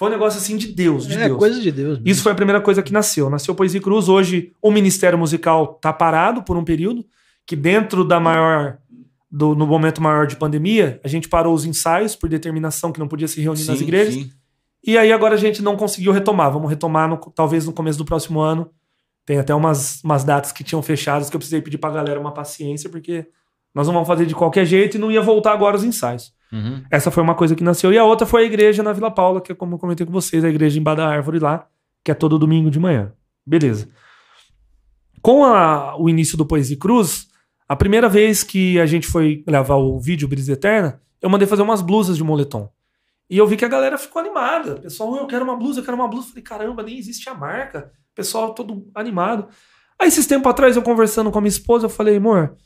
[0.00, 1.38] Foi um negócio assim de Deus, de É Deus.
[1.38, 1.98] coisa de Deus.
[1.98, 2.08] mesmo.
[2.08, 3.28] Isso foi a primeira coisa que nasceu.
[3.28, 4.08] Nasceu Poesia Cruz.
[4.08, 7.04] Hoje o Ministério Musical tá parado por um período,
[7.46, 8.78] que dentro da maior.
[9.30, 13.06] Do, no momento maior de pandemia, a gente parou os ensaios por determinação que não
[13.06, 14.14] podia se reunir nas Sim, igrejas.
[14.14, 14.30] sim.
[14.84, 16.50] E aí agora a gente não conseguiu retomar.
[16.50, 18.70] Vamos retomar no- talvez no começo do próximo ano.
[19.26, 22.32] Tem até umas, umas datas que tinham fechadas que eu precisei pedir pra galera uma
[22.32, 23.26] paciência, porque
[23.74, 26.32] nós não vamos fazer de qualquer jeito e não ia voltar agora os ensaios.
[26.52, 26.82] Uhum.
[26.90, 27.92] Essa foi uma coisa que nasceu.
[27.92, 30.12] E a outra foi a igreja na Vila Paula, que é como eu comentei com
[30.12, 31.66] vocês, a igreja em Bada Árvore lá,
[32.04, 33.12] que é todo domingo de manhã.
[33.46, 33.88] Beleza.
[35.22, 37.28] Com a- o início do Poesia e Cruz,
[37.68, 41.62] a primeira vez que a gente foi gravar o vídeo Brisa Eterna, eu mandei fazer
[41.62, 42.70] umas blusas de moletom.
[43.28, 44.74] E eu vi que a galera ficou animada.
[44.76, 46.28] O pessoal, eu quero uma blusa, eu quero uma blusa.
[46.28, 47.92] Falei, caramba, nem existe a marca.
[48.12, 49.46] O pessoal todo animado.
[50.00, 52.56] Aí, esses tempos atrás, eu conversando com a minha esposa, eu falei, amor,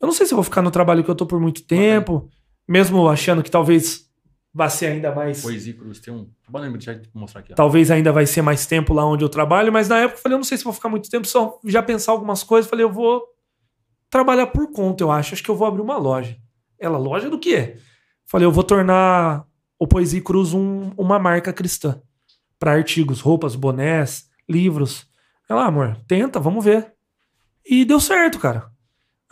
[0.00, 2.28] eu não sei se eu vou ficar no trabalho que eu tô por muito tempo,
[2.66, 4.08] mesmo achando que talvez
[4.52, 5.42] vá ser ainda mais.
[5.42, 5.98] Poesia Cruz.
[6.00, 6.28] Tem um.
[6.48, 7.52] Bora deixa eu mostrar aqui.
[7.52, 7.56] Ó.
[7.56, 10.34] Talvez ainda vai ser mais tempo lá onde eu trabalho, mas na época eu falei,
[10.34, 12.68] eu não sei se vou ficar muito tempo, só já pensar algumas coisas.
[12.70, 13.22] Falei, eu vou
[14.10, 15.34] trabalhar por conta, eu acho.
[15.34, 16.36] Acho que eu vou abrir uma loja.
[16.78, 17.76] Ela, loja do quê?
[18.26, 19.44] Falei, eu vou tornar
[19.78, 22.00] o Poesia e Cruz um- uma marca cristã.
[22.58, 25.06] Para artigos, roupas, bonés, livros.
[25.48, 26.92] Ela, ah, amor, tenta, vamos ver.
[27.66, 28.70] E deu certo, cara.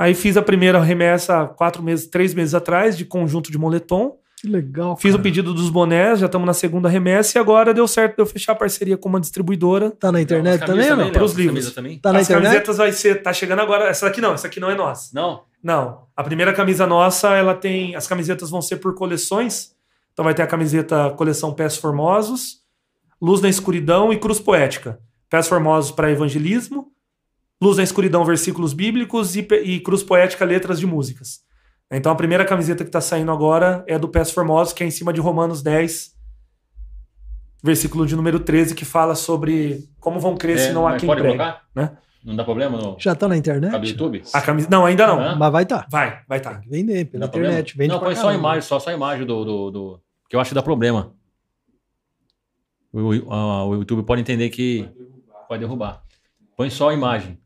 [0.03, 4.19] Aí fiz a primeira remessa quatro meses, três meses atrás, de conjunto de moletom.
[4.37, 4.97] Que legal.
[4.97, 5.23] Fiz o cara.
[5.23, 8.51] pedido dos bonés, já estamos na segunda remessa e agora deu certo de eu fechar
[8.51, 9.93] a parceria com uma distribuidora.
[9.93, 11.13] Tá na internet As também não?
[11.13, 11.73] Pros As livros.
[11.73, 12.01] também?
[12.01, 12.47] Tá na As internet?
[12.47, 13.85] camisetas vai ser, tá chegando agora.
[13.85, 15.11] Essa daqui não, essa aqui não é nossa.
[15.15, 15.45] Não?
[15.63, 16.07] Não.
[16.17, 17.95] A primeira camisa nossa, ela tem.
[17.95, 19.71] As camisetas vão ser por coleções.
[20.13, 22.57] Então vai ter a camiseta coleção Pés Formosos,
[23.21, 24.99] Luz na Escuridão e Cruz Poética.
[25.31, 26.89] Pés Formosos para evangelismo,
[27.63, 31.41] Luz na Escuridão, versículos bíblicos e, e Cruz Poética, letras de músicas.
[31.91, 34.91] Então a primeira camiseta que está saindo agora é do Pés Formosos, que é em
[34.91, 36.13] cima de Romanos 10,
[37.63, 41.07] versículo de número 13, que fala sobre como vão crer se não há É, quem
[41.07, 41.37] pode pregue.
[41.39, 41.63] colocar?
[41.75, 41.97] né?
[42.25, 43.73] Não dá problema no Já tá na internet?
[43.89, 44.23] YouTube?
[44.33, 44.69] A camisa...
[44.71, 45.21] Não, ainda não.
[45.21, 45.37] Hã?
[45.37, 45.87] Mas vai tá.
[45.91, 46.55] Vai, vai tá.
[46.55, 47.77] Tem que vender pela internet.
[47.77, 50.41] Vende não, põe só a imagem, só, só a imagem do, do, do- Que eu
[50.41, 51.13] acho que dá problema.
[52.93, 54.89] O, o- a- o YouTube pode entender que
[55.49, 56.03] pode derrubar.
[56.57, 57.39] Põe só a imagem.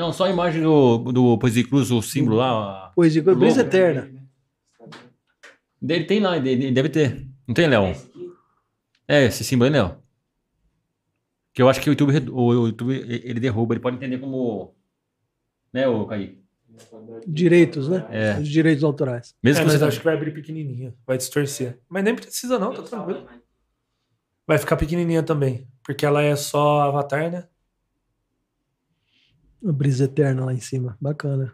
[0.00, 2.90] Não, só a imagem do, do Poesia Cruz, o símbolo lá.
[2.94, 3.38] Poesia, Logo.
[3.38, 4.10] brisa eterna.
[5.80, 7.28] Dele tem lá, ele deve ter.
[7.46, 7.94] Não tem, Léo?
[9.06, 9.96] É, esse símbolo aí, Léo.
[11.52, 14.74] Que eu acho que o YouTube, o YouTube ele derruba, ele pode entender como.
[15.72, 16.40] Né, o Kaique?
[17.26, 18.06] Direitos, né?
[18.10, 18.38] É.
[18.40, 19.34] Os direitos autorais.
[19.42, 19.84] Mesmo É, que mas você.
[19.84, 21.78] acho que vai abrir pequenininha, vai distorcer.
[21.90, 23.26] Mas nem precisa não, tá tranquilo.
[24.46, 27.46] Vai ficar pequenininha também, porque ela é só avatar, né?
[29.66, 30.96] A brisa eterna lá em cima.
[31.00, 31.52] Bacana.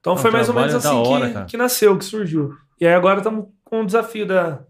[0.00, 2.52] Então Ah, foi o mais ou menos é assim hora, que, que nasceu, que surgiu.
[2.80, 4.64] E aí agora estamos com o desafio da,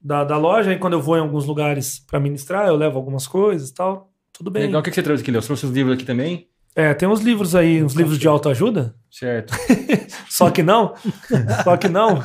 [0.00, 0.70] da, da loja.
[0.70, 4.10] Aí quando eu vou em alguns lugares para ministrar, eu levo algumas coisas e tal.
[4.32, 4.64] Tudo bem.
[4.66, 4.80] Legal.
[4.80, 5.42] O que que você trouxe aqui, Léo?
[5.42, 6.48] Você trouxe os livros aqui também?
[6.74, 8.96] É, tem uns livros aí, uns livros de autoajuda.
[9.10, 9.54] Certo.
[10.28, 10.94] Só que não.
[11.62, 12.20] Só que não.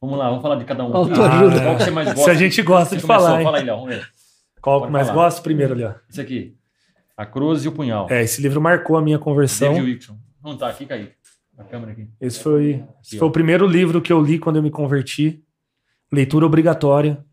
[0.00, 0.94] Vamos lá, vamos falar de cada um.
[0.96, 1.56] Autoajuda.
[1.60, 2.22] Ah, Qual que você mais gosta?
[2.24, 3.44] Se a gente gosta de falar, hein?
[3.44, 3.76] Fala aí, Léo.
[3.76, 4.06] Vamos ver.
[4.60, 5.24] Qual que mais falar.
[5.24, 5.42] gosto?
[5.42, 5.94] Primeiro ali, ó.
[6.08, 6.54] Esse aqui.
[7.16, 8.06] A cruz e o punhal.
[8.10, 9.72] É, esse livro marcou a minha conversão.
[9.72, 10.18] David Wilson.
[10.42, 11.12] Vamos tá aqui, Kaique.
[11.58, 12.08] A câmera aqui.
[12.20, 13.30] Esse foi, esse Aqui, foi ó.
[13.30, 15.42] o primeiro livro que eu li quando eu me converti.
[16.12, 17.24] Leitura obrigatória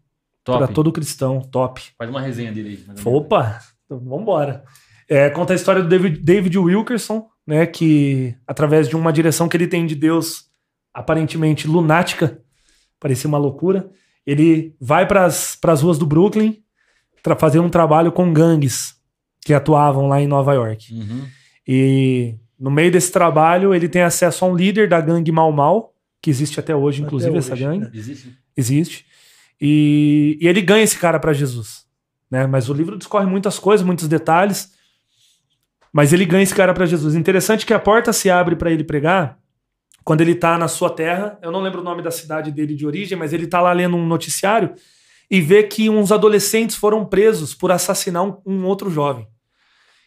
[0.44, 0.58] Top.
[0.60, 1.42] para todo cristão.
[1.42, 1.82] Top.
[1.98, 2.96] Faz uma resenha dele aí.
[3.06, 3.60] Opa!
[3.86, 4.64] Então, vambora.
[5.10, 7.66] É, conta a história do David, David Wilkerson, né?
[7.66, 10.46] Que através de uma direção que ele tem de Deus
[10.94, 12.40] aparentemente lunática,
[13.00, 13.90] parecia uma loucura,
[14.26, 16.64] ele vai para as ruas do Brooklyn
[17.22, 18.96] tra- fazer um trabalho com gangues
[19.44, 20.94] que atuavam lá em Nova York.
[20.94, 21.26] Uhum.
[21.68, 25.94] E no meio desse trabalho, ele tem acesso a um líder da gangue Mau Mau,
[26.22, 27.80] que existe até hoje, Até inclusive, essa hoje, gangue.
[27.80, 27.92] né?
[27.94, 28.38] Existe?
[28.56, 29.06] Existe.
[29.60, 31.86] E, e ele ganha esse cara para Jesus.
[32.32, 32.48] Né?
[32.48, 34.72] Mas o livro discorre muitas coisas, muitos detalhes.
[35.92, 37.16] Mas ele ganha esse cara para Jesus.
[37.16, 39.38] Interessante que a porta se abre para ele pregar
[40.04, 41.38] quando ele tá na sua terra.
[41.42, 43.96] Eu não lembro o nome da cidade dele de origem, mas ele tá lá lendo
[43.96, 44.74] um noticiário
[45.30, 49.28] e vê que uns adolescentes foram presos por assassinar um, um outro jovem.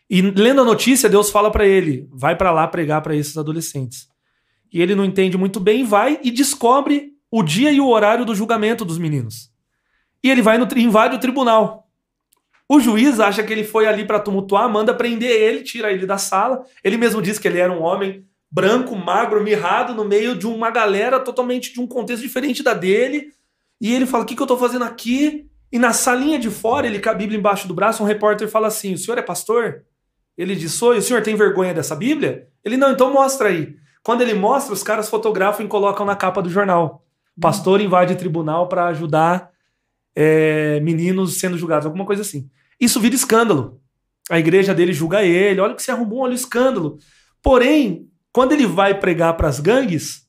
[0.08, 4.08] E lendo a notícia, Deus fala para ele: vai para lá pregar para esses adolescentes.
[4.72, 8.34] E ele não entende muito bem, vai e descobre o dia e o horário do
[8.34, 9.50] julgamento dos meninos.
[10.22, 11.88] E ele vai no invade o tribunal.
[12.68, 16.18] O juiz acha que ele foi ali para tumultuar, manda prender ele, tira ele da
[16.18, 16.64] sala.
[16.82, 20.70] Ele mesmo diz que ele era um homem branco, magro, mirrado, no meio de uma
[20.70, 23.32] galera totalmente de um contexto diferente da dele.
[23.80, 25.46] E ele fala: O que, que eu tô fazendo aqui?
[25.70, 28.66] E na salinha de fora, ele com a Bíblia embaixo do braço, um repórter fala
[28.66, 29.85] assim: O senhor é pastor?
[30.36, 30.80] Ele diz.
[30.80, 32.48] E o senhor tem vergonha dessa Bíblia?
[32.64, 33.74] Ele: Não, então mostra aí.
[34.02, 37.04] Quando ele mostra, os caras fotografam e colocam na capa do jornal.
[37.40, 39.50] Pastor invade tribunal para ajudar
[40.14, 42.48] é, meninos sendo julgados, alguma coisa assim.
[42.80, 43.80] Isso vira escândalo.
[44.30, 46.98] A igreja dele julga ele, olha o que você arrumou, olha o escândalo.
[47.42, 50.26] Porém, quando ele vai pregar para as gangues,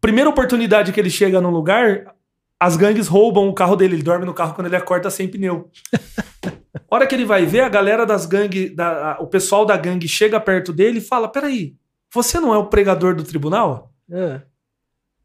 [0.00, 2.14] primeira oportunidade que ele chega num lugar,
[2.58, 5.70] as gangues roubam o carro dele, ele dorme no carro quando ele acorda sem pneu.
[6.90, 10.40] hora que ele vai ver, a galera das gangues, da, o pessoal da gangue chega
[10.40, 11.74] perto dele e fala: Peraí,
[12.12, 13.92] você não é o pregador do tribunal?
[14.10, 14.40] É,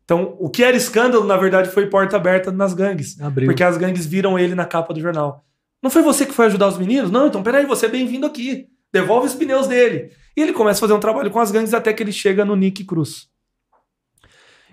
[0.04, 3.20] Então, o que era escândalo, na verdade, foi porta aberta nas gangues.
[3.20, 3.48] abriu.
[3.48, 5.44] Porque as gangues viram ele na capa do jornal.
[5.82, 7.12] Não foi você que foi ajudar os meninos?
[7.12, 8.68] Não, então peraí, você é bem-vindo aqui.
[8.92, 10.12] Devolve os pneus dele.
[10.38, 12.56] E ele começa a fazer um trabalho com as gangues até que ele chega no
[12.56, 13.28] Nick Cruz.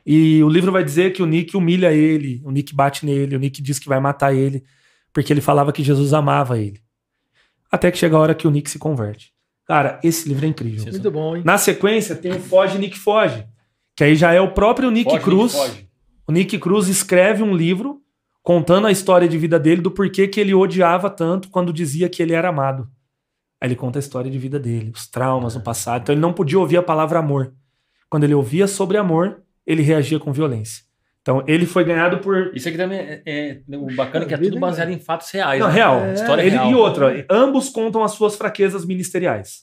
[0.04, 3.38] E o livro vai dizer que o Nick humilha ele, o Nick bate nele, o
[3.38, 4.64] Nick diz que vai matar ele,
[5.12, 6.80] porque ele falava que Jesus amava ele.
[7.70, 9.32] Até que chega a hora que o Nick se converte.
[9.66, 10.90] Cara, esse livro é incrível.
[10.90, 11.42] Muito bom, hein?
[11.44, 13.46] Na sequência, tem o Foge Nick Foge,
[13.96, 15.54] que aí já é o próprio Nick Foge, Cruz.
[15.54, 15.88] Nick, foge.
[16.26, 18.00] O Nick Cruz escreve um livro
[18.42, 22.22] contando a história de vida dele, do porquê que ele odiava tanto quando dizia que
[22.22, 22.88] ele era amado.
[23.60, 26.02] Aí ele conta a história de vida dele, os traumas no passado.
[26.02, 27.54] Então ele não podia ouvir a palavra amor.
[28.10, 30.82] Quando ele ouvia sobre amor, ele reagia com violência.
[31.22, 32.54] Então ele foi ganhado por.
[32.54, 35.60] Isso aqui também é, é- o bacana é que é tudo baseado em fatos reais.
[35.60, 35.74] Não, né?
[35.74, 36.00] real.
[36.00, 36.70] É, História Ele, real.
[36.70, 39.62] e outra, ambos contam as suas fraquezas ministeriais.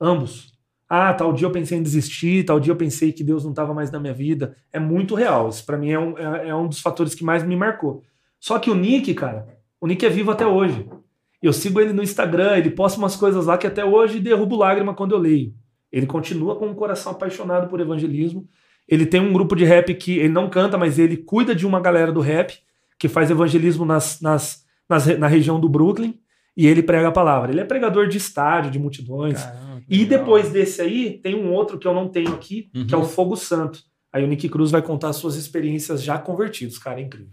[0.00, 0.50] Ambos.
[0.88, 3.72] Ah, tal dia eu pensei em desistir, tal dia eu pensei que Deus não estava
[3.72, 4.56] mais na minha vida.
[4.72, 5.48] É muito real.
[5.48, 8.02] Isso pra mim é um, é, é um dos fatores que mais me marcou.
[8.40, 9.46] Só que o Nick, cara,
[9.80, 10.88] o Nick é vivo até hoje.
[11.40, 14.92] Eu sigo ele no Instagram, ele posta umas coisas lá que até hoje derrubo lágrima
[14.92, 15.54] quando eu leio.
[15.92, 18.48] Ele continua com um coração apaixonado por evangelismo.
[18.90, 21.78] Ele tem um grupo de rap que ele não canta, mas ele cuida de uma
[21.80, 22.54] galera do rap
[22.98, 26.18] que faz evangelismo nas, nas, nas na região do Brooklyn
[26.56, 27.52] e ele prega a palavra.
[27.52, 29.42] Ele é pregador de estádio, de multidões.
[29.42, 32.86] Caramba, E depois desse aí, tem um outro que eu não tenho aqui, Uhum.
[32.86, 33.80] que é o Fogo Santo.
[34.12, 37.30] Aí o Nick Cruz vai contar suas experiências já convertidos, cara, é incrível.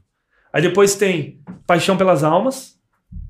[0.53, 2.76] Aí depois tem Paixão pelas Almas.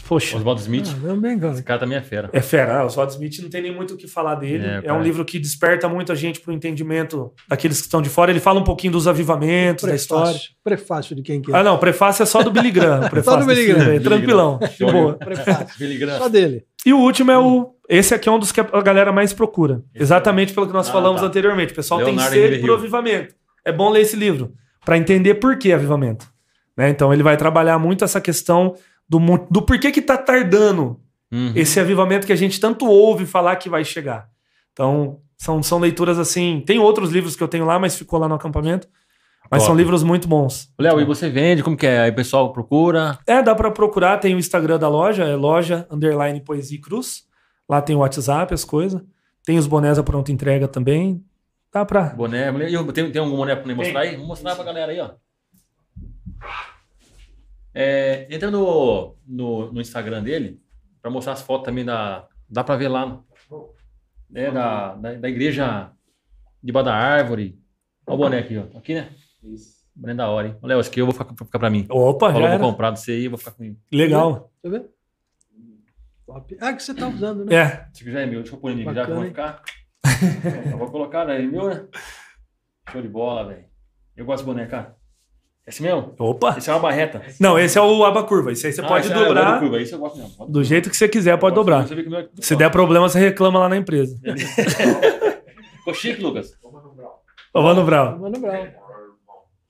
[0.07, 0.87] Poxa, Oswaldo Smith.
[0.87, 1.53] Ah, cara.
[1.53, 2.29] Esse cara também é fera.
[2.31, 2.79] é fera.
[2.79, 4.65] Ah, o Oswald Smith não tem nem muito o que falar dele.
[4.65, 8.01] É, É, um livro que desperta muito a gente para o entendimento daqueles que estão
[8.01, 8.31] de fora.
[8.31, 10.31] Ele fala um pouquinho dos avivamentos, da história.
[10.31, 11.55] Prefácio, prefácio de quem que é.
[11.57, 13.01] Ah, não, prefácio é só do Billy Graham.
[13.09, 13.77] prefácio do Billy Graham.
[13.79, 15.13] livro aí, Tranquilão, de boa.
[15.15, 15.77] Prefácio.
[15.77, 16.17] Billy Graham.
[16.19, 16.63] Só dele.
[16.85, 17.73] E o último é o.
[17.89, 19.83] Esse aqui é um dos que a galera mais procura.
[19.93, 21.27] Exatamente pelo que nós Ah, falamos tá.
[21.27, 21.73] anteriormente.
[21.73, 23.35] O pessoal Leonardo tem sede por avivamento.
[23.65, 24.53] É bom ler esse livro
[24.85, 26.25] para entender por que avivamento.
[26.77, 26.89] Né?
[26.89, 28.75] Então ele vai trabalhar muito essa questão
[29.07, 29.19] do,
[29.49, 31.51] do porquê que tá tardando Uhum.
[31.55, 34.29] esse avivamento que a gente tanto ouve falar que vai chegar.
[34.71, 36.63] Então, são, são leituras assim.
[36.65, 38.87] Tem outros livros que eu tenho lá, mas ficou lá no acampamento.
[39.51, 39.67] Mas Top.
[39.67, 40.73] são livros muito bons.
[40.79, 41.63] Léo, e você vende?
[41.63, 41.99] Como que é?
[41.99, 43.19] Aí o pessoal procura.
[43.27, 47.23] É, dá pra procurar, tem o Instagram da loja, é loja underline poesia cruz.
[47.67, 49.01] Lá tem o WhatsApp, as coisas.
[49.45, 51.21] Tem os bonés à pronta entrega também.
[51.73, 52.03] Dá pra.
[52.15, 52.51] Boné.
[52.93, 54.11] Tem, tem algum boné pra mostrar aí?
[54.13, 55.09] Vamos mostrar pra galera aí, ó.
[57.79, 60.59] É, entra no, no, no Instagram dele
[60.99, 62.27] pra mostrar as fotos também da.
[62.49, 63.21] Dá pra ver lá.
[64.33, 65.91] É, da, da, da igreja
[66.63, 67.61] debaixo da árvore.
[68.07, 68.75] Olha o boné aqui, ó.
[68.75, 69.11] Aqui, né?
[69.95, 70.57] Boné da hora, hein?
[70.63, 71.85] Léo, esse aqui eu vou ficar, ficar pra mim.
[71.87, 73.79] Opa, Falou, já vou comprar do você aí, vou ficar comigo.
[73.91, 74.33] Legal.
[74.33, 74.89] Deixa eu ver.
[76.25, 76.57] Top.
[76.59, 77.55] Ah, que você tá usando, né?
[77.55, 77.89] É.
[77.93, 79.61] Esse aqui já é meu, deixa eu pôr em mim, já que Bacana, vou ficar.
[80.71, 81.39] eu vou colocar, né?
[81.39, 81.87] É meu, né?
[82.91, 83.65] Show de bola, velho.
[84.15, 84.96] Eu gosto de boné, cara.
[85.67, 86.13] Esse mesmo?
[86.17, 86.55] Opa.
[86.57, 87.21] Esse é uma barreta.
[87.39, 88.53] Não, esse é o aba curva.
[88.53, 90.45] Esse aí você Ah, pode esse é- dobrar curva, Isso eu gosto mesmo.
[90.47, 91.85] do jeito que você quiser, pode dobrar.
[91.85, 94.17] Você meu é- Se der problema, você reclama lá na empresa.
[95.79, 96.53] Ficou chique, Lucas.
[97.53, 98.17] Ô, Mano Brau.
[98.19, 98.67] Mano Brown.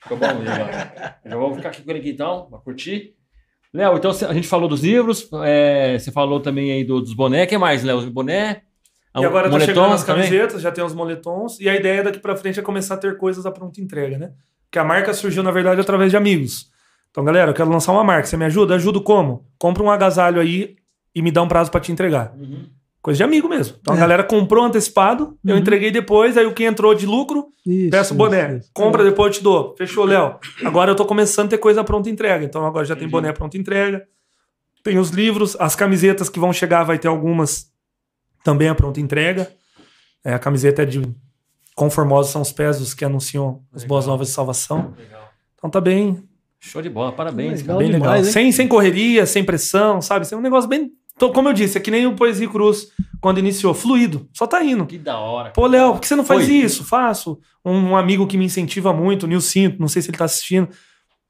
[0.01, 1.15] Ficou bom, já.
[1.25, 3.13] Já vou ficar aqui com ele aqui então, pra curtir.
[3.73, 7.43] Léo, então a gente falou dos livros, é, você falou também aí do- dos boné.
[7.43, 7.97] O que mais, Léo?
[7.97, 8.61] Os boné?
[9.15, 10.25] E agora tá chegando as também?
[10.25, 11.59] camisetas, já tem os moletons.
[11.59, 14.31] E a ideia daqui pra frente é começar a ter coisas à pronta entrega, né?
[14.69, 16.69] Porque a marca surgiu, na verdade, através de amigos.
[17.09, 18.27] Então, galera, eu quero lançar uma marca.
[18.27, 18.75] Você me ajuda?
[18.75, 19.45] Ajudo como?
[19.57, 20.75] Compra um agasalho aí
[21.15, 22.33] e me dá um prazo pra te entregar.
[22.37, 22.67] Uhum.
[23.01, 23.77] Coisa de amigo mesmo.
[23.79, 23.99] Então a É.
[24.01, 25.61] galera comprou antecipado, eu Uhum.
[25.61, 28.49] entreguei depois, aí o que entrou de lucro, Isso, peço o boné.
[28.49, 28.71] isso, isso.
[28.73, 29.73] Compra, depois eu te dou.
[29.77, 30.35] Fechou, Léo.
[30.65, 32.43] Agora eu tô começando a ter coisa pronta entrega.
[32.43, 33.11] Então agora já tem Entendi.
[33.11, 34.05] boné pronta entrega.
[34.83, 37.71] Tem os livros, as camisetas que vão chegar, vai ter algumas
[38.43, 39.49] também a pronta entrega.
[40.23, 41.01] É, a camiseta é de
[41.77, 43.87] conformosos são os pés os que anunciam as Legal.
[43.89, 44.95] boas novas de salvação.
[44.97, 45.29] Legal.
[45.55, 46.23] Então tá bem,
[46.59, 47.61] Show de bola, parabéns.
[47.61, 47.77] Legal.
[47.77, 47.79] cara.
[47.79, 48.25] bem demais, legal.
[48.25, 48.31] hein?
[48.31, 50.25] Sem, sem correria, sem pressão, sabe?
[50.25, 50.91] Isso é um negócio bem.
[51.15, 52.87] Então, como eu disse, é que nem o Poesia Cruz
[53.21, 54.85] quando iniciou, fluido, só tá indo.
[54.85, 55.51] Que da hora.
[55.51, 56.53] Pô, Léo, por que você não faz Foi.
[56.53, 56.83] isso?
[56.83, 57.39] Faço.
[57.63, 60.67] Um, um amigo que me incentiva muito, o Nilcinho, não sei se ele tá assistindo,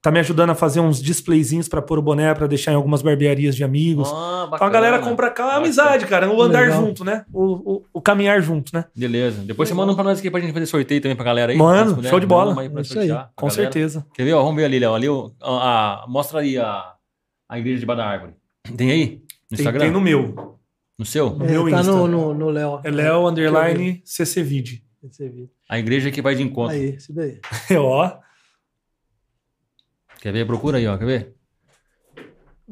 [0.08, 3.02] tá me ajudando a fazer uns displayzinhos pra pôr o boné, pra deixar em algumas
[3.02, 4.10] barbearias de amigos.
[4.14, 5.10] Ah, então a galera bacana.
[5.12, 5.66] compra cá, Bacana.
[5.66, 6.82] amizade, cara, o andar Legal.
[6.86, 7.26] junto, né?
[7.34, 8.86] O, o, o caminhar junto, né?
[8.96, 9.42] Beleza.
[9.44, 11.58] Depois você manda um pra nós aqui pra gente fazer sorteio também pra galera aí.
[11.58, 12.60] Mano, puder, show de bola.
[12.62, 13.64] aí É isso pra Com galera.
[13.64, 14.06] certeza.
[14.14, 14.34] Quer ver?
[14.34, 14.94] Ó, vamos ver ali, Léo.
[14.96, 16.94] Ali, ó, a- a- mostra aí a,
[17.50, 18.32] a igreja de da árvore.
[18.78, 19.06] Tem aí?
[19.50, 19.80] No Tem, Instagram?
[19.82, 20.56] tem no meu.
[20.98, 21.32] No seu?
[21.32, 21.92] No É, meu tá Insta.
[21.92, 22.80] no, no, no Léo.
[22.84, 24.84] É Léo Underline CCVid.
[25.04, 25.50] Esse vídeo.
[25.70, 26.76] A igreja que vai de encontro.
[26.76, 27.40] Aí, esse daí.
[27.78, 28.10] Ó.
[30.20, 30.46] Quer ver?
[30.46, 30.98] Procura aí, ó.
[30.98, 31.36] Quer ver?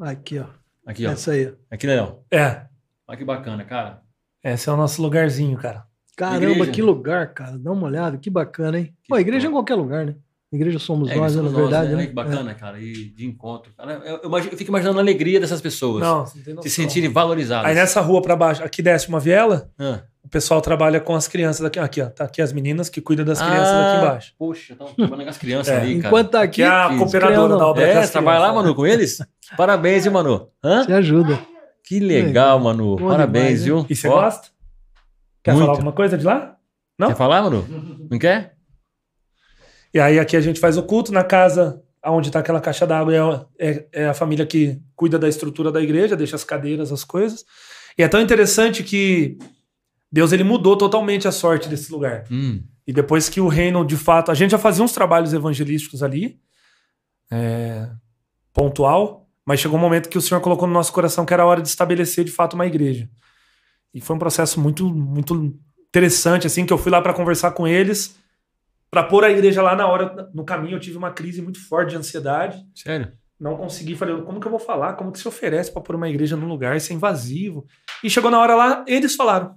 [0.00, 0.46] Aqui, ó.
[0.84, 1.12] Aqui, ó.
[1.12, 1.48] Essa aí.
[1.48, 1.52] ó.
[1.70, 2.24] Aqui, Léo.
[2.30, 2.66] É.
[3.08, 4.02] Olha que bacana, cara.
[4.42, 5.86] Esse é o nosso lugarzinho, cara.
[6.16, 6.72] Caramba, Igreja.
[6.72, 7.58] que lugar, cara.
[7.58, 8.96] Dá uma olhada, que bacana, hein?
[9.02, 10.16] Que Pô, a igreja é em qualquer lugar, né?
[10.52, 11.90] Igreja somos É, nós, né, somos na nós, verdade.
[11.92, 11.96] né?
[12.02, 12.06] né?
[12.06, 12.78] Que bacana, cara.
[12.80, 13.72] E de encontro.
[13.76, 16.02] Cara, eu, eu eu fico imaginando a alegria dessas pessoas.
[16.02, 17.68] Não, se sentirem valorizadas.
[17.68, 20.02] Aí nessa rua pra baixo, aqui desce uma viela, Ah.
[20.22, 21.80] o pessoal trabalha com as crianças daqui.
[21.80, 22.06] Aqui, ó.
[22.06, 24.34] Tá aqui as meninas que cuidam das crianças Ah, daqui embaixo.
[24.38, 26.08] Poxa, estão trabalhando com as crianças É, ali, cara.
[26.08, 27.82] Enquanto tá Aqui aqui, é a que cooperadora criando- da obra.
[27.82, 28.62] É, trabalha lá, crianças.
[28.64, 29.18] Manu, com eles?
[29.56, 30.48] Parabéns, hein, Manu?
[30.62, 30.84] Hã?
[30.84, 31.38] você ajuda.
[31.82, 32.96] Que legal, Manu.
[32.98, 33.86] Parabéns, demais, viu?
[33.90, 34.48] E você gosta?
[35.42, 35.64] Quer Muito.
[35.66, 36.56] falar alguma coisa de lá?
[36.98, 37.08] Não?
[37.08, 37.64] Quer falar, Manu?
[38.10, 38.55] Não quer?
[39.96, 43.48] E aí aqui a gente faz o culto na casa onde tá aquela caixa d'água
[43.58, 47.02] é, é, é a família que cuida da estrutura da igreja, deixa as cadeiras, as
[47.02, 47.46] coisas.
[47.96, 49.38] E é tão interessante que
[50.12, 52.24] Deus ele mudou totalmente a sorte desse lugar.
[52.30, 56.02] Hum, E depois que o reino, de fato, a gente já fazia uns trabalhos evangelísticos
[56.02, 56.38] ali,
[57.30, 57.88] é,
[58.52, 61.46] pontual, mas chegou um momento que o Senhor colocou no nosso coração que era a
[61.46, 63.08] hora de estabelecer de fato uma igreja.
[63.94, 65.58] E foi um processo muito, muito
[65.88, 68.14] interessante, assim, que eu fui lá para conversar com eles,
[68.96, 71.90] para pôr a igreja lá na hora, no caminho, eu tive uma crise muito forte
[71.90, 72.66] de ansiedade.
[72.74, 73.12] sério?
[73.38, 74.94] Não consegui, falei, como que eu vou falar?
[74.94, 76.74] Como que se oferece para pôr uma igreja num lugar?
[76.74, 77.66] Isso é invasivo.
[78.02, 79.54] E chegou na hora lá, eles falaram.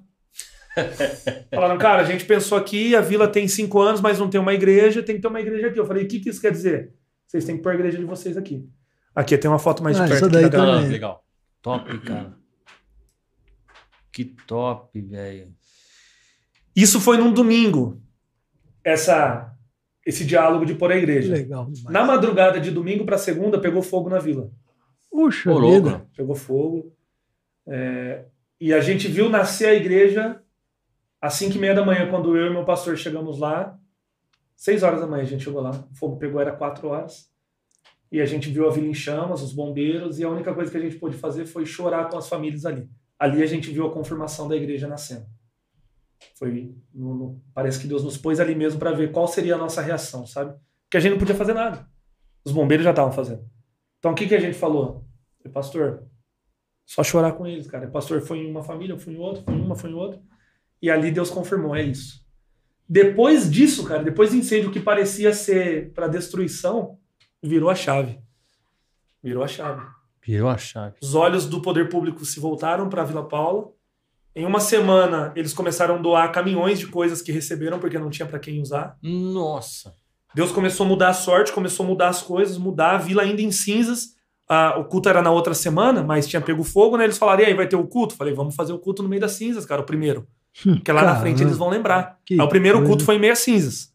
[1.55, 4.53] Falaram, cara, a gente pensou aqui, a vila tem cinco anos, mas não tem uma
[4.53, 5.79] igreja, tem que ter uma igreja aqui.
[5.79, 6.93] Eu falei, o que, que isso quer dizer?
[7.25, 8.67] Vocês têm que pôr a igreja de vocês aqui.
[9.15, 10.61] Aqui tem uma foto mais Ah, de perto daí da.
[10.61, 11.23] Ah, legal.
[11.61, 12.33] Top, cara.
[14.11, 15.53] Que top, velho.
[16.75, 18.01] Isso foi num domingo,
[18.83, 19.53] essa,
[20.05, 21.33] esse diálogo de pôr a igreja.
[21.33, 21.65] legal.
[21.65, 21.93] demais.
[21.93, 24.51] Na madrugada de domingo para segunda, pegou fogo na vila.
[25.09, 26.07] Puxa vida.
[26.15, 26.93] pegou fogo.
[27.67, 28.25] É,
[28.59, 30.41] e a gente viu nascer a igreja
[31.21, 33.77] às 5 e meia da manhã, quando eu e meu pastor chegamos lá.
[34.55, 35.71] 6 horas da manhã a gente chegou lá.
[35.91, 37.29] O fogo pegou, era 4 horas.
[38.11, 40.77] E a gente viu a vila em chamas, os bombeiros, e a única coisa que
[40.77, 42.89] a gente pôde fazer foi chorar com as famílias ali.
[43.17, 45.25] Ali a gente viu a confirmação da igreja nascendo.
[46.35, 49.57] Foi, no- no- parece que Deus nos pôs ali mesmo para ver qual seria a
[49.57, 50.53] nossa reação, sabe?
[50.85, 51.87] Porque a gente não podia fazer nada.
[52.43, 53.43] Os bombeiros já estavam fazendo.
[53.99, 55.05] Então o que, que a gente falou?
[55.43, 56.03] Eu, pastor,
[56.85, 57.87] só chorar com eles, cara.
[57.87, 59.93] O pastor foi em uma família, eu fui em outra, foi em uma, foi em
[59.93, 60.21] outra.
[60.81, 62.25] E ali Deus confirmou, é isso.
[62.87, 66.97] Depois disso, cara, depois do incêndio que parecia ser para destruição,
[67.43, 68.19] virou a chave.
[69.21, 69.85] Virou a chave.
[70.25, 70.95] Virou a chave.
[71.01, 73.71] Os olhos do poder público se voltaram para Vila Paula.
[74.39, 78.25] Em uma semana, eles começaram a doar caminhões de coisas que receberam porque não tinha
[78.25, 78.95] para quem usar.
[79.03, 79.93] Nossa.
[80.33, 83.41] Deus começou a mudar a sorte, começou a mudar as coisas, mudar a vila ainda
[83.41, 84.15] em cinzas.
[84.47, 87.03] Ah, o culto era na outra semana, mas tinha pego fogo, né?
[87.03, 88.15] Eles falaram, e aí, vai ter o culto?
[88.15, 90.25] Falei, vamos fazer o culto no meio das cinzas, cara, o primeiro.
[90.63, 92.17] Porque lá na frente eles vão lembrar.
[92.25, 93.91] Que Aí o primeiro culto foi em meia cinzas.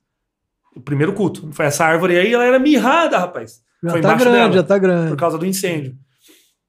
[0.76, 1.48] O primeiro culto.
[1.52, 3.62] Foi essa árvore aí, ela era mirrada, rapaz.
[3.82, 5.16] Já foi tá grande, dela já tá por grande.
[5.16, 5.96] causa do incêndio.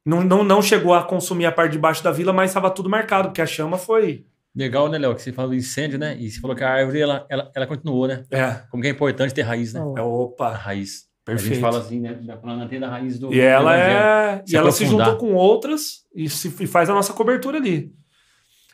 [0.06, 2.90] Não, não, não chegou a consumir a parte de baixo da vila, mas estava tudo
[2.90, 4.26] marcado, porque a chama foi.
[4.56, 5.16] Legal, né, Léo?
[5.16, 6.16] Que você falou do incêndio, né?
[6.18, 8.24] E você falou que a árvore, ela, ela, ela continuou, né?
[8.32, 8.62] É.
[8.70, 9.82] Como que é importante ter raiz, né?
[9.98, 10.54] É A opa.
[10.54, 11.06] raiz.
[11.24, 11.56] A Perfeito.
[11.56, 12.14] gente fala assim, né?
[12.14, 14.44] Da raiz do E ela é.
[14.46, 17.92] Se e ela se juntou com outras e, se, e faz a nossa cobertura ali.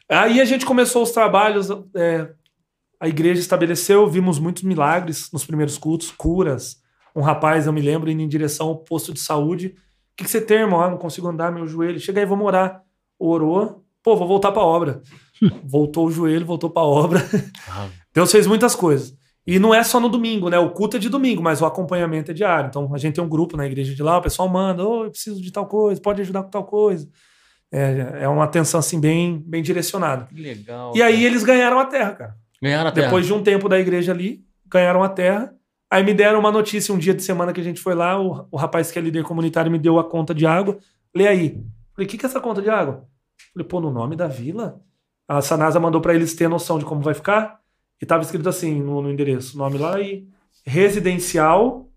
[0.09, 1.69] Aí a gente começou os trabalhos.
[1.95, 2.29] é,
[2.99, 6.81] a igreja estabeleceu, vimos muitos milagres nos primeiros cultos, curas.
[7.15, 9.73] Um rapaz, eu me lembro, indo em direção ao posto de saúde.
[10.21, 10.79] O que, que você tem, irmão?
[10.79, 11.99] Ah, não consigo andar, meu joelho.
[11.99, 12.83] Chega aí, vamos orar.
[13.17, 13.83] Orou.
[14.03, 15.01] Pô, vou voltar pra obra.
[15.65, 17.19] voltou o joelho, voltou pra obra.
[17.67, 19.15] Ah, Deus fez muitas coisas.
[19.47, 20.59] E não é só no domingo, né?
[20.59, 22.67] O culto é de domingo, mas o acompanhamento é diário.
[22.67, 25.09] Então a gente tem um grupo na igreja de lá, o pessoal manda, ô, eu
[25.09, 27.09] preciso de tal coisa, pode ajudar com tal coisa.
[27.71, 30.25] É, é uma atenção assim bem, bem direcionada.
[30.25, 30.91] que legal.
[30.95, 31.25] E aí cara.
[31.25, 32.35] eles ganharam a terra, cara.
[32.61, 33.07] ganharam a terra.
[33.07, 35.51] Depois de um tempo da igreja ali, ganharam a terra.
[35.91, 38.47] Aí me deram uma notícia um dia de semana que a gente foi lá, o,
[38.49, 40.77] o rapaz que é líder comunitário me deu a conta de água.
[41.13, 41.61] Lê aí.
[41.93, 43.05] Falei, o que, que é essa conta de água?
[43.53, 44.79] Falei, pô, no nome da vila?
[45.27, 47.59] A Sanasa mandou para eles ter noção de como vai ficar.
[48.01, 50.25] E tava escrito assim no, no endereço, o nome lá e
[50.65, 51.89] residencial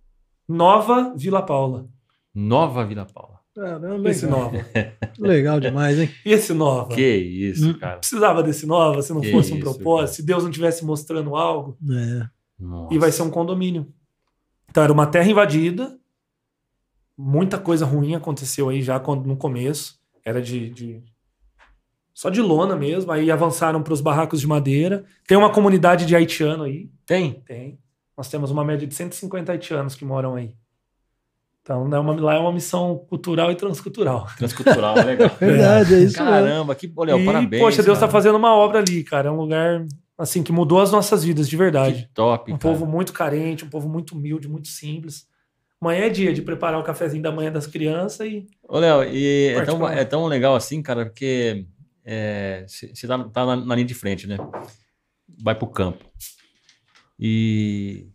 [0.48, 1.86] Nova Vila Paula.
[2.34, 3.34] Nova Vila Paula.
[3.54, 4.40] Caramba, Esse legal.
[4.40, 4.66] Nova.
[5.18, 6.10] legal demais, hein?
[6.26, 6.92] E esse Nova?
[6.94, 7.74] Que isso, Hum.
[7.78, 7.98] cara.
[7.98, 10.06] Precisava desse Nova se não Que fosse um isso, propósito, cara.
[10.08, 11.78] se Deus não tivesse mostrando algo.
[11.90, 12.26] É.
[12.64, 12.94] Nossa.
[12.94, 13.86] e vai ser um condomínio.
[14.70, 15.96] Então era uma terra invadida,
[17.16, 21.02] muita coisa ruim aconteceu aí já quando, no começo, era de, de-
[22.12, 25.04] só de lona mesmo, aí avançaram para os barracos de madeira.
[25.26, 27.42] Tem uma comunidade de haitiano aí, Tem?
[27.46, 27.78] tem.
[28.16, 30.54] Nós temos uma média de 150 haitianos que moram aí.
[31.62, 34.26] Então é uma, lá é uma missão cultural e transcultural.
[34.36, 35.30] Transcultural, legal.
[35.40, 36.18] Verdade, é isso.
[36.18, 37.62] Caramba, que Léo, e, parabéns.
[37.62, 39.28] poxa, Deus está fazendo uma obra ali, cara.
[39.28, 39.84] É um lugar
[40.16, 42.02] assim que mudou as nossas vidas de verdade.
[42.02, 42.72] Que top, Um cara.
[42.72, 45.26] povo muito carente, um povo muito humilde, muito simples.
[45.80, 48.46] Amanhã é dia de preparar o cafezinho da manhã das crianças e.
[48.62, 51.66] Ô, Léo, e é tão, é tão legal assim, cara, porque
[52.66, 54.38] você tá, tá na, na linha de frente, né?
[55.42, 56.04] Vai pro campo.
[57.18, 58.06] E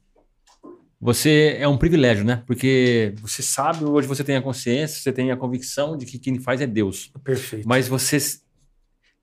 [1.00, 2.44] você é um privilégio, né?
[2.46, 6.40] Porque você sabe, hoje você tem a consciência, você tem a convicção de que quem
[6.40, 7.12] faz é Deus.
[7.24, 7.68] Perfeito.
[7.68, 8.18] Mas você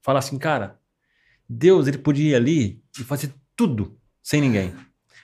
[0.02, 0.78] fala assim, cara,
[1.48, 4.72] Deus, ele podia ir ali e fazer tudo sem ninguém.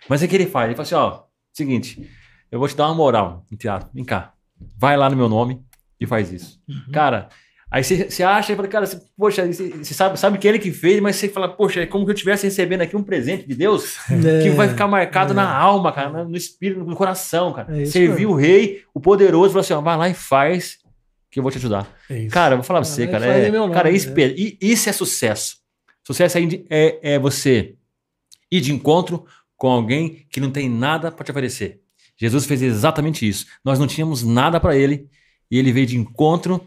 [0.09, 0.67] Mas é que ele faz.
[0.67, 1.23] Ele fala assim, ó,
[1.53, 2.09] seguinte,
[2.51, 3.89] eu vou te dar uma moral no teatro.
[3.93, 4.33] Vem cá,
[4.79, 5.61] vai lá no meu nome
[6.01, 6.61] e faz isso.
[6.93, 7.29] Cara,
[7.71, 11.01] aí você acha, e fala, cara, você, poxa, você sabe, sabe que ele que fez,
[11.01, 13.99] mas você fala, poxa, é como que eu estivesse recebendo aqui um presente de Deus
[14.07, 14.51] que É.
[14.51, 15.37] vai ficar marcado é.
[15.37, 17.81] na alma, cara, no espírito, no coração, cara.
[17.81, 20.79] É Servir o rei, o poderoso, falou assim, ó, vai lá e faz
[21.31, 21.89] que eu vou te ajudar.
[22.11, 22.27] É.
[22.27, 23.27] Cara, eu vou falar pra você, vai cara.
[23.27, 23.97] É, nome, cara, né?
[23.97, 24.13] isso,
[24.61, 25.62] isso é sucesso.
[26.07, 27.77] Sucesso é, é, é você
[28.51, 29.25] ir de encontro
[29.57, 31.81] com alguém que não tem nada para te oferecer.
[32.17, 33.47] Jesus fez exatamente isso.
[33.65, 35.09] Nós não tínhamos nada para ele
[35.51, 36.67] e ele veio de encontro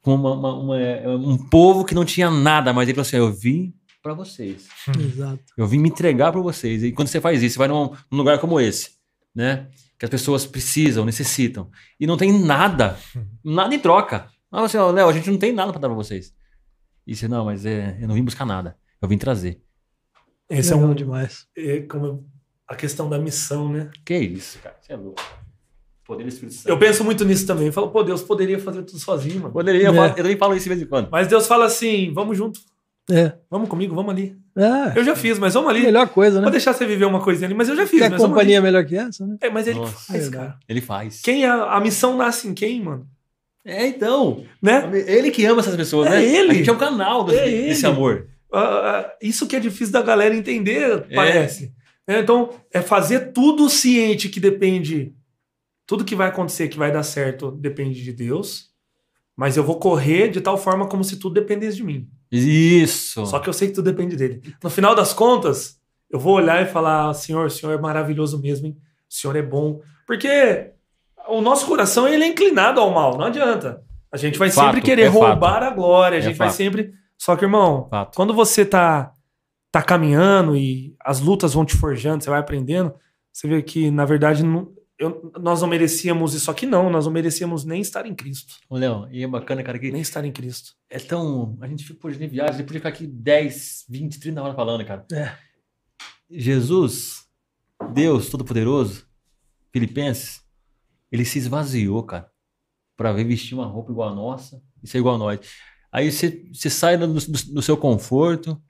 [0.00, 3.32] com uma- uma- uma- um povo que não tinha nada, mas ele falou assim: Eu
[3.32, 4.68] vim para vocês.
[4.98, 5.42] Exato.
[5.56, 6.82] Eu vim me entregar para vocês.
[6.84, 8.92] E quando você faz isso, você vai num, num lugar como esse,
[9.34, 9.66] né?
[9.98, 11.68] Que as pessoas precisam, necessitam.
[11.98, 12.96] E não tem nada,
[13.44, 14.28] nada em troca.
[14.50, 16.32] Ah, assim, Léo, a gente não tem nada para dar para vocês.
[17.08, 18.76] E você, não, mas é, eu não vim buscar nada.
[19.00, 19.62] Eu vim trazer.
[20.50, 20.94] Esse é Legal um.
[20.94, 21.46] demais.
[21.56, 22.24] é como
[22.66, 23.90] a questão da missão, né?
[24.04, 24.76] Que isso, cara?
[24.80, 25.22] Você é louco.
[26.04, 26.68] Poder do Espírito Santo.
[26.68, 27.66] Eu penso muito nisso também.
[27.66, 29.52] Eu falo, pô, Deus poderia fazer tudo sozinho, mano.
[29.52, 29.96] Poderia, eu, É.
[29.96, 31.08] falo- eu também falo isso de vez em quando.
[31.10, 32.60] Mas Deus fala assim: vamos junto,
[33.10, 33.34] É.
[33.50, 34.36] vamos comigo, vamos ali.
[34.56, 34.98] É.
[34.98, 35.82] Eu já fiz, mas vamos ali.
[35.82, 36.42] Melhor coisa, né?
[36.42, 38.00] Vou deixar você viver uma coisinha ali, mas eu já fiz.
[38.00, 38.64] Quer companhia ali.
[38.64, 39.36] melhor que essa, né?
[39.40, 39.92] É, mas ele Nossa.
[40.12, 40.46] faz, Verdade.
[40.46, 40.58] cara.
[40.68, 41.20] Ele faz.
[41.22, 43.06] Quem é, a missão nasce em quem, mano?
[43.68, 44.44] É, então.
[44.62, 44.90] Né?
[45.06, 46.24] Ele que ama essas pessoas, É né?
[46.24, 46.50] ele.
[46.50, 48.26] A gente é um canal desse, É desse amor.
[48.52, 51.14] Ah, isso que é difícil da galera entender, É.
[51.14, 51.72] parece.
[52.06, 55.12] É, Então, é fazer tudo ciente que depende.
[55.86, 58.68] Tudo que vai acontecer, que vai dar certo, depende de Deus.
[59.36, 62.08] Mas eu vou correr de tal forma como se tudo dependesse de mim.
[62.32, 63.24] Isso.
[63.26, 64.42] Só que eu sei que tudo depende dele.
[64.62, 65.78] No final das contas,
[66.10, 68.76] eu vou olhar e falar: Senhor, o Senhor é maravilhoso mesmo, hein?
[69.08, 69.80] O Senhor é bom.
[70.06, 70.70] Porque
[71.28, 73.82] o nosso coração ele é inclinado ao mal, não adianta.
[74.10, 75.18] A gente vai Fato, sempre querer é fato.
[75.18, 76.56] roubar a glória, a É gente vai fato.
[76.56, 76.92] sempre.
[77.18, 78.16] Só que, irmão, Fato.
[78.16, 79.12] quando você tá,
[79.70, 82.94] tá caminhando e as lutas vão te forjando, você vai aprendendo,
[83.32, 86.88] você vê que, na verdade, não- eu- nós não merecíamos isso aqui, não.
[86.90, 88.54] Nós não merecíamos nem estar em Cristo.
[88.70, 90.72] Ô, Léo, e é bacana, cara, que Nem estar em Cristo.
[90.88, 91.56] é tão.
[91.60, 94.56] A gente fica hoje em viagem, a gente podia ficar aqui 10, 20, 30 horas
[94.56, 95.04] falando, cara.
[95.12, 95.32] É.
[96.30, 97.26] Jesus,
[97.92, 99.06] Deus Todo-Poderoso,
[99.72, 100.42] Filipenses,
[101.10, 102.30] ele se esvaziou, cara,
[102.96, 105.40] pra vir vestir uma roupa igual a nossa e ser igual a nós.
[105.90, 107.20] Aí você, sai do, do-
[107.54, 108.60] do seu conforto,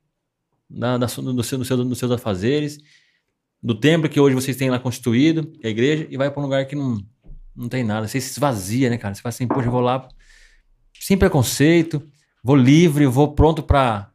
[0.71, 2.79] da, sua- do seu, do seu, dos seus afazeres,
[3.63, 6.41] do templo que hoje vocês têm lá constituído, que é a igreja, e vai pra
[6.41, 6.99] um lugar que não,
[7.57, 8.07] não tem nada.
[8.07, 9.15] Você se esvazia, né, cara?
[9.15, 10.07] Você fala assim, poxa, eu vou lá
[11.01, 12.03] sem preconceito,
[12.43, 14.13] vou livre, vou pronto pra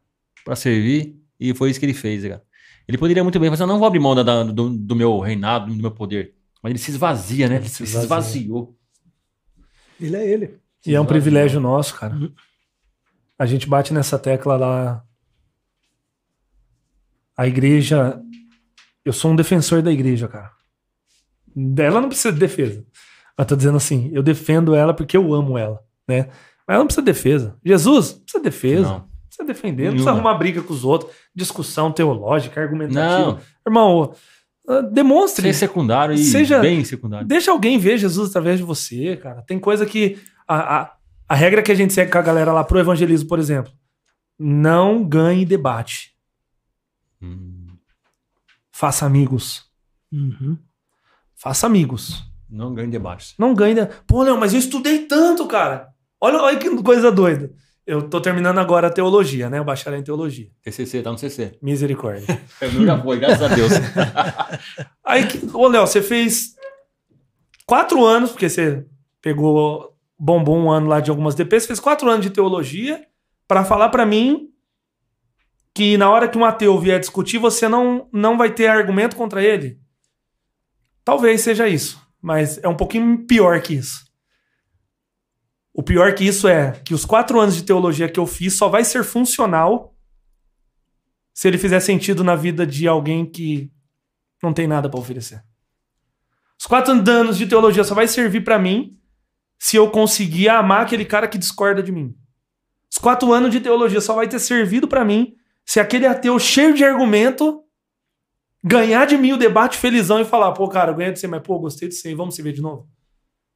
[0.56, 1.20] servir.
[1.38, 2.42] E foi isso que ele fez, cara.
[2.86, 5.66] Ele poderia muito bem falar, não vou abrir mão da- da- do, do meu reinado,
[5.74, 6.33] do meu poder.
[6.64, 7.56] Mas ele se esvazia, né?
[7.56, 8.04] Ele se, esvazia.
[8.04, 8.74] esvaziou.
[10.00, 10.58] Ele é ele.
[10.86, 12.16] E é um privilégio nosso, cara.
[13.38, 15.04] A gente bate nessa tecla lá.
[17.36, 18.18] A igreja.
[19.04, 20.52] Eu sou um defensor da igreja, cara.
[21.76, 22.82] Ela não precisa de defesa.
[23.36, 26.30] Mas tô dizendo assim, eu defendo ela porque eu amo ela, né?
[26.66, 27.58] Mas ela não precisa de defesa.
[27.62, 28.82] Jesus, não precisa de defesa.
[28.88, 28.98] Não.
[29.00, 31.12] Não precisa defender, não precisa arrumar briga com os outros.
[31.34, 33.32] Discussão teológica, argumentativa.
[33.32, 34.14] Não, Irmão,
[34.92, 35.46] demonstre.
[35.52, 37.26] ser secundário e Seja- bem secundário.
[37.26, 39.42] Deixa alguém ver Jesus através de você, cara.
[39.42, 40.18] Tem coisa que.
[40.48, 40.92] A, a,
[41.28, 43.72] a regra que a gente segue com a galera lá pro evangelismo, por exemplo.
[44.38, 46.12] Não ganhe debate.
[47.22, 47.66] Hum,
[48.72, 49.64] Faça amigos.
[50.12, 50.58] Uhum.
[51.36, 52.22] Faça amigos.
[52.48, 53.34] não ganho debates.
[53.38, 53.74] Não ganhe.
[53.74, 55.88] de- Pô, Léo, mas eu estudei tanto, cara.
[56.20, 57.52] Olha, olha que coisa doida.
[57.86, 59.60] Eu tô terminando agora a teologia, né?
[59.60, 60.48] O bacharel em teologia.
[60.62, 61.58] TCC, tá no CC.
[61.60, 62.40] Misericórdia.
[62.72, 63.72] Meu já foi, graças a Deus.
[65.04, 66.54] Aí, ô Léo, você fez
[67.66, 68.86] quatro anos, porque você
[69.20, 73.04] pegou, bombou um ano lá de algumas DPs, você fez quatro anos de teologia
[73.46, 74.48] pra falar pra mim
[75.74, 79.42] que na hora que um ateu vier discutir, você não, não vai ter argumento contra
[79.42, 79.78] ele.
[81.04, 84.03] Talvez seja isso, mas é um pouquinho pior que isso.
[85.74, 88.68] O pior que isso é que os quatro anos de teologia que eu fiz só
[88.68, 89.92] vai ser funcional
[91.34, 93.72] se ele fizer sentido na vida de alguém que
[94.40, 95.44] não tem nada pra oferecer.
[96.58, 98.96] Os quatro anos de teologia só vai servir pra mim
[99.58, 102.16] se eu conseguir amar aquele cara que discorda de mim.
[102.88, 105.34] Os quatro anos de teologia só vai ter servido pra mim
[105.64, 107.64] se aquele ateu cheio de argumento
[108.62, 111.42] ganhar de mim o debate felizão e falar, pô, cara, eu ganhei de você, mas
[111.42, 112.88] pô, gostei de você, vamos se ver de novo.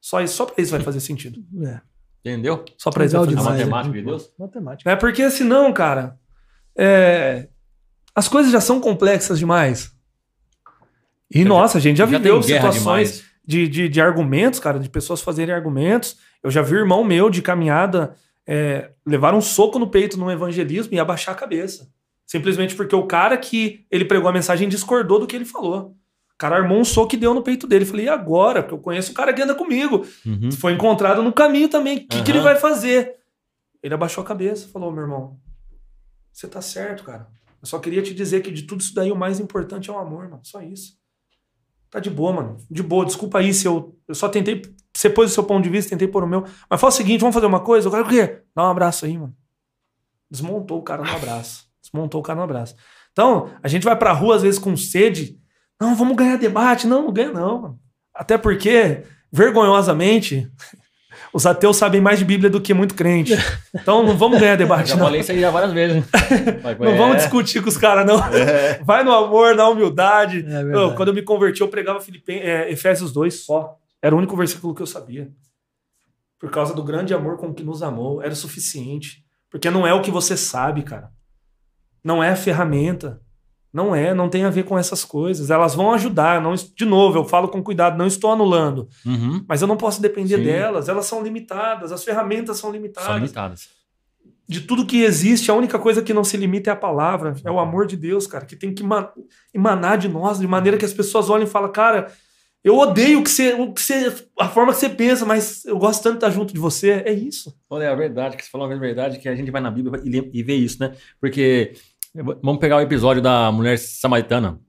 [0.00, 1.44] Só isso, só pra isso vai fazer sentido.
[1.64, 1.80] É.
[2.32, 2.64] Entendeu?
[2.76, 3.86] Só pra isso vai Legal fazer A demais.
[3.86, 3.90] sentido.
[3.90, 4.00] matemática né?
[4.00, 4.32] de Deus?
[4.38, 4.90] Matemática.
[4.90, 6.18] É porque senão, cara,
[6.76, 7.48] é,
[8.14, 9.92] as coisas já são complexas demais.
[11.32, 14.88] E Já- nossa, a gente já, Já viveu situações de, de, de argumentos, cara, de
[14.88, 16.16] pessoas fazerem argumentos.
[16.42, 18.14] Eu já vi irmão meu de caminhada
[18.46, 21.88] é, levar um soco no peito no evangelismo e abaixar a cabeça.
[22.26, 25.96] Simplesmente porque o cara que ele pregou a mensagem discordou do que ele falou.
[26.38, 27.84] O cara armou um soco e deu no peito dele.
[27.84, 28.62] Falei, e agora?
[28.62, 30.06] Porque eu conheço o cara que anda comigo.
[30.24, 30.52] Uhum.
[30.52, 31.98] Foi encontrado no caminho também.
[31.98, 33.16] O que, que ele vai fazer?
[33.82, 35.36] Ele abaixou a cabeça e falou: meu irmão,
[36.32, 37.26] você tá certo, cara.
[37.60, 39.98] Eu só queria te dizer que de tudo isso daí o mais importante é o
[39.98, 40.40] amor, mano.
[40.44, 40.96] Só isso.
[41.90, 42.56] Tá de boa, mano.
[42.70, 43.04] De boa.
[43.04, 43.98] Desculpa aí se eu.
[44.06, 44.62] Eu só tentei.
[44.94, 46.44] Você pôs o seu ponto de vista, tentei pôr o meu.
[46.70, 47.88] Mas fala o seguinte: vamos fazer uma coisa?
[47.88, 48.42] O cara o quê?
[48.54, 49.34] Dá um abraço aí, mano.
[50.30, 51.66] Desmontou o cara no abraço.
[51.82, 52.76] Desmontou o cara no abraço.
[53.10, 55.40] Então, a gente vai pra rua às vezes com sede.
[55.80, 56.86] Não, vamos ganhar debate.
[56.86, 57.78] Não, não ganha, não.
[58.14, 59.02] Até porque,
[59.32, 60.50] vergonhosamente,
[61.32, 63.32] os ateus sabem mais de Bíblia do que muito crente.
[63.74, 65.04] Então não vamos ganhar debate, Já não.
[65.04, 66.04] falei isso aí já várias vezes.
[66.80, 68.16] Não vamos discutir com os caras, não.
[68.84, 70.44] Vai no amor, na humildade.
[70.48, 73.76] É Eu, quando eu me converti, eu pregava Filipen- é, Efésios 2 só.
[74.02, 75.28] Era o único versículo que eu sabia.
[76.38, 79.24] Por causa do grande amor com que nos amou, era o suficiente.
[79.50, 81.10] Porque não é o que você sabe, cara.
[82.04, 83.20] Não é a ferramenta.
[83.72, 85.50] Não é, não tem a ver com essas coisas.
[85.50, 86.40] Elas vão ajudar.
[86.40, 88.88] Não, de novo, eu falo com cuidado, não estou anulando.
[89.04, 89.44] Uhum.
[89.46, 90.44] Mas eu não posso depender Sim.
[90.44, 90.88] delas.
[90.88, 91.92] Elas são limitadas.
[91.92, 93.68] As ferramentas são limitadas São limitadas.
[94.48, 97.50] de tudo que existe, a única coisa que não se limita é a palavra, é
[97.50, 99.12] o amor de Deus, cara, que tem que ma-
[99.52, 102.10] emanar de nós, de maneira que as pessoas olhem e falam, cara,
[102.64, 105.78] eu odeio o que você, o que você, a forma que você pensa, mas eu
[105.78, 107.02] gosto tanto de estar junto de você.
[107.04, 107.54] É isso.
[107.68, 110.00] Olha, é a verdade, que você falou uma verdade, que a gente vai na Bíblia
[110.02, 110.92] e, e vê isso, né?
[111.20, 111.74] Porque
[112.14, 114.60] vamos pegar o episódio da mulher samaritana.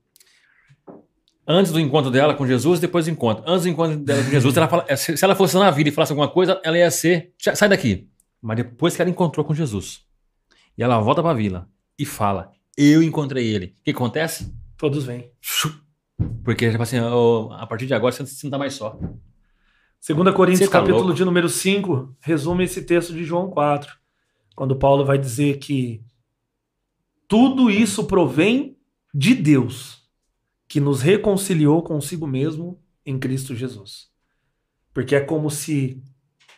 [1.47, 3.43] Antes do encontro dela com Jesus, depois do encontro.
[3.47, 5.91] Antes do encontro dela com Jesus, ela fala, eh, se ela fosse na vida e
[5.91, 8.07] falasse alguma coisa, ela ia ser, "Sai- daqui.
[8.39, 10.01] Mas depois que ela encontrou com Jesus,
[10.77, 11.67] e ela volta para a vila
[11.97, 13.73] e fala, eu encontrei ele.
[13.79, 14.53] O que acontece?
[14.77, 15.31] Todos vêm.
[16.43, 18.97] Porque, tipo assim, "Ô, a partir de agora você não tá mais só.
[19.99, 21.15] 2 Coríntios, tá capítulo louco?
[21.15, 23.91] de número 5, resume esse texto de João 4,
[24.55, 26.01] quando Paulo vai dizer que
[27.29, 28.75] tudo isso provém
[29.13, 30.03] de Deus,
[30.67, 34.09] que nos reconciliou consigo mesmo em Cristo Jesus.
[34.93, 36.03] Porque é como se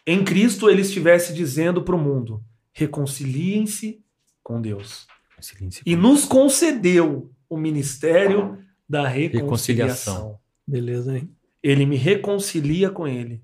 [0.07, 2.43] em Cristo ele estivesse dizendo para o mundo:
[2.73, 4.03] reconciliem-se
[4.41, 5.06] com Deus.
[5.39, 5.84] Silêncio.
[5.85, 9.39] E nos concedeu o ministério da reconciliação.
[9.43, 10.39] Reconciliação.
[10.68, 11.35] Beleza, hein?
[11.64, 13.43] Ele me reconcilia com ele.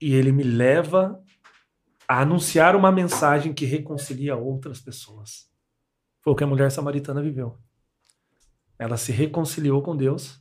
[0.00, 1.20] E ele me leva
[2.08, 5.46] a anunciar uma mensagem que reconcilia outras pessoas.
[6.22, 7.58] Foi o que a mulher samaritana viveu.
[8.78, 10.40] Ela se reconciliou com Deus.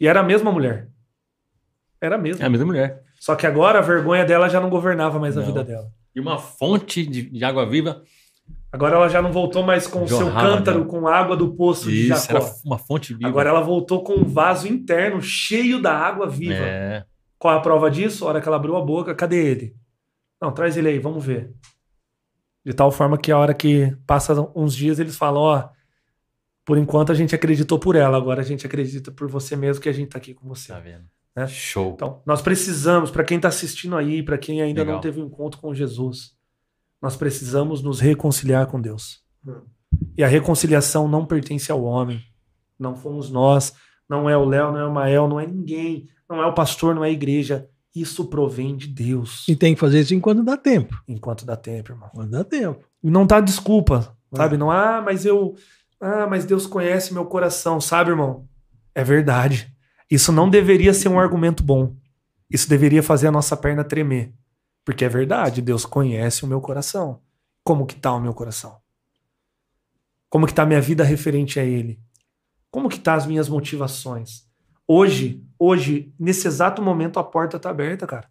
[0.00, 0.90] E era a mesma mulher.
[2.00, 2.42] Era a mesma.
[2.42, 3.02] É a mesma mulher.
[3.20, 5.46] Só que agora a vergonha dela já não governava mais a Não.
[5.46, 5.90] vida dela.
[6.14, 8.02] E uma fonte de, de água viva.
[8.70, 10.84] Agora ela já não voltou mais com o seu cântaro dela.
[10.86, 12.44] com água do poço de Isso, Jacó.
[12.44, 13.28] era uma fonte viva.
[13.28, 16.54] Agora ela voltou com um vaso interno cheio da água viva.
[16.54, 17.04] É.
[17.38, 18.24] Qual a prova disso?
[18.24, 19.76] A hora que ela abriu a boca, cadê ele?
[20.44, 21.54] Não, traz ele aí, vamos ver.
[22.62, 25.68] De tal forma que a hora que passa uns dias eles falam, ó,
[26.66, 29.88] por enquanto a gente acreditou por ela, agora a gente acredita por você mesmo que
[29.88, 30.68] a gente tá aqui com você.
[30.68, 31.04] Tá vendo?
[31.34, 31.46] Né?
[31.46, 31.94] Show.
[31.94, 34.96] Então, nós precisamos, para quem está assistindo aí, para quem ainda Legal.
[34.96, 36.36] não teve um encontro com Jesus,
[37.00, 39.24] nós precisamos nos reconciliar com Deus.
[40.14, 42.22] E a reconciliação não pertence ao homem.
[42.78, 43.74] Não fomos nós,
[44.06, 46.94] não é o Léo, não é o Mael, não é ninguém, não é o pastor,
[46.94, 47.66] não é a igreja.
[47.94, 49.46] Isso provém de Deus.
[49.48, 51.00] E tem que fazer isso enquanto dá tempo.
[51.06, 52.10] Enquanto dá tempo, irmão.
[52.12, 52.84] Quando dá tempo.
[53.02, 54.36] E não tá desculpa, É.
[54.36, 54.56] sabe?
[54.56, 55.54] Não, ah, mas eu.
[56.00, 58.48] Ah, mas Deus conhece meu coração, sabe, irmão?
[58.94, 59.72] É verdade.
[60.10, 61.94] Isso não deveria ser um argumento bom.
[62.50, 64.34] Isso deveria fazer a nossa perna tremer.
[64.84, 67.20] Porque é verdade, Deus conhece o meu coração.
[67.62, 68.76] Como que tá o meu coração?
[70.28, 71.98] Como que tá a minha vida referente a ele?
[72.70, 74.44] Como que tá as minhas motivações?
[74.86, 78.28] Hoje, hoje, nesse exato momento, a porta tá aberta, cara.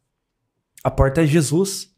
[0.83, 1.91] A porta é Jesus.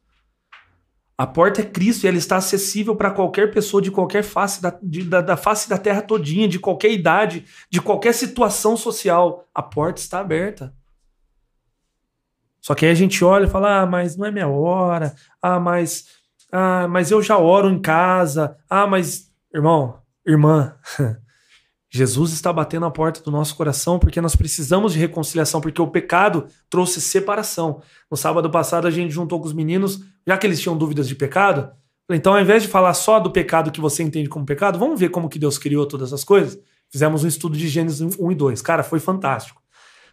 [1.18, 4.78] A porta é Cristo e ela está acessível para qualquer pessoa de qualquer face da,
[4.84, 9.48] de- da, da face da terra todinha, de qualquer idade, de qualquer situação social.
[9.54, 10.74] A porta está aberta.
[12.60, 15.16] Só que aí a gente olha e fala: ah, mas não é minha hora.
[15.42, 16.06] Ah, mas,
[16.52, 18.58] ah, mas eu já oro em casa.
[18.70, 20.76] Ah, mas, irmão, irmã,
[21.98, 25.88] Jesus está batendo a porta do nosso coração porque nós precisamos de reconciliação, porque o
[25.88, 27.82] pecado trouxe separação.
[28.12, 31.16] No sábado passado a gente juntou com os meninos, já que eles tinham dúvidas de
[31.16, 31.72] pecado.
[32.10, 35.10] Então, ao invés de falar só do pecado que você entende como pecado, vamos ver
[35.10, 36.60] como que Deus criou todas as coisas?
[36.90, 38.62] Fizemos um estudo de Gênesis 1 e 2.
[38.62, 39.62] Cara, foi fantástico.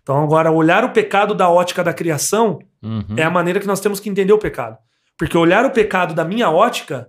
[0.02, 3.14] Então, agora, olhar o pecado da ótica da criação Uhum.
[3.16, 4.76] é a maneira que nós temos que entender o pecado.
[5.16, 7.08] Porque olhar o pecado da minha ótica,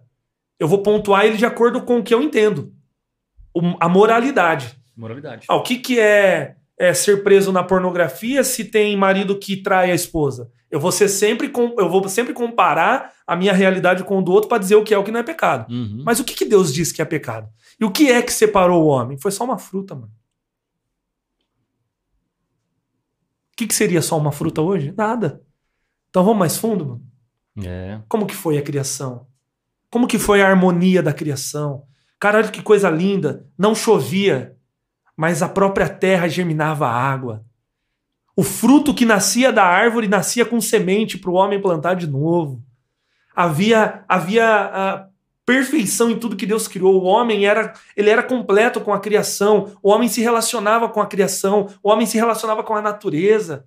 [0.59, 2.71] eu vou pontuar ele de acordo com o que eu entendo.
[3.79, 4.77] A moralidade.
[4.95, 5.45] Moralidade.
[5.49, 9.91] Ah, o que, que é, é ser preso na pornografia se tem marido que trai
[9.91, 10.49] a esposa?
[10.69, 14.31] Eu vou ser sempre com, eu vou sempre comparar a minha realidade com o do
[14.31, 15.71] outro para dizer o que é o que não é pecado.
[15.71, 16.01] Uhum.
[16.03, 17.47] Mas o que, que Deus diz que é pecado?
[17.79, 19.17] E o que é que separou o homem?
[19.17, 20.11] Foi só uma fruta, mano.
[23.51, 24.91] O que, que seria só uma fruta hoje?
[24.97, 25.41] Nada.
[26.09, 27.13] Então vamos mais fundo, mano.
[27.67, 28.01] É.
[28.07, 29.27] Como que foi a criação?
[29.91, 31.85] Como que foi a harmonia da criação?
[32.23, 33.45] Caralho, que coisa linda.
[33.57, 34.55] Não chovia,
[35.13, 37.43] mas a própria terra germinava água.
[38.33, 42.63] O fruto que nascia da árvore nascia com semente para o homem plantar de novo.
[43.35, 45.07] Havia havia a
[45.45, 46.95] perfeição em tudo que Deus criou.
[46.95, 49.75] O homem era ele era completo com a criação.
[49.83, 51.67] O homem se relacionava com a criação.
[51.83, 53.65] O homem se relacionava com a natureza.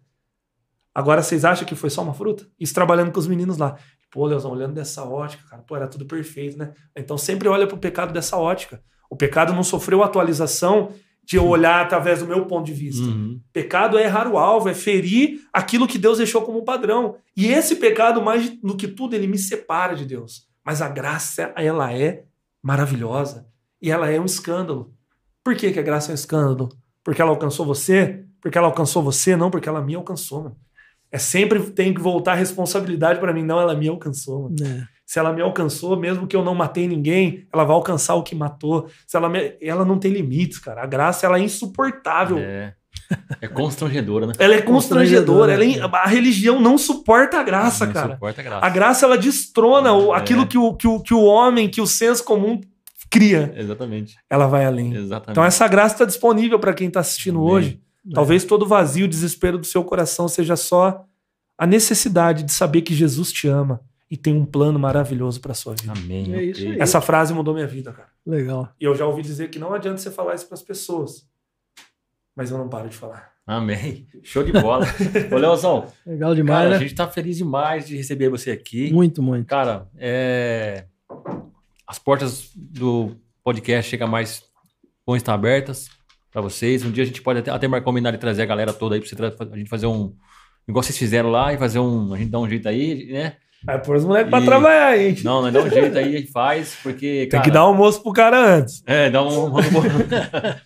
[0.94, 2.46] Agora vocês acham que foi só uma fruta?
[2.58, 3.76] Isso trabalhando com os meninos lá.
[4.16, 6.72] Pô, Leozão, olhando dessa ótica, cara, pô, era tudo perfeito, né?
[6.96, 8.82] Então sempre olha pro pecado dessa ótica.
[9.10, 10.90] O pecado não sofreu atualização
[11.22, 13.04] de eu olhar através do meu ponto de vista.
[13.04, 13.38] Uhum.
[13.52, 17.16] Pecado é errar o alvo, é ferir aquilo que Deus deixou como padrão.
[17.36, 20.46] E esse pecado, mais do que tudo, ele me separa de Deus.
[20.64, 22.24] Mas a graça, ela é
[22.62, 23.46] maravilhosa.
[23.82, 24.94] E ela é um escândalo.
[25.44, 26.70] Por que, que a graça é um escândalo?
[27.04, 28.24] Porque ela alcançou você?
[28.40, 29.36] Porque ela alcançou você?
[29.36, 30.56] Não, porque ela me alcançou, mano.
[31.10, 33.42] É sempre tem que voltar a responsabilidade para mim.
[33.42, 34.56] Não, ela me alcançou, mano.
[34.62, 34.84] É.
[35.06, 38.34] Se ela me alcançou, mesmo que eu não matei ninguém, ela vai alcançar o que
[38.34, 38.88] matou.
[39.06, 40.82] Se ela, me- ela não tem limites, cara.
[40.82, 42.38] A graça ela é insuportável.
[42.38, 42.74] É.
[43.40, 44.32] É constrangedora, né?
[44.38, 45.26] Ela é constrangedora.
[45.26, 48.14] Constrangedora, Ela é in- a religião não suporta a graça, Não cara.
[48.14, 48.66] suporta a graça.
[48.66, 50.18] A graça ela destrona o- É.
[50.18, 52.60] aquilo que o, que, o, que o homem, que o senso comum
[53.08, 53.52] cria.
[53.56, 54.16] Exatamente.
[54.28, 54.92] Ela vai além.
[54.92, 55.30] Exatamente.
[55.30, 57.50] Então essa graça está disponível para quem está assistindo Amém.
[57.52, 57.80] hoje.
[58.12, 61.04] Talvez todo o vazio, o desespero do seu coração seja só
[61.58, 63.80] a necessidade de saber que Jesus te ama
[64.10, 65.92] e tem um plano maravilhoso para sua vida.
[65.92, 66.34] Amém.
[66.34, 66.80] É isso aí.
[66.80, 68.08] Essa frase mudou minha vida, cara.
[68.24, 68.68] Legal.
[68.80, 71.26] E eu já ouvi dizer que não adianta você falar isso para as pessoas.
[72.34, 73.32] Mas eu não paro de falar.
[73.46, 74.06] Amém.
[74.22, 74.86] Show de bola.
[75.32, 76.78] Ô, Leozão, Legal demais, cara, a né?
[76.80, 78.92] gente tá feliz demais de receber você aqui.
[78.92, 79.46] Muito, muito.
[79.46, 80.86] Cara, é...
[81.86, 84.44] as portas do podcast Chega Mais
[85.06, 85.88] vão estar abertas.
[86.36, 86.84] Pra vocês.
[86.84, 89.08] Um dia a gente pode até, até combinar de trazer a galera toda aí pra
[89.08, 90.12] você tra- a gente fazer um.
[90.68, 92.12] Igual vocês fizeram lá e fazer um.
[92.12, 93.32] A gente dá um jeito aí, né?
[93.64, 95.16] Vai pôr os moleques pra E- trabalhar, hein?
[95.24, 97.20] Não, nós dá um jeito aí, a gente faz, porque.
[97.22, 98.82] Tem cara, que dar almoço pro cara antes.
[98.86, 99.46] É, dá um.
[99.48, 99.54] o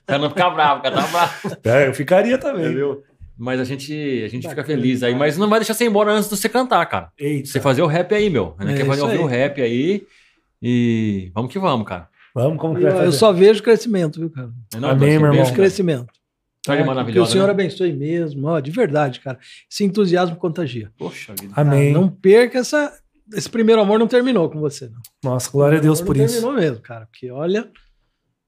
[0.06, 1.56] cara não ficar bravo, o cara tá bravo.
[1.64, 2.66] É, eu ficaria também.
[2.66, 3.02] Entendeu?
[3.38, 5.14] Mas a gente, a gente fica feliz aí.
[5.14, 7.10] Mas não vai deixar você ir embora antes de você cantar, cara.
[7.18, 7.48] Eita.
[7.48, 8.55] Você fazer o rap aí, meu.
[8.60, 9.22] Gente É quer fazer ouvir aí.
[9.22, 10.02] o rap aí.
[10.62, 12.09] E vamos que vamos, cara.
[12.35, 13.07] Vamos, como que Eu, vai fazer?
[13.07, 14.51] eu só vejo crescimento, viu, cara?
[14.78, 15.32] Não, Amém, meu irmão.
[15.44, 16.12] pensa, Crescimento.
[16.62, 17.12] História É, maravilhosa.
[17.27, 17.51] Que o Senhor né?
[17.52, 19.39] abençoe mesmo, ó, de verdade, cara.
[19.70, 20.90] Esse entusiasmo contagia.
[20.98, 21.52] Poxa vida.
[21.57, 21.90] Amém.
[21.90, 22.93] Ah, não perca essa.
[23.32, 25.01] Esse primeiro amor não terminou com você, não.
[25.24, 26.35] Nossa, glória a Deus por não isso.
[26.35, 27.07] Terminou mesmo, cara.
[27.07, 27.70] Porque olha,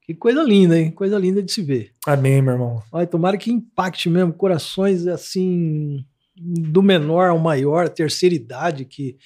[0.03, 0.91] que coisa linda, hein?
[0.91, 1.93] Coisa linda de se ver.
[2.07, 2.83] Amém, meu irmão.
[2.93, 6.05] Olha, tomara que impacte mesmo corações assim,
[6.37, 9.17] do menor ao maior, terceira idade, que.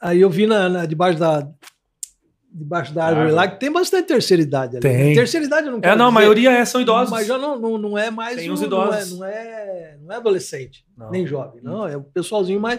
[0.00, 1.48] Aí eu vi na, na- debaixo da.
[2.56, 4.80] Debaixo da árvore lá que tem bastante terceira idade ali.
[4.80, 5.12] Tem.
[5.14, 7.10] Terceira idade eu não É, não, a dizer, maioria é, são idosos.
[7.10, 8.36] Mas já não, não, não é mais.
[8.36, 9.12] Tem o- os não idosos.
[9.12, 11.10] é- Não é, não é, adolescente, Não.
[11.10, 11.60] nem jovem.
[11.64, 12.78] Não, é o pessoalzinho mais,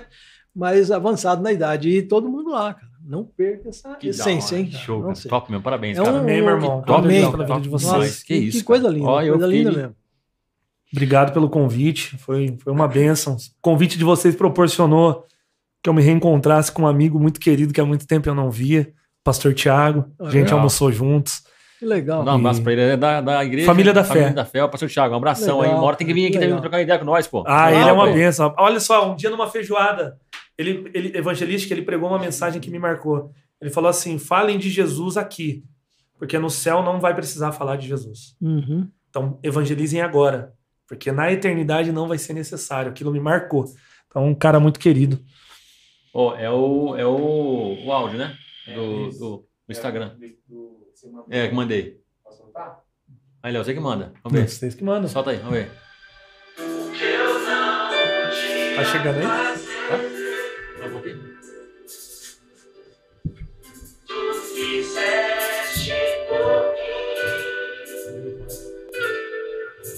[0.56, 1.90] mais avançado na idade.
[1.90, 2.88] E todo mundo lá, cara.
[3.06, 4.66] Não perca essa Que essência, hora.
[4.66, 4.72] hein?
[4.72, 4.84] cara.
[4.84, 5.14] Show, cara.
[5.28, 5.64] Top mesmo.
[5.64, 6.16] Parabéns, É cara.
[6.16, 6.82] um- Amém, meu irmão.
[6.82, 8.24] Top, a Deus top, pela vida top de vocês.
[8.24, 8.96] Que isso, Que coisa cara.
[8.96, 9.10] linda.
[9.10, 9.96] Ó, coisa linda mesmo.
[10.94, 12.18] Obrigado pelo convite.
[12.18, 13.34] Foi, foi uma bênção.
[13.36, 15.26] O convite de vocês proporcionou
[15.84, 18.50] que eu me reencontrasse com um amigo muito querido que há muito tempo eu não
[18.50, 18.92] via,
[19.26, 20.06] Pastor Tiago.
[20.20, 20.60] A gente legal.
[20.60, 21.44] almoçou juntos.
[21.80, 22.24] Que legal.
[22.24, 22.82] Dá um abraço pra ele.
[22.82, 23.66] É da, da igreja.
[23.66, 24.10] Família da Fé.
[24.14, 24.64] Família da Fé.
[24.64, 25.16] O pastor Thiago.
[25.16, 25.68] Um abração aí.
[25.68, 26.50] Legal, Uma hora tem que vir aqui legal.
[26.50, 27.44] também trocar ideia com nós, pô.
[27.48, 28.14] Ah, Legal, ele é uma pô.
[28.14, 28.56] benção.
[28.58, 30.18] Olha só, um dia numa feijoada,
[30.56, 33.32] ele, ele evangelística, ele pregou uma mensagem que me marcou.
[33.60, 35.64] Ele falou assim: falem de Jesus aqui,
[36.20, 38.36] porque no céu não vai precisar falar de Jesus.
[38.40, 38.88] Uhum.
[39.10, 40.54] Então, evangelizem agora,
[40.88, 42.92] porque na eternidade não vai ser necessário.
[42.92, 43.66] Aquilo me marcou.
[44.08, 45.20] Então, um cara muito querido.
[46.14, 48.36] Ó, é o, é o, o áudio, né?
[48.74, 50.18] Do, do, do Instagram.
[51.30, 52.02] É, que mandei.
[53.44, 54.14] Aí, Léo, você que manda.
[54.24, 54.50] Vamos ver.
[54.50, 55.08] Vocês que mandam.
[55.08, 55.72] Solta aí, vamos ver.
[58.76, 59.55] Tá chegando aí?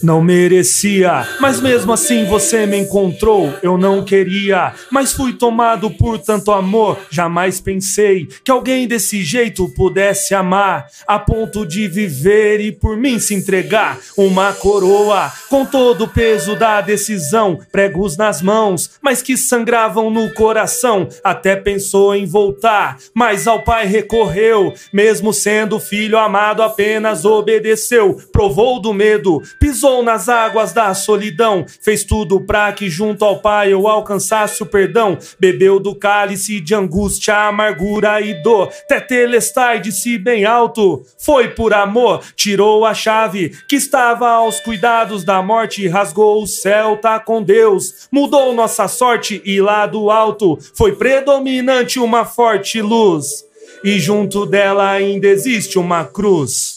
[0.08, 3.54] Não merecia, mas mesmo assim você me encontrou.
[3.62, 6.98] Eu não queria, mas fui tomado por tanto amor.
[7.10, 13.20] Jamais pensei que alguém desse jeito pudesse amar, a ponto de viver e por mim
[13.20, 14.00] se entregar.
[14.16, 20.34] Uma coroa com todo o peso da decisão, pregos nas mãos, mas que sangravam no
[20.34, 21.10] coração.
[21.22, 28.16] Até pensou em voltar, mas ao pai recorreu, mesmo sendo filho amado, apenas obedeceu.
[28.32, 33.72] Provou do medo, pisou nas águas da solidão, fez tudo pra que junto ao pai
[33.74, 35.18] eu alcançasse o perdão.
[35.40, 38.68] Bebeu do cálice de angústia, amargura e dor.
[38.88, 42.22] Tetelestai disse bem alto, foi por amor.
[42.36, 48.08] Tirou a chave que estava aos cuidados da morte, rasgou o céu, tá com Deus.
[48.12, 53.46] Mudou nossa sorte e lá do alto foi predominante uma forte luz.
[53.84, 56.77] E junto dela ainda existe uma cruz.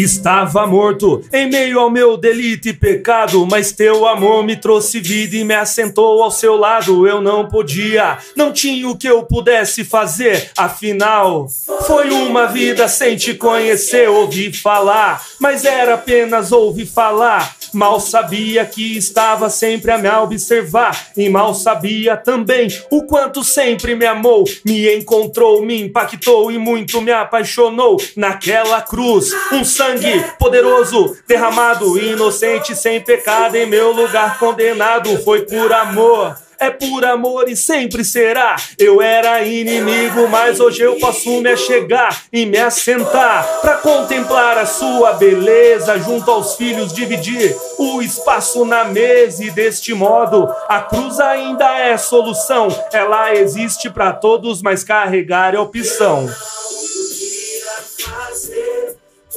[0.00, 5.36] Estava morto em meio ao meu delito e pecado, mas teu amor me trouxe vida
[5.36, 7.06] e me assentou ao seu lado.
[7.06, 11.46] Eu não podia, não tinha o que eu pudesse fazer, afinal,
[11.86, 14.08] foi uma vida sem te conhecer.
[14.08, 17.56] Ouvi falar, mas era apenas ouvir falar.
[17.72, 23.94] Mal sabia que estava sempre a me observar, e mal sabia também o quanto sempre
[23.94, 27.96] me amou, me encontrou, me impactou e muito me apaixonou.
[28.16, 29.89] Naquela cruz, um sangue
[30.38, 36.36] poderoso derramado, inocente, sem pecado, em meu lugar condenado, foi por amor.
[36.62, 38.54] É por amor e sempre será.
[38.78, 44.66] Eu era inimigo, mas hoje eu posso me achegar e me assentar para contemplar a
[44.66, 51.18] sua beleza junto aos filhos, dividir o espaço na mesa e deste modo a cruz
[51.18, 52.68] ainda é solução.
[52.92, 56.28] Ela existe para todos, mas carregar é opção.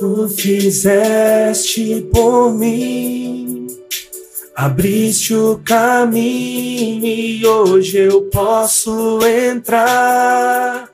[0.03, 3.67] Tu fizeste por mim.
[4.53, 10.89] Abriste o caminho e hoje eu posso entrar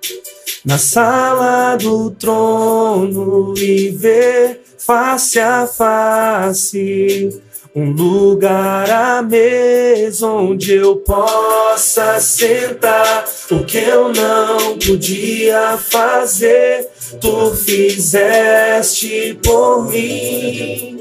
[0.64, 7.42] na sala do trono e ver face a face
[7.76, 13.26] Um lugar à mesa onde eu possa sentar.
[13.50, 16.88] O que eu não podia fazer,
[17.20, 20.98] tu fizeste por mim.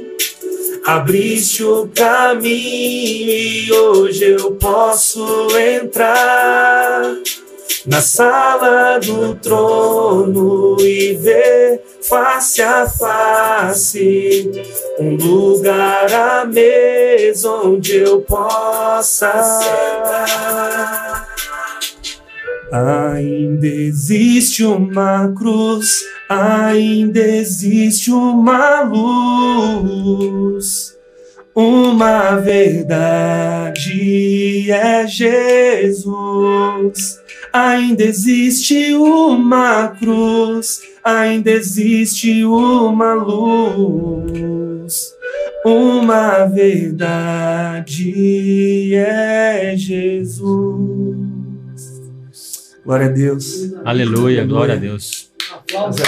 [0.86, 7.14] Abriste o caminho e hoje eu posso entrar
[7.86, 14.50] na sala do trono e ver face a face
[14.98, 21.27] um lugar à mesa onde eu possa sentar.
[22.70, 30.94] Ainda existe uma cruz, ainda existe uma luz.
[31.54, 33.90] Uma verdade
[34.70, 36.10] é Jesus.
[37.52, 45.16] Ainda existe uma cruz, ainda existe uma luz.
[45.64, 48.14] Uma verdade
[48.94, 51.27] é Jesus.
[52.88, 53.74] Glória a Deus.
[53.84, 55.30] Aleluia, glória a Deus.
[55.52, 56.00] Aplausos.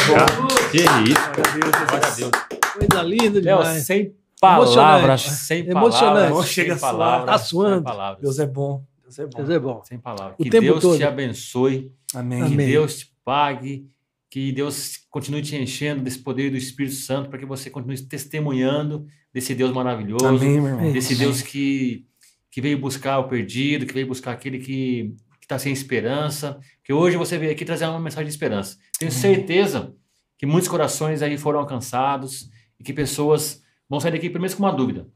[0.72, 0.86] Que isso.
[1.34, 2.30] Glória a Deus.
[2.78, 3.84] Coisa linda demais.
[3.84, 5.30] sem palavras, Emocionante.
[5.30, 6.00] sem Emocionante.
[6.30, 7.74] palavras, Chega sem palavras, Tá suando.
[7.74, 8.22] sem palavras.
[8.22, 8.82] Deus é bom.
[9.02, 9.36] Deus é bom.
[9.36, 9.82] Deus é bom.
[9.84, 10.36] Sem palavras.
[10.38, 10.96] O que tempo Deus todo.
[10.96, 12.46] te abençoe, Amém.
[12.46, 12.66] que Amém.
[12.68, 13.86] Deus te pague,
[14.30, 19.04] que Deus continue te enchendo desse poder do Espírito Santo para que você continue testemunhando
[19.34, 20.92] desse Deus maravilhoso, Amém, meu irmão.
[20.94, 22.06] desse Deus que,
[22.50, 25.14] que veio buscar o perdido, que veio buscar aquele que
[25.54, 26.58] está sem esperança.
[26.84, 28.76] Que hoje você veio aqui trazer uma mensagem de esperança.
[28.98, 29.94] Tenho certeza
[30.38, 32.48] que muitos corações aí foram alcançados
[32.78, 35.06] e que pessoas vão sair daqui primeiro com uma dúvida.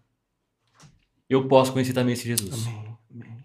[1.28, 2.66] Eu posso conhecer também esse Jesus.
[2.66, 2.96] Amém.
[3.10, 3.44] Amém.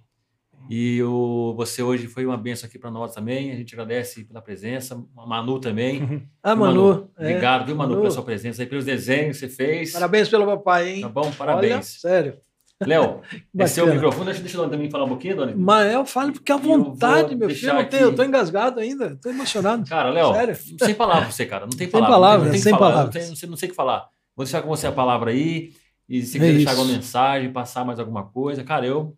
[0.69, 3.51] E o, você hoje foi uma benção aqui para nós também.
[3.51, 5.01] A gente agradece pela presença.
[5.17, 6.27] A Manu também.
[6.43, 7.09] Ah, Viu, Manu.
[7.17, 7.21] é.
[7.29, 8.01] Obrigado, viu, Manu, Manu.
[8.01, 9.93] pela sua presença aí, pelos desenhos que você fez.
[9.93, 11.01] Parabéns pelo papai, hein?
[11.01, 11.21] Tá bom?
[11.25, 11.85] Olha, Parabéns.
[12.01, 12.37] sério.
[12.81, 13.21] Léo,
[13.57, 14.25] esse é o microfone.
[14.27, 15.53] Deixa, deixa eu também falar um pouquinho, Doni.
[15.53, 17.73] Mael, fale porque à vontade, meu filho.
[17.75, 18.15] deixar Eu, aqui.
[18.15, 19.17] tô engasgado ainda.
[19.21, 19.83] Tô emocionado.
[19.89, 20.55] Cara, Léo, Sério?
[20.81, 21.65] sem palavras você, cara.
[21.65, 22.15] Não tem Sem palavras.
[22.15, 23.05] palavras, não tem, sem falar, palavras.
[23.15, 24.07] Não, tem, não, sei, não sei o que falar.
[24.35, 25.71] Vou deixar com você a palavra aí.
[26.07, 28.63] E se É quiser deixar alguma mensagem, passar mais alguma coisa.
[28.63, 29.13] Cara, eu.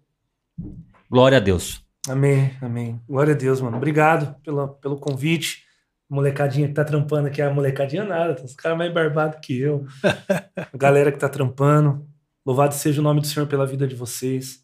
[1.10, 1.84] Glória a Deus.
[2.10, 3.00] Amém, amém.
[3.08, 3.78] Glória a Deus, mano.
[3.78, 5.64] Obrigado pela, pelo convite.
[6.10, 9.86] Molecadinha que tá trampando aqui, a molecadinha nada, os caras mais barbados que eu.
[10.74, 12.06] A galera que tá trampando.
[12.46, 14.64] Louvado seja o nome do Senhor pela vida de vocês.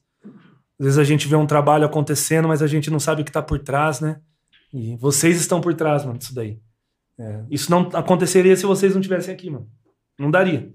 [0.80, 3.32] Às vezes a gente vê um trabalho acontecendo, mas a gente não sabe o que
[3.32, 4.20] tá por trás, né?
[4.74, 6.60] E vocês estão por trás, mano, disso daí.
[7.20, 9.68] É, isso não aconteceria se vocês não estivessem aqui, mano.
[10.20, 10.72] Não daria.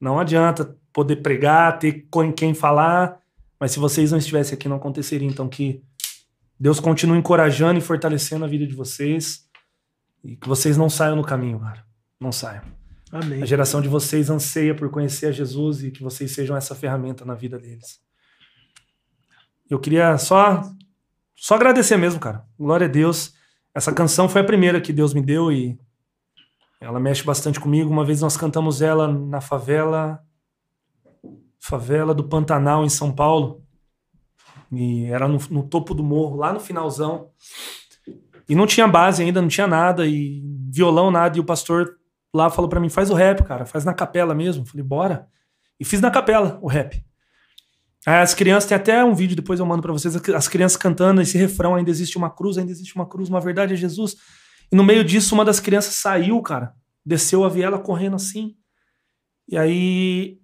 [0.00, 3.18] Não adianta poder pregar, ter com quem falar,
[3.58, 5.28] mas se vocês não estivessem aqui, não aconteceria.
[5.28, 5.82] Então, que
[6.58, 9.48] Deus continue encorajando e fortalecendo a vida de vocês
[10.22, 11.84] e que vocês não saiam no caminho, cara.
[12.20, 12.64] Não saiam.
[13.14, 13.40] Amém.
[13.40, 17.24] A geração de vocês anseia por conhecer a Jesus e que vocês sejam essa ferramenta
[17.24, 18.00] na vida deles.
[19.70, 20.62] Eu queria só
[21.36, 22.44] só agradecer mesmo, cara.
[22.58, 23.32] Glória a Deus.
[23.72, 25.78] Essa canção foi a primeira que Deus me deu e
[26.80, 27.88] ela mexe bastante comigo.
[27.88, 30.20] Uma vez nós cantamos ela na favela
[31.60, 33.62] favela do Pantanal em São Paulo.
[34.72, 37.30] E era no, no topo do morro, lá no finalzão.
[38.48, 41.96] E não tinha base ainda, não tinha nada e violão nada e o pastor
[42.34, 44.66] lá falou pra mim, faz o rap, cara, faz na capela mesmo.
[44.66, 45.26] Falei, bora.
[45.78, 47.02] E fiz na capela o rap.
[48.06, 51.22] Aí as crianças, tem até um vídeo, depois eu mando pra vocês, as crianças cantando
[51.22, 54.16] esse refrão, ainda existe uma cruz, ainda existe uma cruz, uma verdade é Jesus.
[54.70, 56.74] E no meio disso, uma das crianças saiu, cara,
[57.04, 58.54] desceu a viela correndo assim.
[59.48, 60.38] E aí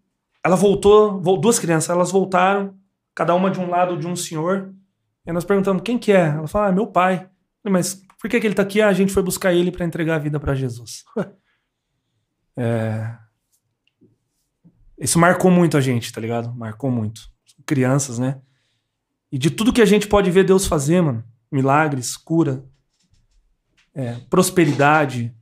[0.45, 2.75] ela voltou, vol- duas crianças, elas voltaram,
[3.15, 4.73] cada uma de um lado de um senhor.
[5.27, 6.29] E nós perguntamos, quem que é?
[6.29, 7.29] Ela falou, ah, é meu pai.
[7.63, 8.81] Mas por que, que ele tá aqui?
[8.81, 11.05] Ah, a gente foi buscar ele pra entregar a vida pra Jesus.
[12.57, 13.17] É,
[14.99, 16.55] Isso marcou muito a gente, tá ligado?
[16.55, 17.31] Marcou muito.
[17.65, 18.41] Crianças, né?
[19.33, 21.25] E de tudo que a gente pode ver Deus fazer, mano.
[21.51, 22.65] Milagres, cura,
[23.95, 25.35] é, prosperidade.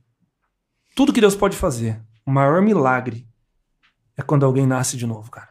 [0.95, 2.01] Tudo que Deus pode fazer.
[2.25, 3.27] O maior milagre
[4.15, 5.49] é quando alguém nasce de novo, cara.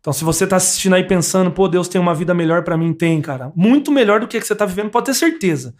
[0.00, 2.92] Então, se você tá assistindo aí pensando, pô, Deus tem uma vida melhor pra mim,
[2.92, 3.52] tem, cara.
[3.54, 5.74] Muito melhor do que que você tá vivendo, pode ter certeza.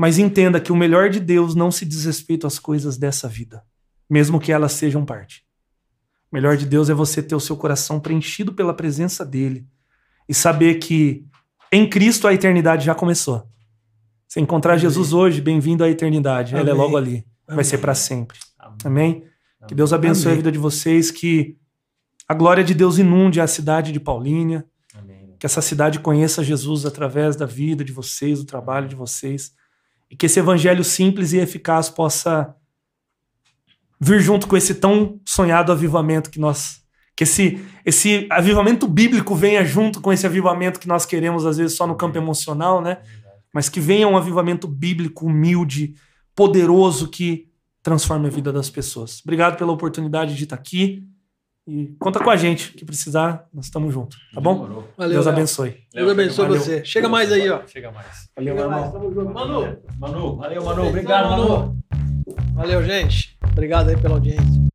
[0.00, 3.62] Mas entenda que o melhor de Deus não se diz respeito às coisas dessa vida,
[4.08, 5.44] mesmo que elas sejam parte.
[6.32, 9.66] O melhor de Deus é você ter o seu coração preenchido pela presença dele
[10.26, 11.26] e saber que
[11.70, 13.46] em Cristo a eternidade já começou.
[14.26, 14.80] Se encontrar Amém.
[14.80, 16.56] Jesus hoje, bem-vindo à eternidade.
[16.56, 16.82] Ele é Amém.
[16.82, 17.26] logo ali.
[17.46, 17.64] Vai Amém.
[17.64, 18.38] ser para sempre.
[18.58, 18.78] Amém.
[18.86, 19.24] Amém?
[19.68, 20.32] Que Deus abençoe Amém.
[20.32, 21.58] a vida de vocês, que
[22.26, 24.64] a glória de Deus inunde a cidade de Paulínia,
[24.94, 25.36] Amém.
[25.38, 29.59] que essa cidade conheça Jesus através da vida de vocês, do trabalho de vocês,
[30.10, 32.54] e que esse evangelho simples e eficaz possa
[34.00, 36.80] vir junto com esse tão sonhado avivamento que nós
[37.14, 41.76] Que esse, esse avivamento bíblico venha junto com esse avivamento que nós queremos, às vezes,
[41.76, 42.96] só no campo emocional, né?
[43.52, 45.94] Mas que venha um avivamento bíblico humilde,
[46.34, 47.48] poderoso, que
[47.82, 49.20] transforme a vida das pessoas.
[49.22, 51.02] Obrigado pela oportunidade de estar aqui.
[51.66, 54.54] E conta com a gente, que precisar, nós estamos juntos, tá bom?
[54.54, 54.88] Demorou.
[54.96, 55.34] Valeu, Deus Léo.
[55.34, 55.76] abençoe.
[55.92, 56.60] Deus abençoe Valeu.
[56.60, 56.84] você.
[56.84, 57.60] Chega mais aí, ó.
[57.66, 58.28] Chega mais.
[58.34, 58.90] Valeu, irmão.
[58.92, 59.32] Tamo junto.
[59.32, 60.88] Manu, Manu, valeu, Manu.
[60.88, 61.76] Obrigado, Manu.
[62.54, 63.38] Valeu, gente.
[63.52, 64.69] Obrigado aí pela audiência.